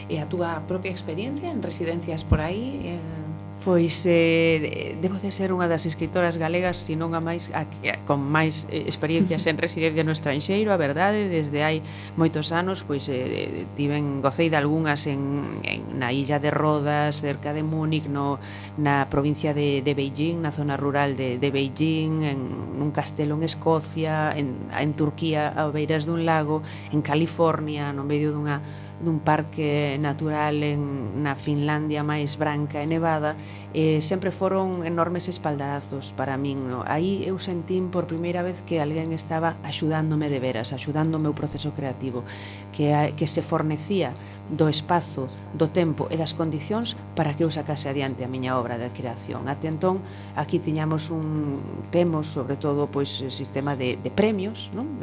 E 0.08 0.16
a 0.16 0.24
túa 0.24 0.64
propia 0.64 0.88
experiencia 0.88 1.52
en 1.52 1.60
residencias 1.60 2.24
por 2.24 2.40
aí? 2.40 2.96
Eh 2.96 3.19
pois 3.64 4.06
eh, 4.08 4.96
debo 5.00 5.20
de 5.20 5.28
ser 5.28 5.52
unha 5.52 5.68
das 5.68 5.84
escritoras 5.84 6.40
galegas, 6.40 6.80
se 6.80 6.96
non 6.96 7.12
a 7.12 7.20
máis 7.20 7.52
a, 7.52 7.68
a, 7.68 7.94
con 8.08 8.24
máis 8.24 8.64
eh, 8.72 8.88
experiencias 8.88 9.44
en 9.44 9.60
residencia 9.64 10.00
no 10.00 10.16
estranxeiro, 10.16 10.72
a 10.72 10.80
verdade, 10.80 11.28
desde 11.28 11.60
hai 11.60 11.84
moitos 12.16 12.56
anos, 12.56 12.80
pois 12.88 13.04
eh, 13.12 13.68
tiven 13.76 14.24
gocei 14.24 14.48
de 14.48 14.56
algunhas 14.56 15.04
en, 15.04 15.52
en 15.60 16.00
na 16.00 16.08
illa 16.08 16.40
de 16.40 16.48
Rodas, 16.48 17.20
cerca 17.20 17.52
de 17.52 17.60
Múnich, 17.60 18.08
no, 18.08 18.40
na 18.80 19.12
provincia 19.12 19.52
de, 19.52 19.84
de 19.84 19.92
Beijing, 19.92 20.40
na 20.40 20.56
zona 20.56 20.80
rural 20.80 21.12
de, 21.12 21.36
de 21.36 21.48
Beijing, 21.52 22.24
en 22.24 22.40
un 22.80 22.90
castelo 22.96 23.36
en 23.36 23.44
Escocia, 23.44 24.32
en, 24.32 24.56
en 24.72 24.96
Turquía, 24.96 25.52
a 25.52 25.68
beiras 25.68 26.08
dun 26.08 26.24
lago, 26.24 26.64
en 26.96 27.04
California, 27.04 27.92
no 27.92 28.08
medio 28.08 28.32
dunha 28.32 28.64
dun 29.00 29.20
parque 29.20 29.96
natural 29.98 30.60
en, 30.62 31.24
na 31.24 31.34
Finlandia 31.34 32.04
máis 32.04 32.36
branca 32.36 32.84
e 32.84 32.86
nevada 32.86 33.32
eh, 33.72 34.02
sempre 34.02 34.30
foron 34.30 34.82
enormes 34.86 35.28
espaldarazos 35.28 36.12
para 36.12 36.36
min. 36.36 36.66
No? 36.66 36.82
Aí 36.86 37.22
eu 37.26 37.38
sentín 37.38 37.90
por 37.90 38.06
primeira 38.10 38.42
vez 38.42 38.62
que 38.66 38.82
alguén 38.82 39.14
estaba 39.14 39.56
axudándome 39.62 40.28
de 40.28 40.42
veras, 40.42 40.74
axudando 40.74 41.18
o 41.18 41.22
meu 41.22 41.34
proceso 41.34 41.70
creativo, 41.72 42.26
que, 42.74 42.90
que 43.14 43.26
se 43.26 43.42
fornecía 43.42 44.14
do 44.50 44.68
espazo, 44.68 45.30
do 45.54 45.70
tempo 45.70 46.10
e 46.10 46.18
das 46.18 46.34
condicións 46.34 46.98
para 47.14 47.38
que 47.38 47.46
eu 47.46 47.50
sacase 47.54 47.86
adiante 47.86 48.26
a 48.26 48.28
miña 48.28 48.58
obra 48.58 48.82
de 48.82 48.90
creación. 48.90 49.46
Até 49.46 49.70
entón, 49.70 50.02
aquí 50.34 50.58
tiñamos 50.58 51.14
un 51.14 51.54
temos, 51.94 52.26
sobre 52.26 52.58
todo, 52.58 52.90
pois 52.90 53.22
sistema 53.30 53.78
de, 53.78 53.94
de 53.94 54.10
premios, 54.10 54.74
non? 54.74 54.98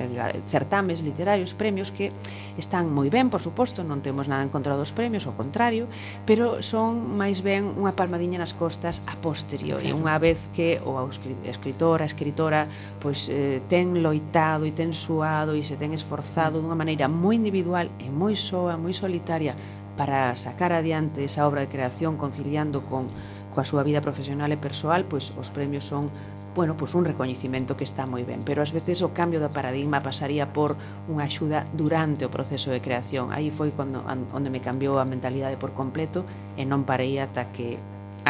certames 0.51 0.99
literarios, 0.99 1.55
premios 1.55 1.95
que 1.95 2.11
están 2.59 2.91
moi 2.91 3.07
ben, 3.07 3.31
por 3.31 3.39
suposto, 3.39 3.87
non 3.87 4.03
temos 4.03 4.27
nada 4.27 4.43
en 4.43 4.51
contra 4.51 4.75
dos 4.75 4.91
premios, 4.91 5.23
ao 5.23 5.35
contrario, 5.39 5.87
pero 6.27 6.59
son 6.59 7.15
máis 7.15 7.39
ben 7.39 7.71
unha 7.79 7.95
palmadiña 7.95 8.36
nas 8.37 8.47
as 8.47 8.53
costas 8.53 9.03
a 9.05 9.19
posteriori. 9.19 9.89
claro. 9.89 9.97
e 9.97 9.99
unha 9.99 10.15
vez 10.21 10.47
que 10.55 10.79
o 10.85 11.03
escritor, 11.43 11.99
a 12.01 12.07
escritora 12.07 12.63
pois 13.01 13.27
eh, 13.27 13.59
ten 13.67 13.99
loitado 13.99 14.63
e 14.63 14.71
ten 14.71 14.95
suado 14.95 15.51
e 15.57 15.65
se 15.67 15.75
ten 15.75 15.91
esforzado 15.91 16.57
mm. 16.57 16.61
dunha 16.63 16.77
maneira 16.77 17.05
moi 17.11 17.35
individual 17.35 17.91
e 17.99 18.07
moi 18.07 18.37
soa, 18.37 18.79
moi 18.79 18.95
solitaria 18.95 19.57
para 19.97 20.31
sacar 20.37 20.71
adiante 20.71 21.25
esa 21.25 21.43
obra 21.43 21.65
de 21.65 21.69
creación 21.73 22.15
conciliando 22.15 22.85
con 22.85 23.09
coa 23.51 23.65
súa 23.65 23.81
vida 23.81 24.05
profesional 24.05 24.53
e 24.53 24.59
persoal, 24.61 25.09
pois 25.09 25.33
os 25.33 25.49
premios 25.49 25.89
son 25.89 26.13
bueno, 26.57 26.77
pois 26.77 26.95
un 26.95 27.05
recoñecimento 27.05 27.77
que 27.77 27.85
está 27.85 28.09
moi 28.09 28.25
ben, 28.25 28.41
pero 28.41 28.65
ás 28.65 28.73
veces 28.73 29.05
o 29.05 29.13
cambio 29.13 29.37
da 29.37 29.49
paradigma 29.49 30.01
pasaría 30.01 30.49
por 30.53 30.73
unha 31.05 31.25
axuda 31.29 31.69
durante 31.73 32.25
o 32.25 32.33
proceso 32.33 32.73
de 32.73 32.81
creación. 32.81 33.29
Aí 33.29 33.53
foi 33.53 33.69
cando 33.73 34.01
onde 34.07 34.49
me 34.49 34.61
cambiou 34.61 34.97
a 34.97 35.05
mentalidade 35.05 35.57
por 35.57 35.77
completo 35.77 36.25
e 36.57 36.65
non 36.65 36.85
parei 36.85 37.21
ata 37.21 37.53
que 37.53 37.77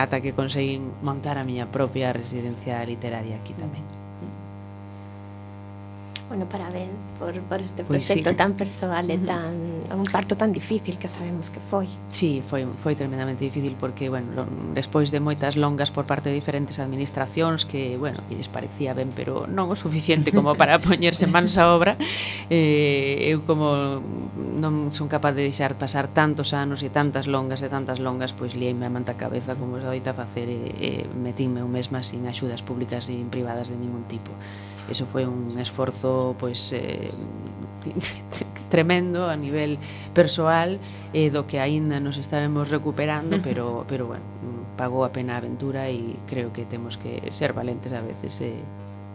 ata 0.01 0.21
que 0.21 0.33
conseguín 0.33 0.93
montar 1.01 1.37
a 1.37 1.43
miña 1.43 1.65
propia 1.71 2.13
residencia 2.13 2.83
literaria 2.85 3.35
aquí 3.41 3.53
tamén. 3.57 3.85
Bueno, 6.29 6.45
parabéns 6.45 6.99
por, 7.19 7.33
por 7.41 7.59
este 7.61 7.83
proxecto 7.83 8.23
pues 8.23 8.33
sí. 8.33 8.37
tan 8.37 8.53
persoal 8.53 9.09
e 9.11 9.17
tan 9.17 9.53
un 9.91 10.07
parto 10.07 10.37
tan 10.37 10.53
difícil 10.53 10.97
que 10.97 11.07
sabemos 11.09 11.49
que 11.49 11.59
foi. 11.59 11.89
Sí, 12.13 12.41
foi 12.45 12.65
foi 12.65 12.95
tremendamente 12.95 13.43
difícil 13.43 13.75
porque 13.79 14.09
bueno, 14.09 14.45
despois 14.73 15.11
de 15.11 15.19
moitas 15.19 15.57
longas 15.57 15.91
por 15.91 16.05
parte 16.05 16.29
de 16.29 16.35
diferentes 16.35 16.79
administracións 16.79 17.65
que, 17.65 17.97
bueno, 17.97 18.21
lles 18.29 18.47
parecía 18.47 18.93
ben, 18.93 19.09
pero 19.11 19.49
non 19.49 19.67
o 19.69 19.75
suficiente 19.75 20.29
como 20.31 20.53
para 20.55 20.77
poñerse 20.83 21.25
mans 21.27 21.57
á 21.57 21.67
obra, 21.73 21.97
eh, 22.49 23.27
eu 23.31 23.43
como 23.43 23.99
non 24.37 24.93
son 24.93 25.09
capaz 25.09 25.33
de 25.33 25.49
deixar 25.49 25.75
pasar 25.75 26.07
tantos 26.11 26.53
anos 26.53 26.85
e 26.85 26.89
tantas 26.89 27.25
longas 27.25 27.65
e 27.65 27.69
tantas 27.69 27.97
longas, 27.97 28.31
pois 28.31 28.53
lieime 28.53 28.85
a 28.85 28.91
manta 28.93 29.13
a 29.13 29.19
cabeza 29.19 29.57
como 29.57 29.81
se 29.81 29.85
doita 29.85 30.13
facer 30.13 30.47
e, 30.49 30.59
e 30.77 30.89
metinme 31.09 31.61
eu 31.63 31.69
mesma 31.69 32.05
sin 32.05 32.25
axudas 32.29 32.61
públicas 32.61 33.09
nin 33.09 33.29
privadas 33.33 33.69
de 33.71 33.77
ningún 33.77 34.05
tipo. 34.05 34.31
Eso 34.89 35.05
foi 35.05 35.25
un 35.25 35.55
esforzo 35.59 36.35
pois 36.39 36.71
eh, 36.73 37.11
tremendo 38.69 39.27
a 39.27 39.35
nivel 39.35 39.77
persoal 40.13 40.79
eh, 41.13 41.29
do 41.29 41.47
que 41.47 41.59
aínda 41.59 41.99
nos 41.99 42.17
estaremos 42.17 42.69
recuperando, 42.69 43.39
pero 43.43 43.85
pero 43.87 44.07
bueno, 44.07 44.25
pagou 44.77 45.03
a 45.03 45.11
pena 45.11 45.35
a 45.35 45.37
aventura 45.41 45.89
e 45.89 46.15
creo 46.29 46.53
que 46.53 46.65
temos 46.65 46.95
que 46.95 47.31
ser 47.31 47.53
valentes 47.53 47.91
a 47.93 48.01
veces 48.01 48.39
e 48.41 48.53
eh, 48.53 48.63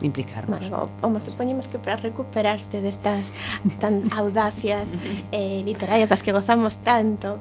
implicarnos. 0.02 0.58
Bueno, 0.58 0.90
como 1.00 1.20
supoñemos 1.20 1.68
que 1.68 1.78
para 1.78 1.96
recuperarse 1.96 2.82
destas 2.82 3.30
tan 3.78 4.10
audacias 4.18 4.88
eh, 5.30 5.62
literarias 5.64 6.08
das 6.08 6.22
que 6.22 6.32
gozamos 6.32 6.76
tanto 6.82 7.38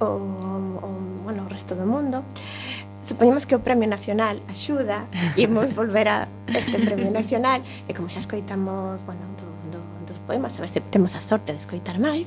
o, 0.00 0.06
o 0.06 0.88
bueno, 1.24 1.46
o 1.46 1.48
resto 1.48 1.74
do 1.74 1.86
mundo, 1.86 2.20
eh, 2.20 2.71
supoñemos 3.12 3.44
que 3.44 3.54
o 3.54 3.60
Premio 3.60 3.84
Nacional 3.84 4.40
axuda, 4.48 5.04
imos 5.36 5.76
volver 5.76 6.08
a 6.08 6.18
este 6.48 6.80
Premio 6.80 7.12
Nacional, 7.12 7.60
e 7.84 7.92
como 7.92 8.08
xa 8.08 8.24
escoitamos, 8.24 9.04
bueno, 9.04 9.20
do, 9.36 9.48
do, 9.68 9.80
dos 10.08 10.16
poemas, 10.24 10.56
a 10.56 10.64
ver 10.64 10.72
se 10.72 10.80
temos 10.80 11.12
a 11.12 11.20
sorte 11.20 11.52
de 11.52 11.60
escoitar 11.60 12.00
máis, 12.00 12.24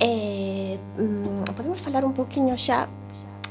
eh, 0.00 0.80
mm, 0.96 1.52
podemos 1.52 1.84
falar 1.84 2.08
un 2.08 2.16
poquinho 2.16 2.56
xa, 2.56 2.88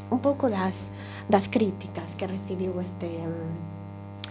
un 0.10 0.18
pouco 0.18 0.50
das, 0.50 0.90
das 1.30 1.46
críticas 1.46 2.18
que 2.18 2.26
recibiu 2.26 2.74
este, 2.82 3.22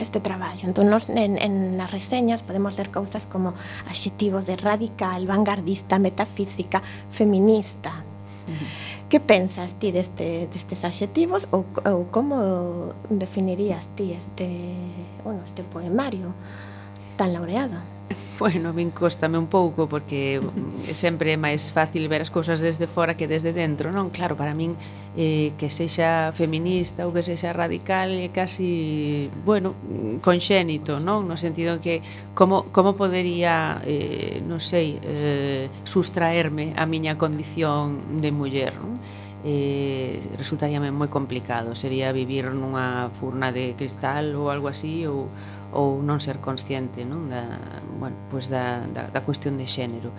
este 0.03 0.19
traballo. 0.19 0.67
Entón, 0.67 0.91
nos, 0.91 1.07
en, 1.15 1.39
en 1.39 1.79
nas 1.79 1.95
reseñas 1.95 2.43
podemos 2.43 2.75
ler 2.75 2.91
cousas 2.91 3.31
como 3.31 3.55
adxetivos 3.87 4.51
de 4.51 4.59
radical, 4.59 5.31
vanguardista, 5.31 6.03
metafísica, 6.03 6.83
feminista. 7.15 8.03
Uh 8.43 8.51
-huh. 8.51 8.92
Que 9.13 9.21
pensas 9.21 9.75
ti 9.77 9.93
deste, 9.93 10.49
destes 10.49 10.89
adxetivos 10.89 11.45
ou, 11.53 11.69
ou 11.85 12.09
como 12.09 12.97
definirías 13.13 13.85
ti 13.93 14.17
este, 14.17 14.49
bueno, 15.21 15.45
este 15.45 15.61
poemario 15.69 16.33
tan 17.21 17.37
laureado? 17.37 17.92
Bueno, 18.39 18.71
a 18.71 18.73
min 18.73 18.91
costame 18.91 19.39
un 19.39 19.47
pouco 19.47 19.89
porque 19.89 20.41
sempre 20.93 21.33
é 21.33 21.39
máis 21.39 21.71
fácil 21.71 22.09
ver 22.09 22.23
as 22.23 22.31
cousas 22.31 22.61
desde 22.61 22.87
fora 22.87 23.17
que 23.17 23.29
desde 23.29 23.53
dentro, 23.53 23.93
non? 23.93 24.11
Claro, 24.11 24.35
para 24.37 24.55
min 24.55 24.77
eh, 25.17 25.53
que 25.59 25.69
sexa 25.69 26.33
feminista 26.33 27.07
ou 27.07 27.13
que 27.13 27.23
sexa 27.23 27.53
radical 27.53 28.11
é 28.13 28.29
casi, 28.33 29.29
bueno, 29.45 29.75
conxénito, 30.25 30.99
non? 30.99 31.29
No 31.29 31.37
sentido 31.37 31.79
que 31.79 32.03
como, 32.35 32.69
como 32.73 32.97
podería, 32.97 33.81
eh, 33.85 34.41
non 34.45 34.59
sei, 34.59 34.99
eh, 35.03 35.69
sustraerme 35.85 36.73
a 36.77 36.85
miña 36.89 37.17
condición 37.21 38.21
de 38.21 38.31
muller, 38.33 38.75
non? 38.79 38.99
eh, 39.45 40.23
resultaríame 40.39 40.95
moi 40.95 41.11
complicado 41.11 41.75
sería 41.75 42.15
vivir 42.15 42.47
nunha 42.55 43.11
furna 43.11 43.51
de 43.51 43.75
cristal 43.75 44.39
ou 44.39 44.55
algo 44.55 44.71
así 44.71 45.03
ou 45.11 45.27
ou 45.73 46.05
non 46.05 46.21
ser 46.21 46.39
consciente 46.39 47.03
non? 47.09 47.33
Da, 47.33 47.45
bueno, 47.99 48.17
pois 48.29 48.53
da, 48.53 48.85
da, 48.93 49.09
da 49.09 49.21
cuestión 49.25 49.57
de 49.57 49.67
xénero 49.67 50.13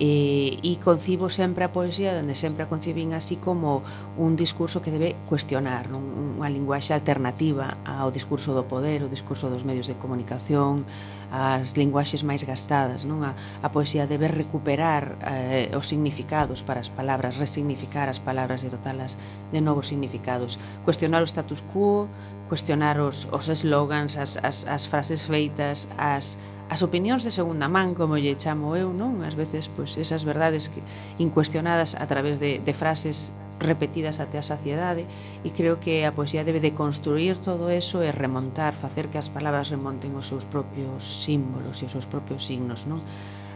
e, 0.00 0.56
e 0.62 0.72
concibo 0.80 1.28
sempre 1.28 1.66
a 1.66 1.70
poesía 1.74 2.16
onde 2.16 2.38
sempre 2.38 2.64
a 2.64 2.70
concibín 2.70 3.12
así 3.12 3.36
como 3.36 3.82
un 4.16 4.38
discurso 4.38 4.80
que 4.80 4.94
debe 4.94 5.18
cuestionar 5.28 5.90
non? 5.92 6.00
unha 6.40 6.48
linguaxe 6.48 6.96
alternativa 6.96 7.76
ao 7.84 8.08
discurso 8.08 8.56
do 8.56 8.64
poder, 8.64 9.04
o 9.04 9.12
discurso 9.12 9.52
dos 9.52 9.66
medios 9.66 9.90
de 9.90 9.98
comunicación 10.00 10.88
as 11.30 11.78
linguaxes 11.78 12.26
máis 12.26 12.42
gastadas, 12.42 13.06
non? 13.06 13.22
A, 13.22 13.32
a 13.62 13.68
poesía 13.70 14.04
debe 14.10 14.26
recuperar 14.26 15.16
eh, 15.22 15.70
os 15.78 15.86
significados 15.86 16.60
para 16.66 16.82
as 16.82 16.90
palabras, 16.90 17.38
resignificar 17.38 18.10
as 18.10 18.18
palabras 18.18 18.66
e 18.66 18.68
dotalas 18.68 19.14
de 19.54 19.62
novos 19.62 19.86
significados, 19.86 20.58
cuestionar 20.82 21.22
o 21.22 21.28
status 21.30 21.62
quo, 21.70 22.10
cuestionar 22.50 22.98
os, 22.98 23.30
os 23.30 23.46
slogans, 23.48 24.18
as, 24.18 24.36
as, 24.42 24.66
as 24.66 24.82
frases 24.84 25.22
feitas, 25.22 25.86
as, 25.94 26.42
as 26.70 26.86
opinións 26.86 27.26
de 27.26 27.34
segunda 27.34 27.66
man, 27.66 27.98
como 27.98 28.14
lle 28.14 28.38
chamo 28.38 28.78
eu, 28.78 28.94
non? 28.94 29.26
Ás 29.26 29.34
veces, 29.34 29.66
pois, 29.66 29.98
esas 29.98 30.22
verdades 30.22 30.70
que 30.70 30.78
incuestionadas 31.18 31.98
a 31.98 32.06
través 32.06 32.38
de, 32.38 32.62
de 32.62 32.72
frases 32.72 33.34
repetidas 33.58 34.22
até 34.22 34.38
a 34.38 34.46
saciedade 34.46 35.04
e 35.42 35.50
creo 35.50 35.82
que 35.82 36.06
a 36.06 36.14
poesía 36.14 36.46
debe 36.46 36.62
de 36.62 36.70
construir 36.72 37.42
todo 37.42 37.74
eso 37.74 38.06
e 38.06 38.14
remontar, 38.14 38.78
facer 38.78 39.10
que 39.10 39.18
as 39.18 39.28
palabras 39.28 39.68
remonten 39.74 40.14
os 40.14 40.30
seus 40.30 40.46
propios 40.46 41.02
símbolos 41.26 41.82
e 41.82 41.90
os 41.90 41.92
seus 41.92 42.06
propios 42.06 42.46
signos, 42.46 42.86
non? 42.86 43.02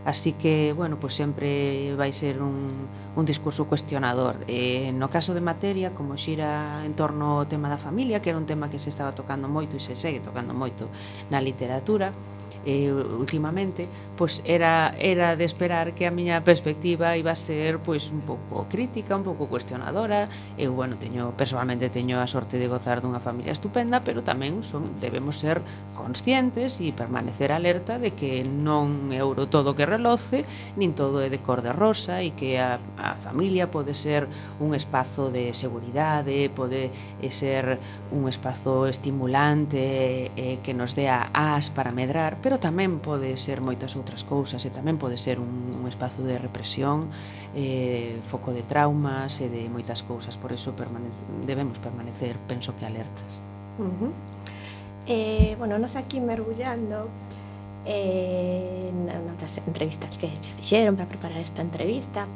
Así 0.04 0.36
que, 0.36 0.74
bueno, 0.76 1.00
pois 1.00 1.16
sempre 1.16 1.96
vai 1.96 2.12
ser 2.12 2.42
un, 2.42 2.68
un 3.16 3.24
discurso 3.24 3.64
cuestionador. 3.64 4.36
E, 4.44 4.92
no 4.92 5.08
caso 5.08 5.32
de 5.32 5.40
materia, 5.40 5.96
como 5.96 6.20
xira 6.20 6.84
en 6.84 6.92
torno 6.92 7.40
ao 7.40 7.48
tema 7.48 7.72
da 7.72 7.80
familia, 7.80 8.20
que 8.20 8.28
era 8.28 8.36
un 8.36 8.44
tema 8.44 8.68
que 8.68 8.76
se 8.76 8.92
estaba 8.92 9.16
tocando 9.16 9.48
moito 9.48 9.78
e 9.78 9.80
se 9.80 9.96
segue 9.96 10.20
tocando 10.20 10.52
moito 10.52 10.92
na 11.32 11.40
literatura, 11.40 12.12
eh, 12.64 12.92
últimamente, 12.92 13.88
pois 14.16 14.42
era 14.46 14.94
era 14.98 15.36
de 15.36 15.44
esperar 15.44 15.94
que 15.94 16.06
a 16.06 16.10
miña 16.10 16.42
perspectiva 16.44 17.16
iba 17.16 17.32
a 17.32 17.38
ser 17.38 17.78
pois 17.82 18.10
un 18.10 18.22
pouco 18.22 18.66
crítica, 18.70 19.16
un 19.16 19.24
pouco 19.24 19.48
cuestionadora. 19.48 20.28
Eu, 20.56 20.72
bueno, 20.72 20.96
teño 20.96 21.34
persoalmente 21.36 21.90
teño 21.90 22.20
a 22.20 22.26
sorte 22.26 22.58
de 22.58 22.68
gozar 22.68 23.02
dunha 23.02 23.18
familia 23.18 23.52
estupenda, 23.52 24.02
pero 24.06 24.22
tamén 24.22 24.62
son 24.62 25.00
debemos 25.02 25.38
ser 25.42 25.60
conscientes 25.94 26.78
e 26.78 26.94
permanecer 26.94 27.50
alerta 27.50 27.98
de 27.98 28.14
que 28.14 28.46
non 28.46 29.10
é 29.10 29.20
ouro 29.20 29.50
todo 29.50 29.74
que 29.74 29.86
reloce, 29.86 30.46
nin 30.78 30.94
todo 30.94 31.20
é 31.20 31.28
de 31.28 31.42
cor 31.42 31.60
de 31.60 31.74
rosa 31.74 32.22
e 32.22 32.32
que 32.32 32.58
a, 32.58 32.78
a 32.98 33.18
familia 33.18 33.70
pode 33.70 33.94
ser 33.94 34.30
un 34.60 34.74
espazo 34.74 35.30
de 35.30 35.54
seguridade, 35.54 36.50
pode 36.50 36.90
eh, 37.20 37.30
ser 37.30 37.78
un 38.12 38.28
espazo 38.28 38.86
estimulante 38.86 40.30
eh, 40.36 40.58
que 40.62 40.74
nos 40.74 40.94
dé 40.94 41.10
as 41.10 41.70
para 41.70 41.90
medrar, 41.90 42.38
pero 42.44 42.60
tamén 42.60 43.00
pode 43.00 43.40
ser 43.40 43.64
moitas 43.64 43.96
outras 43.96 44.20
cousas 44.20 44.60
e 44.68 44.70
tamén 44.70 45.00
pode 45.00 45.16
ser 45.16 45.40
un, 45.40 45.72
un 45.72 45.88
espazo 45.88 46.20
de 46.20 46.36
represión, 46.36 47.08
eh, 47.56 48.20
foco 48.28 48.52
de 48.52 48.60
traumas 48.60 49.40
e 49.40 49.48
de 49.48 49.64
moitas 49.72 50.04
cousas, 50.04 50.36
por 50.36 50.52
eso 50.52 50.76
permanece, 50.76 51.16
debemos 51.48 51.80
permanecer, 51.80 52.36
penso 52.44 52.76
que 52.76 52.84
alertas. 52.84 53.40
Uh 53.80 53.88
-huh. 53.88 54.12
eh, 55.08 55.56
bueno, 55.56 55.80
nos 55.80 55.96
aquí 55.96 56.20
mergullando 56.20 57.08
eh, 57.88 58.92
en 58.92 59.08
outras 59.08 59.56
entrevistas 59.64 60.20
que 60.20 60.28
se 60.36 60.52
fixeron 60.52 61.00
para 61.00 61.08
preparar 61.08 61.40
esta 61.40 61.64
entrevista, 61.64 62.28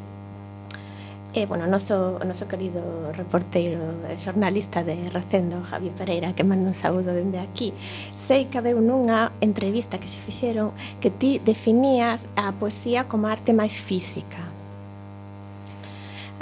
E, 1.35 1.45
bueno, 1.45 1.65
o 1.65 1.69
noso, 1.69 2.17
o 2.17 2.25
noso 2.25 2.49
querido 2.49 2.81
reporteiro 3.13 4.01
e 4.09 4.17
xornalista 4.17 4.81
de 4.81 4.97
Recendo, 5.13 5.61
Javier 5.61 5.93
Pereira, 5.93 6.33
que 6.33 6.43
manda 6.43 6.73
un 6.73 6.75
saúdo 6.75 7.13
dende 7.13 7.37
aquí, 7.37 7.77
sei 8.25 8.49
que 8.49 8.57
habeu 8.57 8.81
nunha 8.81 9.37
entrevista 9.45 10.01
que 10.01 10.09
se 10.09 10.25
fixeron 10.25 10.73
que 11.05 11.13
ti 11.13 11.37
definías 11.37 12.25
a 12.33 12.57
poesía 12.57 13.13
como 13.13 13.29
arte 13.29 13.53
máis 13.53 13.77
física 13.77 14.58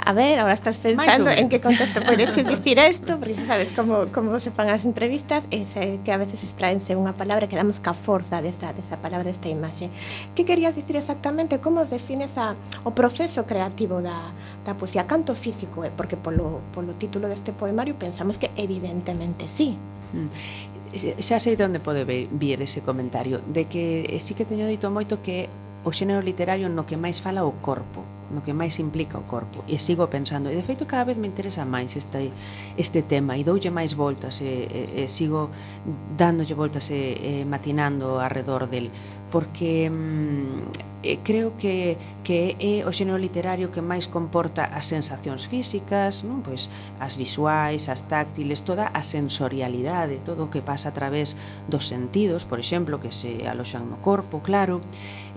a 0.07 0.13
ver, 0.13 0.39
ahora 0.39 0.53
estás 0.53 0.77
pensando 0.77 1.29
en 1.29 1.49
que 1.49 1.59
contexto 1.59 2.01
podes 2.07 2.33
dicir 2.33 2.79
isto, 2.79 3.19
porque 3.19 3.35
sabes 3.35 3.73
como, 3.75 4.07
como 4.15 4.39
se 4.39 4.51
fan 4.55 4.71
as 4.71 4.87
entrevistas, 4.87 5.43
e 5.51 5.67
se, 5.67 5.99
que 6.07 6.15
a 6.15 6.17
veces 6.17 6.47
extraense 6.47 6.95
unha 6.95 7.11
palabra 7.11 7.51
que 7.51 7.59
damos 7.59 7.83
ca 7.83 7.91
forza 7.91 8.39
desa, 8.39 8.71
desa 8.71 8.95
palabra, 9.03 9.27
desta 9.27 9.51
imaxe. 9.51 9.91
Que 10.31 10.47
querías 10.47 10.79
dicir 10.79 10.95
exactamente? 10.95 11.59
Como 11.59 11.83
os 11.83 11.91
defines 11.91 12.31
a, 12.39 12.55
o 12.87 12.95
proceso 12.95 13.43
creativo 13.43 13.99
da, 13.99 14.31
da 14.63 14.79
poesía? 14.79 15.03
Canto 15.03 15.35
físico 15.35 15.83
é? 15.83 15.91
Eh? 15.91 15.91
Porque 15.91 16.15
polo, 16.15 16.63
polo 16.71 16.95
título 16.95 17.27
deste 17.27 17.51
poemario 17.51 17.99
pensamos 17.99 18.39
que 18.39 18.47
evidentemente 18.55 19.51
sí. 19.51 19.75
Mm 20.15 20.31
xa 20.95 21.37
sei 21.37 21.59
de 21.59 21.67
onde 21.67 21.83
pode 21.83 22.07
vir 22.07 22.63
ese 22.63 22.79
comentario 22.79 23.43
de 23.43 23.67
que 23.67 24.07
sí 24.23 24.33
que 24.33 24.47
teño 24.47 24.65
dito 24.71 24.87
moito 24.87 25.19
que 25.19 25.51
o 25.83 25.91
xénero 25.91 26.21
literario 26.21 26.69
no 26.69 26.85
que 26.85 26.97
máis 26.97 27.19
fala 27.19 27.45
o 27.45 27.53
corpo, 27.61 28.03
no 28.31 28.43
que 28.43 28.51
máis 28.51 28.79
implica 28.79 29.17
o 29.17 29.23
corpo. 29.23 29.63
E 29.67 29.79
sigo 29.79 30.07
pensando, 30.07 30.51
e 30.51 30.55
de 30.55 30.63
feito 30.63 30.85
cada 30.85 31.05
vez 31.05 31.17
me 31.17 31.27
interesa 31.27 31.63
máis 31.63 31.95
este, 31.95 32.31
este 32.75 33.01
tema 33.01 33.37
e 33.37 33.43
doulle 33.43 33.71
máis 33.71 33.93
voltas 33.93 34.41
e, 34.41 34.67
e, 34.67 35.03
e 35.03 35.07
sigo 35.07 35.49
dándolle 36.17 36.53
voltas 36.53 36.91
e, 36.91 37.15
e 37.17 37.45
matinando 37.45 38.19
alrededor 38.19 38.67
del 38.67 38.91
porque 39.31 39.89
mm, 39.89 40.87
eh, 41.03 41.19
creo 41.23 41.55
que, 41.57 41.97
que 42.23 42.57
é 42.59 42.81
o 42.81 42.91
xénero 42.91 43.21
literario 43.21 43.69
que 43.69 43.85
máis 43.85 44.09
comporta 44.09 44.65
as 44.65 44.89
sensacións 44.89 45.45
físicas, 45.45 46.25
non? 46.25 46.41
pois 46.41 46.67
as 46.97 47.13
visuais, 47.13 47.85
as 47.87 48.09
táctiles, 48.09 48.65
toda 48.65 48.89
a 48.89 49.01
sensorialidade, 49.05 50.19
todo 50.25 50.47
o 50.47 50.51
que 50.51 50.65
pasa 50.65 50.89
a 50.89 50.93
través 50.95 51.37
dos 51.69 51.85
sentidos, 51.85 52.49
por 52.49 52.57
exemplo, 52.57 52.97
que 52.97 53.13
se 53.13 53.45
aloxan 53.45 53.87
no 53.87 54.01
corpo, 54.01 54.41
claro. 54.41 54.81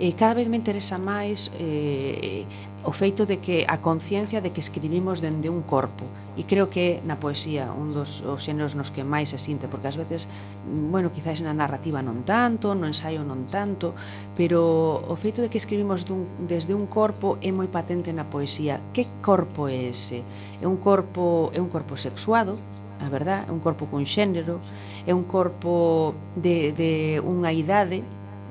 E 0.00 0.16
cada 0.16 0.32
vez 0.32 0.48
me 0.48 0.56
interesa 0.56 0.96
máis 0.96 1.52
eh, 1.60 2.48
o 2.82 2.92
feito 2.92 3.26
de 3.26 3.40
que 3.44 3.66
a 3.68 3.78
conciencia 3.78 4.40
de 4.40 4.52
que 4.52 4.60
escribimos 4.60 5.20
dende 5.20 5.52
un 5.52 5.60
corpo 5.60 6.08
e 6.32 6.48
creo 6.48 6.72
que 6.72 7.04
na 7.04 7.20
poesía 7.20 7.68
un 7.68 7.92
dos 7.92 8.24
os 8.24 8.48
xéneros 8.48 8.72
nos 8.72 8.88
que 8.88 9.04
máis 9.04 9.36
se 9.36 9.38
sinte 9.38 9.68
porque 9.68 9.92
ás 9.92 10.00
veces, 10.00 10.24
mm, 10.64 10.88
bueno, 10.88 11.12
quizáis 11.12 11.44
na 11.44 11.52
narrativa 11.52 12.00
non 12.00 12.24
tanto, 12.24 12.72
no 12.72 12.88
ensaio 12.88 13.20
non 13.20 13.44
tanto 13.52 13.92
pero 14.32 15.04
o 15.04 15.14
feito 15.20 15.44
de 15.44 15.52
que 15.52 15.60
escribimos 15.60 16.08
dun, 16.08 16.24
desde 16.48 16.72
un 16.72 16.88
corpo 16.88 17.36
é 17.44 17.52
moi 17.52 17.68
patente 17.68 18.16
na 18.16 18.24
poesía 18.24 18.80
que 18.96 19.04
corpo 19.20 19.68
é 19.68 19.92
ese? 19.92 20.24
é 20.60 20.66
un 20.66 20.80
corpo, 20.80 21.52
é 21.52 21.60
un 21.60 21.68
corpo 21.68 22.00
sexuado 22.00 22.56
a 23.00 23.08
verdad, 23.08 23.44
é 23.48 23.52
un 23.52 23.60
corpo 23.60 23.84
cun 23.92 24.08
xénero 24.08 24.56
é 25.04 25.12
un 25.12 25.28
corpo 25.28 26.16
de, 26.32 26.72
de 26.72 27.20
unha 27.20 27.52
idade 27.52 28.00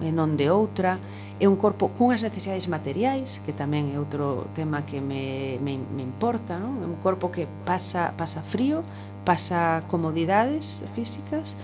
e 0.06 0.14
non 0.14 0.38
de 0.38 0.54
outra 0.54 1.02
é 1.40 1.48
un 1.48 1.56
corpo 1.56 1.88
cunhas 1.96 2.20
necesidades 2.20 2.68
materiais, 2.68 3.40
que 3.48 3.56
tamén 3.56 3.96
é 3.96 3.98
outro 3.98 4.52
tema 4.60 4.84
que 4.84 5.00
me, 5.00 5.56
me, 5.64 5.80
me 5.80 6.04
importa, 6.04 6.60
non? 6.60 6.84
é 6.84 6.88
un 6.88 7.00
corpo 7.00 7.32
que 7.32 7.48
pasa, 7.64 8.12
pasa 8.20 8.44
frío, 8.44 8.84
pasa 9.24 9.88
comodidades 9.88 10.84
físicas, 10.92 11.56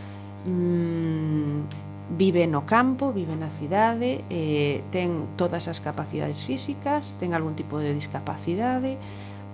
mmm, 0.47 1.67
vive 2.15 2.47
no 2.47 2.63
campo, 2.63 3.11
vive 3.11 3.35
na 3.35 3.51
cidade, 3.51 4.23
eh, 4.31 4.79
ten 4.95 5.27
todas 5.35 5.67
as 5.67 5.83
capacidades 5.83 6.39
físicas, 6.47 7.19
ten 7.19 7.35
algún 7.35 7.59
tipo 7.59 7.75
de 7.75 7.91
discapacidade, 7.91 8.95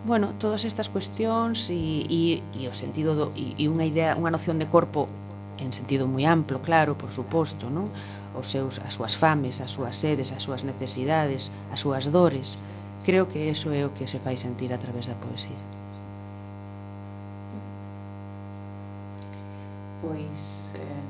bueno, 0.06 0.38
todas 0.38 0.66
estas 0.66 0.90
cuestións 0.90 1.70
e, 1.74 2.06
e, 2.06 2.22
e 2.54 2.70
o 2.70 2.74
sentido 2.78 3.18
do, 3.18 3.34
e, 3.34 3.58
e 3.58 3.66
unha 3.70 3.90
idea, 3.90 4.14
unha 4.14 4.30
noción 4.30 4.62
de 4.62 4.70
corpo 4.70 5.10
en 5.58 5.72
sentido 5.72 6.08
moi 6.08 6.24
amplo, 6.26 6.62
claro, 6.62 6.96
por 6.96 7.12
suposto, 7.12 7.70
non? 7.70 7.92
Os 8.40 8.48
seus, 8.48 8.80
as 8.88 8.94
súas 8.96 9.14
fames, 9.18 9.60
as 9.60 9.72
súas 9.72 9.96
sedes, 9.98 10.32
as 10.32 10.44
súas 10.44 10.64
necesidades, 10.64 11.52
as 11.74 11.80
súas 11.84 12.08
dores. 12.12 12.58
Creo 13.04 13.28
que 13.28 13.50
eso 13.50 13.72
é 13.72 13.82
o 13.86 13.94
que 13.96 14.08
se 14.08 14.20
fai 14.20 14.38
sentir 14.38 14.72
a 14.74 14.80
través 14.80 15.06
da 15.10 15.16
poesía. 15.16 15.60
Pois, 20.02 20.74
eh, 20.76 21.01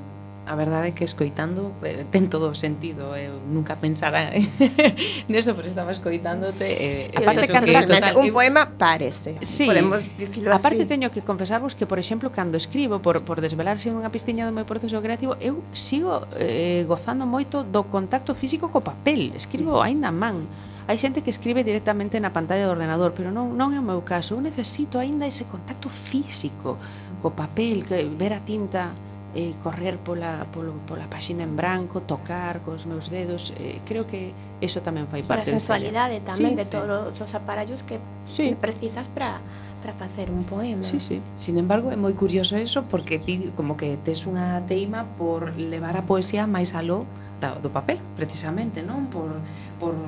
a 0.44 0.54
verdade 0.56 0.88
é 0.88 0.92
que 0.92 1.04
escoitando 1.04 1.70
eh, 1.86 2.02
ten 2.10 2.26
todo 2.26 2.50
o 2.50 2.56
sentido 2.58 3.14
eu 3.14 3.38
nunca 3.46 3.78
pensara 3.78 4.34
neso, 5.30 5.54
pero 5.54 5.70
estaba 5.70 5.94
escoitándote 5.94 6.66
eh, 6.66 7.10
eh 7.10 7.18
aparte 7.18 7.46
que, 7.46 7.60
realmente 7.60 8.10
total, 8.10 8.16
un 8.18 8.32
poema 8.34 8.66
parece 8.74 9.38
sí, 9.46 9.66
podemos 9.66 10.02
dicilo 10.18 10.50
así. 10.50 10.58
aparte 10.58 10.82
teño 10.86 11.14
que 11.14 11.22
confesarvos 11.22 11.78
que 11.78 11.86
por 11.86 12.02
exemplo 12.02 12.34
cando 12.34 12.58
escribo 12.58 12.98
por, 12.98 13.22
por 13.22 13.38
desvelarse 13.38 13.86
unha 13.94 14.10
pistiña 14.10 14.42
do 14.42 14.50
meu 14.50 14.66
proceso 14.66 14.98
creativo 14.98 15.38
eu 15.38 15.62
sigo 15.70 16.26
eh, 16.34 16.82
gozando 16.90 17.22
moito 17.22 17.62
do 17.62 17.86
contacto 17.86 18.34
físico 18.34 18.66
co 18.74 18.82
papel 18.82 19.32
escribo 19.38 19.78
aínda 19.78 20.10
a 20.10 20.14
man. 20.14 20.50
Hai 20.82 20.98
xente 20.98 21.22
que 21.22 21.30
escribe 21.30 21.62
directamente 21.62 22.18
na 22.18 22.34
pantalla 22.34 22.66
do 22.66 22.74
ordenador, 22.74 23.14
pero 23.14 23.30
non, 23.30 23.54
non 23.54 23.70
é 23.70 23.78
o 23.78 23.86
meu 23.86 24.02
caso. 24.02 24.34
Eu 24.34 24.42
necesito 24.42 24.98
aínda 24.98 25.30
ese 25.30 25.46
contacto 25.46 25.86
físico 25.86 26.74
co 27.22 27.30
papel, 27.30 27.86
que 27.86 28.02
ver 28.02 28.34
a 28.34 28.42
tinta 28.42 28.90
eh, 29.34 29.54
correr 29.62 29.96
pola, 29.98 30.46
polo, 30.52 30.76
pola 30.86 31.08
páxina 31.08 31.42
en 31.42 31.56
branco, 31.56 32.02
tocar 32.04 32.60
cos 32.60 32.84
meus 32.84 33.08
dedos, 33.08 33.52
eh, 33.56 33.80
creo 33.88 34.06
que 34.06 34.32
eso 34.60 34.84
tamén 34.84 35.08
fai 35.08 35.24
parte 35.24 35.48
da 35.48 35.56
sensualidade 35.56 36.20
tamén 36.20 36.52
sí, 36.52 36.60
de 36.60 36.66
todos 36.68 37.16
sí. 37.16 37.24
os 37.24 37.32
aparallos 37.32 37.80
que 37.80 37.96
sí. 38.28 38.52
Precisas 38.60 39.08
para 39.08 39.40
para 39.82 39.92
facer 39.94 40.30
un 40.30 40.44
poema. 40.44 40.84
Sí, 40.84 41.00
sí. 41.00 41.20
Sin 41.34 41.58
embargo, 41.58 41.90
é 41.90 41.98
moi 41.98 42.14
curioso 42.14 42.54
eso 42.54 42.86
porque 42.86 43.18
ti 43.18 43.50
como 43.58 43.74
que 43.74 43.98
tes 43.98 44.22
unha 44.30 44.62
teima 44.70 45.04
por 45.18 45.52
levar 45.58 45.98
a 45.98 46.06
poesía 46.06 46.46
máis 46.46 46.72
aló 46.78 47.04
do 47.42 47.74
papel, 47.74 47.98
precisamente, 48.14 48.86
non? 48.86 49.10
Por, 49.10 49.42
por 49.82 49.98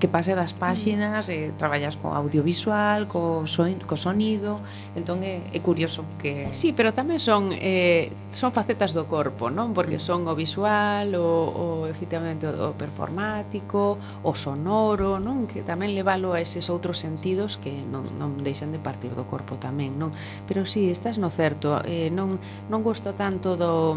que 0.00 0.08
pase 0.08 0.32
das 0.32 0.56
páxinas, 0.56 1.28
eh, 1.28 1.52
traballas 1.60 2.00
co 2.00 2.16
audiovisual, 2.16 3.04
co, 3.04 3.44
son, 3.44 3.84
co 3.84 4.00
sonido, 4.00 4.64
entón 4.96 5.20
é, 5.20 5.44
é 5.52 5.60
curioso 5.60 6.08
que... 6.16 6.48
Sí, 6.56 6.72
pero 6.72 6.96
tamén 6.96 7.20
son 7.20 7.52
eh, 7.52 8.16
son 8.32 8.56
facetas 8.56 8.96
do 8.96 9.04
corpo, 9.04 9.52
non? 9.52 9.76
Porque 9.76 10.00
mm. 10.00 10.04
son 10.08 10.24
o 10.24 10.32
visual, 10.32 11.12
o, 11.20 11.28
o 11.52 11.66
efectivamente 11.84 12.48
o 12.48 12.72
performático, 12.72 14.00
o 14.24 14.32
sonoro, 14.32 15.20
non? 15.20 15.44
Que 15.44 15.60
tamén 15.60 15.92
levalo 15.92 16.32
a 16.32 16.40
eses 16.40 16.72
outros 16.72 16.96
sentidos 16.96 17.60
que 17.60 17.84
non, 17.84 18.08
non 18.16 18.40
deixan 18.40 18.72
de 18.72 18.80
partir 18.80 19.09
do 19.14 19.24
corpo 19.26 19.56
tamén, 19.56 19.98
non? 19.98 20.12
Pero 20.46 20.66
si, 20.66 20.86
sí, 20.86 20.90
estás 20.90 21.18
no 21.18 21.30
certo, 21.30 21.82
eh, 21.84 22.10
non, 22.10 22.38
non 22.68 22.80
gosto 22.82 23.14
tanto 23.14 23.54
do, 23.54 23.96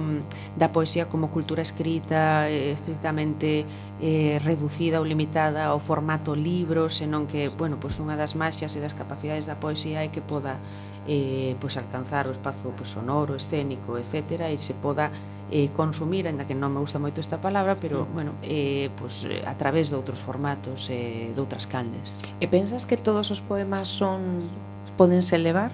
da 0.58 0.70
poesía 0.70 1.10
como 1.10 1.32
cultura 1.32 1.62
escrita 1.62 2.50
eh, 2.50 2.72
estritamente 2.74 3.66
eh, 4.02 4.40
reducida 4.44 5.00
ou 5.00 5.06
limitada 5.06 5.70
ao 5.72 5.80
formato 5.80 6.36
libro, 6.36 6.90
senón 6.90 7.28
que, 7.28 7.50
bueno, 7.54 7.78
pois 7.80 7.98
unha 8.00 8.18
das 8.20 8.36
magias 8.38 8.74
e 8.76 8.80
das 8.84 8.94
capacidades 8.94 9.46
da 9.46 9.58
poesía 9.58 10.04
é 10.04 10.10
que 10.10 10.22
poda 10.22 10.60
eh, 11.08 11.56
pois 11.60 11.76
alcanzar 11.78 12.28
o 12.28 12.32
espazo 12.32 12.72
pois, 12.76 12.90
sonoro, 12.90 13.36
escénico, 13.36 13.98
etc. 13.98 14.48
e 14.52 14.58
se 14.58 14.74
poda 14.74 15.12
eh, 15.52 15.70
consumir, 15.76 16.28
ainda 16.28 16.48
que 16.48 16.56
non 16.56 16.72
me 16.72 16.80
gusta 16.80 16.98
moito 16.98 17.20
esta 17.20 17.40
palabra, 17.40 17.76
pero, 17.76 18.08
mm. 18.08 18.14
bueno, 18.14 18.32
eh, 18.42 18.90
pois, 18.96 19.28
a 19.28 19.56
través 19.60 19.92
de 19.92 19.96
outros 20.00 20.20
formatos, 20.24 20.88
eh, 20.90 21.32
de 21.36 21.40
outras 21.40 21.68
canles. 21.68 22.16
E 22.40 22.48
pensas 22.48 22.88
que 22.88 22.96
todos 22.96 23.30
os 23.32 23.44
poemas 23.44 23.92
son 23.92 24.40
podense 24.98 25.38
levar 25.38 25.72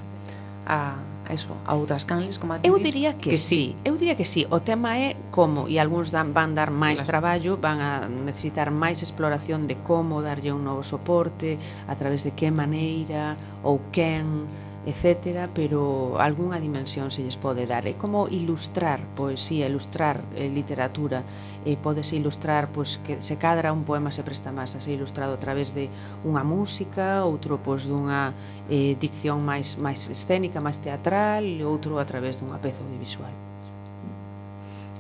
a, 0.65 0.95
a 1.30 1.34
eso, 1.34 1.53
a 1.65 1.76
outras 1.76 2.05
canles, 2.05 2.39
como 2.41 2.53
a 2.53 2.59
ti 2.59 2.67
Eu 2.67 2.78
diría 2.82 3.13
que, 3.13 3.30
que 3.30 3.38
sí. 3.38 3.74
sí. 3.74 3.86
Eu 3.86 3.93
diría 3.93 4.17
que 4.17 4.26
sí. 4.26 4.49
O 4.49 4.59
tema 4.59 4.97
é 4.97 5.15
como, 5.30 5.70
e 5.70 5.78
algúns 5.78 6.09
dan, 6.09 6.34
van 6.34 6.57
dar 6.57 6.74
máis 6.74 7.05
claro. 7.05 7.22
traballo, 7.22 7.51
van 7.61 7.78
a 7.80 7.91
necesitar 8.09 8.74
máis 8.74 9.05
exploración 9.05 9.70
de 9.70 9.78
como 9.86 10.26
darlle 10.26 10.49
un 10.49 10.65
novo 10.65 10.82
soporte, 10.82 11.61
a 11.86 11.93
través 11.93 12.26
de 12.26 12.32
que 12.34 12.49
maneira, 12.49 13.38
ou 13.61 13.80
quen, 13.93 14.49
etcétera, 14.86 15.49
pero 15.53 16.19
algunha 16.19 16.59
dimensión 16.59 17.11
se 17.11 17.21
lles 17.21 17.36
pode 17.36 17.67
dar. 17.67 17.86
É 17.88 17.93
como 17.99 18.27
ilustrar 18.32 19.03
poesía, 19.15 19.67
ilustrar 19.67 20.23
eh, 20.36 20.47
literatura, 20.47 21.23
e 21.65 21.73
eh, 21.73 21.77
pódese 21.77 22.15
ilustrar 22.15 22.71
pois 22.71 22.97
que 23.03 23.19
se 23.19 23.36
cadra 23.36 23.75
un 23.75 23.84
poema 23.84 24.11
se 24.11 24.23
presta 24.23 24.55
máis 24.55 24.73
a 24.75 24.80
ser 24.80 24.95
ilustrado 24.95 25.36
a 25.36 25.41
través 25.41 25.75
de 25.75 25.91
unha 26.23 26.43
música, 26.47 27.27
outro 27.27 27.59
pois 27.59 27.86
dunha 27.91 28.32
eh, 28.71 28.95
dicción 28.95 29.43
máis 29.43 29.75
máis 29.75 30.07
escénica, 30.07 30.63
máis 30.63 30.80
teatral, 30.80 31.43
e 31.43 31.61
outro 31.67 31.99
a 31.99 32.05
través 32.07 32.39
dunha 32.39 32.57
peza 32.63 32.80
audiovisual. 32.80 33.32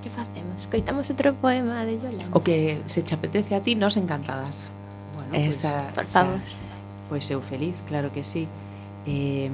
Que 0.03 0.11
facemos? 0.11 0.67
Coitamos 0.67 1.07
outro 1.11 1.35
poema 1.39 1.83
de 1.87 1.99
Yolanda. 1.99 2.35
O 2.35 2.43
que 2.43 2.83
se 2.85 3.03
che 3.03 3.15
apetece 3.15 3.55
a 3.55 3.63
ti, 3.63 3.75
nos 3.75 3.95
encantadas. 3.95 4.67
Bueno, 5.15 5.35
esa, 5.35 5.91
pues, 5.95 5.95
por 5.95 6.07
favor. 6.07 6.39
Pois 7.09 7.25
eu 7.31 7.41
feliz, 7.41 7.75
claro 7.87 8.11
que 8.11 8.23
sí. 8.23 8.47
Eh, 9.05 9.49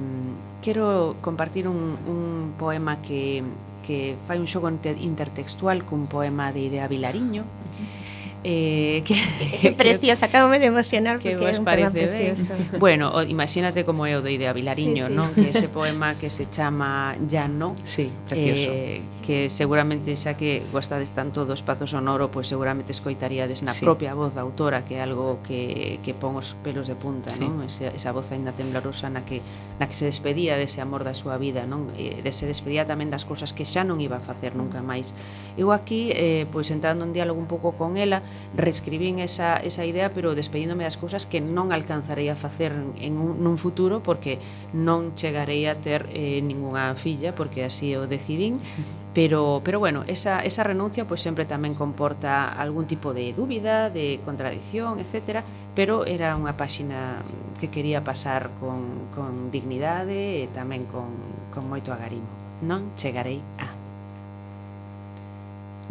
quero 0.62 1.16
compartir 1.20 1.68
un, 1.68 1.96
un 2.06 2.52
poema 2.58 3.00
que, 3.00 3.42
que 3.86 4.16
fai 4.26 4.38
un 4.38 4.46
xogo 4.46 4.68
intertextual 4.70 5.84
cun 5.84 6.06
poema 6.06 6.52
de 6.52 6.60
Idea 6.68 6.88
Vilariño. 6.88 7.42
Uh 7.42 7.46
-huh 7.46 8.05
Eh, 8.44 9.02
que, 9.04 9.14
que, 9.60 9.72
precioso, 9.72 10.24
acabame 10.24 10.58
de 10.58 10.66
emocionar 10.66 11.16
porque 11.16 11.36
vos 11.36 11.56
é 11.56 11.58
un 11.58 11.64
parece 11.64 12.06
precioso. 12.06 12.54
Ben? 12.54 12.78
Bueno, 12.84 13.10
o, 13.10 13.22
imagínate 13.22 13.84
como 13.84 14.06
é 14.06 14.14
o 14.14 14.22
de 14.22 14.32
Idea 14.32 14.52
Vilariño, 14.52 15.08
sí, 15.08 15.12
sí. 15.12 15.18
non? 15.18 15.28
Que 15.34 15.50
ese 15.50 15.66
poema 15.66 16.14
que 16.14 16.30
se 16.30 16.46
chama 16.46 17.16
Ya 17.26 17.48
no, 17.48 17.74
sí, 17.82 18.12
precioso. 18.28 18.70
Eh, 18.70 19.02
que 19.26 19.50
seguramente 19.50 20.14
xa 20.14 20.38
que 20.38 20.62
gostades 20.70 21.10
tanto 21.10 21.42
do 21.42 21.58
espazo 21.58 21.90
sonoro, 21.90 22.30
pois 22.30 22.46
pues 22.46 22.54
seguramente 22.54 22.94
escoitaríades 22.94 23.66
na 23.66 23.74
sí. 23.74 23.82
propia 23.82 24.14
voz 24.14 24.38
da 24.38 24.46
autora, 24.46 24.86
que 24.86 24.98
é 24.98 25.02
algo 25.02 25.42
que, 25.42 25.98
que 26.06 26.14
pon 26.14 26.38
os 26.38 26.54
pelos 26.62 26.86
de 26.86 26.94
punta, 26.94 27.34
sí. 27.34 27.42
non? 27.42 27.66
Esa, 27.66 27.90
esa 27.90 28.14
voz 28.14 28.30
aínda 28.30 28.54
temblorosa 28.54 29.10
na 29.10 29.26
que 29.26 29.42
na 29.82 29.90
que 29.90 29.98
se 29.98 30.06
despedía 30.06 30.54
dese 30.54 30.78
amor 30.78 31.02
da 31.02 31.18
súa 31.18 31.34
vida, 31.40 31.66
non? 31.66 31.90
E 31.98 32.22
de 32.22 32.30
se 32.30 32.46
despedía 32.46 32.86
tamén 32.86 33.10
das 33.10 33.26
cousas 33.26 33.50
que 33.50 33.66
xa 33.66 33.82
non 33.82 33.98
iba 33.98 34.20
a 34.20 34.22
facer 34.22 34.54
nunca 34.54 34.78
máis. 34.86 35.16
Eu 35.58 35.74
aquí, 35.74 36.14
eh, 36.14 36.46
pois 36.54 36.70
entrando 36.70 37.02
en 37.02 37.10
diálogo 37.10 37.42
un 37.42 37.50
pouco 37.50 37.74
con 37.74 37.98
ela, 37.98 38.22
reescribín 38.56 39.18
esa, 39.18 39.56
esa 39.58 39.84
idea, 39.84 40.12
pero 40.12 40.34
despedíndome 40.34 40.84
das 40.84 40.96
cousas 40.96 41.26
que 41.26 41.40
non 41.40 41.70
alcanzarei 41.70 42.28
a 42.28 42.36
facer 42.36 42.72
en 42.72 43.14
un, 43.18 43.42
nun 43.44 43.56
futuro 43.60 44.00
porque 44.00 44.38
non 44.72 45.12
chegarei 45.14 45.66
a 45.66 45.74
ter 45.76 46.08
eh, 46.12 46.40
ningunha 46.40 46.94
filla, 46.96 47.34
porque 47.36 47.64
así 47.64 47.94
o 47.94 48.08
decidín, 48.08 48.60
pero, 49.16 49.60
pero 49.64 49.78
bueno, 49.78 50.04
esa, 50.06 50.44
esa 50.44 50.62
renuncia 50.62 51.04
pois 51.08 51.20
sempre 51.24 51.48
tamén 51.48 51.72
comporta 51.72 52.52
algún 52.52 52.84
tipo 52.84 53.12
de 53.16 53.32
dúbida, 53.32 53.88
de 53.88 54.20
contradicción, 54.24 55.00
etc. 55.00 55.40
Pero 55.72 56.04
era 56.04 56.36
unha 56.36 56.52
páxina 56.56 57.24
que 57.56 57.72
quería 57.72 58.04
pasar 58.04 58.52
con, 58.60 59.08
con 59.16 59.48
dignidade 59.48 60.44
e 60.44 60.52
tamén 60.52 60.84
con, 60.88 61.12
con 61.52 61.64
moito 61.68 61.92
agarimo. 61.92 62.28
Non 62.64 62.92
chegarei 62.96 63.40
a... 63.60 63.72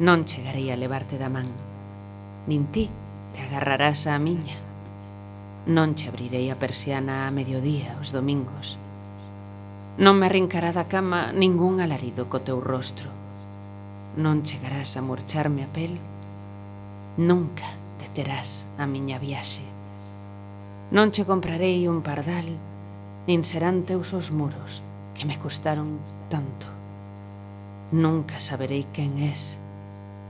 Non 0.02 0.26
chegarei 0.26 0.70
a 0.70 0.78
levarte 0.78 1.18
da 1.18 1.30
man 1.30 1.65
nin 2.48 2.68
ti 2.72 2.90
te 3.34 3.42
agarrarás 3.42 4.06
á 4.08 4.16
miña. 4.22 4.56
Non 5.66 5.98
che 5.98 6.08
abrirei 6.08 6.54
a 6.54 6.60
persiana 6.62 7.26
a 7.26 7.34
mediodía 7.34 7.98
os 7.98 8.14
domingos. 8.14 8.78
Non 9.98 10.22
me 10.22 10.30
arrincará 10.30 10.70
da 10.70 10.86
cama 10.86 11.34
ningún 11.34 11.82
alarido 11.82 12.30
co 12.30 12.46
teu 12.46 12.62
rostro. 12.62 13.10
Non 14.16 14.46
chegarás 14.46 14.94
a 14.96 15.02
murcharme 15.02 15.66
a 15.66 15.70
pel. 15.74 15.98
Nunca 17.18 17.66
deterás 17.98 18.70
a 18.78 18.86
miña 18.86 19.18
viaxe. 19.18 19.66
Non 20.94 21.10
che 21.10 21.26
comprarei 21.26 21.90
un 21.90 22.06
pardal, 22.06 22.46
nin 23.26 23.42
serán 23.42 23.90
teus 23.90 24.14
os 24.14 24.30
muros 24.30 24.86
que 25.18 25.26
me 25.26 25.40
custaron 25.42 25.98
tanto. 26.30 26.70
Nunca 27.90 28.38
saberei 28.38 28.86
quen 28.94 29.18
és, 29.18 29.58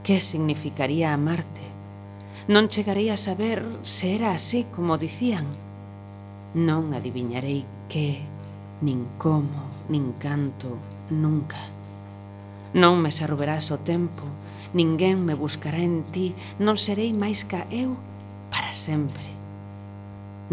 que 0.05 0.23
significaría 0.23 1.11
amarte 1.11 1.64
Non 2.47 2.69
chegarei 2.69 3.09
a 3.09 3.17
saber 3.17 3.65
se 3.81 4.13
era 4.13 4.29
así 4.37 4.69
como 4.69 5.01
dicían. 5.01 5.49
Non 6.53 6.93
adiviñarei 6.93 7.65
que, 7.89 8.21
nin 8.85 9.09
como, 9.17 9.65
nin 9.89 10.13
canto, 10.21 10.77
nunca. 11.09 11.57
Non 12.77 13.01
me 13.01 13.09
sarruberás 13.09 13.73
o 13.73 13.81
tempo, 13.81 14.29
ninguén 14.77 15.25
me 15.25 15.33
buscará 15.33 15.81
en 15.81 16.05
ti, 16.05 16.37
non 16.61 16.77
serei 16.77 17.17
máis 17.17 17.49
ca 17.49 17.65
eu 17.73 17.97
para 18.53 18.77
sempre. 18.77 19.25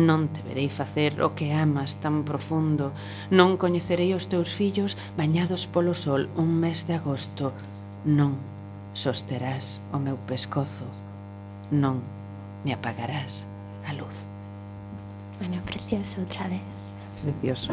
Non 0.01 0.33
te 0.33 0.41
verei 0.49 0.73
facer 0.73 1.21
o 1.21 1.37
que 1.37 1.53
amas 1.53 2.01
tan 2.01 2.25
profundo, 2.25 2.97
non 3.29 3.61
coñecerei 3.61 4.17
os 4.17 4.33
teus 4.33 4.49
fillos 4.49 4.97
bañados 5.21 5.69
polo 5.69 5.93
sol 5.93 6.33
un 6.41 6.57
mes 6.57 6.89
de 6.89 6.97
agosto, 6.97 7.53
non 8.09 8.41
sosterás 8.97 9.85
o 9.93 10.01
meu 10.01 10.17
pescozo 10.17 11.12
non 11.73 12.03
me 12.65 12.73
apagarás 12.73 13.49
a 13.89 13.93
luz. 13.95 14.27
Bueno, 15.39 15.61
precioso 15.65 16.21
outra 16.21 16.47
vez. 16.49 16.61
Precioso. 17.23 17.73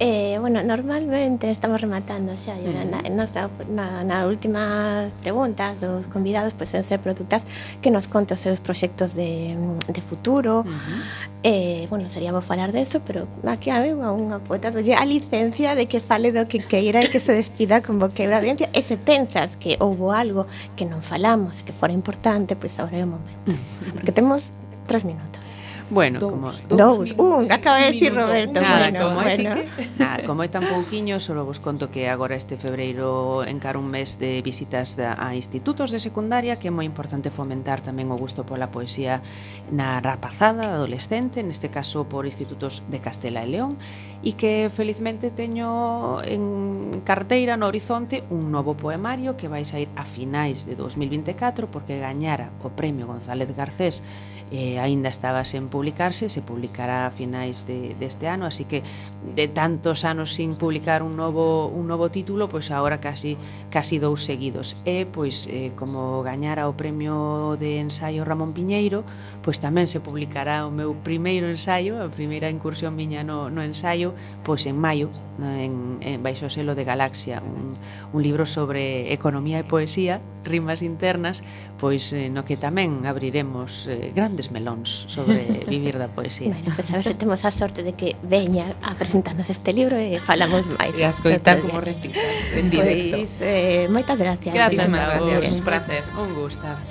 Eh, 0.00 0.36
bueno, 0.38 0.62
normalmente 0.62 1.50
estamos 1.50 1.80
rematando 1.80 2.36
xa, 2.38 2.54
Yolanda, 2.54 3.02
mm. 3.02 3.16
nosa, 3.16 3.50
na, 3.68 4.04
na 4.04 4.26
última 4.26 5.10
pregunta 5.22 5.74
dos 5.80 6.06
convidados 6.06 6.54
pois 6.54 6.70
pues, 6.70 6.86
ser 6.86 7.00
productas 7.00 7.42
que 7.82 7.90
nos 7.90 8.06
conte 8.06 8.34
os 8.34 8.40
seus 8.40 8.60
proxectos 8.60 9.14
de, 9.18 9.58
de 9.90 10.00
futuro. 10.00 10.60
Uh 10.60 10.70
-huh. 10.70 11.02
eh, 11.42 11.86
bueno, 11.90 12.08
seríamos 12.08 12.44
falar 12.44 12.70
deso, 12.70 13.02
pero 13.02 13.26
aquí 13.42 13.70
hai 13.74 13.90
unha 13.90 14.38
poeta 14.38 14.70
lle 14.70 14.94
a 14.94 15.02
licencia 15.02 15.74
de 15.74 15.90
que 15.90 15.98
fale 15.98 16.30
do 16.30 16.46
que 16.46 16.62
queira 16.62 17.02
e 17.02 17.10
que 17.10 17.18
se 17.18 17.34
despida 17.34 17.82
con 17.82 17.98
boquebra 17.98 18.38
audiencia 18.38 18.70
e 18.70 18.86
se 18.86 18.94
pensas 18.94 19.58
que 19.58 19.82
houbo 19.82 20.14
algo 20.14 20.46
que 20.78 20.86
non 20.86 21.02
falamos 21.02 21.66
que 21.66 21.74
fora 21.74 21.90
importante, 21.90 22.54
pois 22.54 22.70
pues, 22.70 22.78
agora 22.78 23.02
é 23.02 23.04
o 23.04 23.10
momento. 23.18 23.50
Porque 23.98 24.14
temos 24.14 24.54
tres 24.86 25.02
minutos. 25.02 25.42
Bueno, 25.90 26.18
dous, 26.20 26.32
como, 26.32 26.46
dous, 26.46 26.68
dous 26.68 27.10
un, 27.16 27.50
uh, 27.50 27.52
acaba 27.52 27.78
de 27.78 27.92
decir 27.92 28.14
Roberto. 28.14 28.60
Nada, 28.60 28.90
bueno, 28.90 28.98
como, 29.00 29.14
bueno. 29.22 29.54
Que... 29.54 29.88
Nada, 29.98 30.24
como 30.26 30.42
é 30.44 30.48
tan 30.52 30.64
pouquiño, 30.68 31.16
só 31.16 31.32
vos 31.40 31.60
conto 31.60 31.88
que 31.88 32.12
agora 32.12 32.36
este 32.36 32.60
febreiro 32.60 33.44
encara 33.48 33.80
un 33.80 33.88
mes 33.88 34.20
de 34.20 34.42
visitas 34.44 35.00
da, 35.00 35.16
a 35.16 35.32
institutos 35.32 35.88
de 35.90 35.98
secundaria, 35.98 36.60
que 36.60 36.68
é 36.68 36.74
moi 36.74 36.84
importante 36.84 37.32
fomentar 37.32 37.80
tamén 37.80 38.12
o 38.12 38.20
gusto 38.20 38.44
pola 38.44 38.68
poesía 38.68 39.24
na 39.72 39.96
rapazada, 40.04 40.76
adolescente, 40.76 41.40
neste 41.40 41.72
caso 41.72 42.04
por 42.04 42.28
institutos 42.28 42.84
de 42.92 43.00
Castela 43.00 43.40
e 43.40 43.48
León, 43.48 43.80
e 44.20 44.36
que 44.36 44.68
felizmente 44.68 45.32
teño 45.32 46.20
en 46.20 47.00
carteira 47.06 47.56
no 47.56 47.64
horizonte 47.64 48.28
un 48.28 48.52
novo 48.52 48.76
poemario 48.76 49.40
que 49.40 49.48
vai 49.48 49.64
sair 49.64 49.88
a 49.96 50.04
finais 50.04 50.68
de 50.68 50.76
2024 50.76 51.70
porque 51.72 51.96
gañara 51.96 52.52
o 52.60 52.68
Premio 52.74 53.06
González 53.08 53.48
Garcés 53.56 54.04
eh, 54.50 54.78
aínda 54.80 55.08
estaba 55.08 55.44
sen 55.44 55.68
publicarse, 55.68 56.28
se 56.28 56.42
publicará 56.42 57.06
a 57.06 57.10
finais 57.10 57.66
de, 57.66 57.94
deste 57.94 58.28
ano, 58.28 58.46
así 58.46 58.64
que 58.64 58.82
de 59.34 59.48
tantos 59.48 60.04
anos 60.04 60.34
sin 60.34 60.54
publicar 60.54 61.02
un 61.02 61.16
novo 61.16 61.66
un 61.66 61.86
novo 61.86 62.10
título, 62.10 62.48
pois 62.48 62.70
agora 62.70 63.00
casi 63.00 63.36
casi 63.70 63.98
dous 63.98 64.24
seguidos. 64.24 64.78
E 64.86 65.06
pois 65.06 65.50
eh, 65.50 65.72
como 65.74 66.22
gañara 66.22 66.68
o 66.70 66.76
premio 66.78 67.58
de 67.58 67.82
ensaio 67.82 68.24
Ramón 68.24 68.54
Piñeiro, 68.54 69.02
pois 69.42 69.58
tamén 69.58 69.90
se 69.90 69.98
publicará 69.98 70.66
o 70.66 70.70
meu 70.70 70.94
primeiro 71.02 71.50
ensaio, 71.50 71.98
a 71.98 72.08
primeira 72.08 72.46
incursión 72.50 72.94
miña 72.94 73.26
no, 73.26 73.50
no 73.50 73.60
ensaio, 73.62 74.14
pois 74.46 74.66
en 74.70 74.78
maio 74.78 75.10
en, 75.42 75.98
en 76.00 76.22
baixo 76.22 76.46
selo 76.46 76.78
de 76.78 76.86
Galaxia, 76.86 77.42
un, 77.42 77.74
un 78.14 78.20
libro 78.22 78.46
sobre 78.46 79.12
economía 79.12 79.58
e 79.58 79.66
poesía, 79.66 80.22
rimas 80.44 80.82
internas, 80.82 81.42
pois 81.78 82.12
eh, 82.12 82.30
no 82.30 82.42
que 82.42 82.58
tamén 82.58 83.06
abriremos 83.06 83.86
eh, 83.86 84.10
grandes 84.10 84.50
melóns 84.50 85.06
sobre 85.06 85.42
vivir 85.72 85.98
da 85.98 86.10
poesía. 86.10 86.50
bueno, 86.50 86.70
pues 86.74 86.90
a 86.90 86.98
ver 86.98 87.06
se 87.06 87.14
temos 87.14 87.44
a 87.46 87.50
sorte 87.54 87.82
de 87.82 87.94
que 87.94 88.18
veña 88.26 88.74
a 88.82 88.98
presentarnos 89.08 89.48
este 89.48 89.72
libro 89.72 89.96
e 89.96 90.20
falamos 90.20 90.68
máis. 90.68 90.92
E 90.92 91.00
a 91.00 91.08
escoitar 91.08 91.64
como 91.64 91.80
repitas 91.80 92.52
en 92.52 92.68
directo. 92.68 93.24
Pois, 93.24 93.32
eh, 93.40 93.88
moitas 93.88 94.20
gracias. 94.20 94.52
Gracias, 94.52 94.84
gracias. 94.84 95.48
Un 95.48 95.64
placer, 95.64 96.04
un 96.12 96.36
gustazo. 96.36 96.84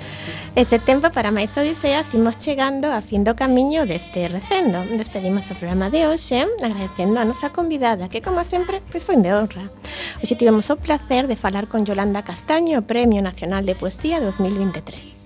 Ese 0.58 0.82
tempo 0.82 1.14
para 1.14 1.30
máis 1.30 1.54
odiseas 1.54 2.10
imos 2.10 2.34
chegando 2.42 2.90
a 2.90 2.98
fin 2.98 3.22
do 3.22 3.38
camiño 3.38 3.86
deste 3.86 4.26
recendo. 4.26 4.82
Despedimos 4.98 5.46
o 5.46 5.54
programa 5.54 5.94
de 5.94 6.10
hoxe 6.10 6.42
¿eh? 6.42 6.50
agradecendo 6.58 7.22
a 7.22 7.24
nosa 7.24 7.54
convidada 7.54 8.10
que, 8.10 8.18
como 8.18 8.42
sempre, 8.42 8.82
pois 8.90 9.06
foi 9.06 9.22
de 9.22 9.30
honra. 9.30 9.70
Hoxe 10.18 10.34
tivemos 10.34 10.66
o 10.74 10.74
placer 10.74 11.30
de 11.30 11.38
falar 11.38 11.70
con 11.70 11.86
Yolanda 11.86 12.26
Castaño, 12.26 12.82
Premio 12.82 13.22
Nacional 13.22 13.62
de 13.62 13.78
Poesía 13.78 14.18
2023 14.18 15.17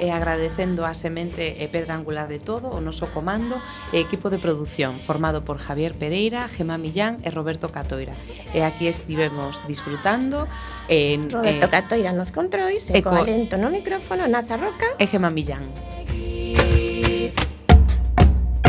e 0.00 0.10
agradecendo 0.10 0.84
a 0.84 0.94
semente 0.94 1.62
e 1.62 1.66
pedra 1.68 1.94
angular 1.94 2.28
de 2.28 2.38
todo 2.38 2.68
o 2.68 2.80
noso 2.80 3.08
comando 3.12 3.56
e 3.92 4.00
equipo 4.00 4.28
de 4.28 4.38
producción 4.38 5.00
formado 5.00 5.42
por 5.42 5.58
Javier 5.58 5.94
Pereira, 5.94 6.48
Gemma 6.48 6.76
Millán 6.76 7.18
e 7.24 7.30
Roberto 7.30 7.72
Catoira. 7.72 8.12
E 8.52 8.62
aquí 8.62 8.86
estivemos 8.86 9.62
disfrutando 9.66 10.48
en 10.88 11.30
Roberto 11.30 11.66
eh, 11.66 11.72
Catoira 11.72 12.12
nos 12.12 12.32
controis, 12.32 12.84
e 12.92 13.00
co 13.00 13.14
Alento 13.14 13.56
no 13.56 13.72
micrófono, 13.72 14.28
Naza 14.28 14.60
Roca 14.60 14.86
e 15.00 15.04
Gemma 15.08 15.32
Millán. 15.32 15.72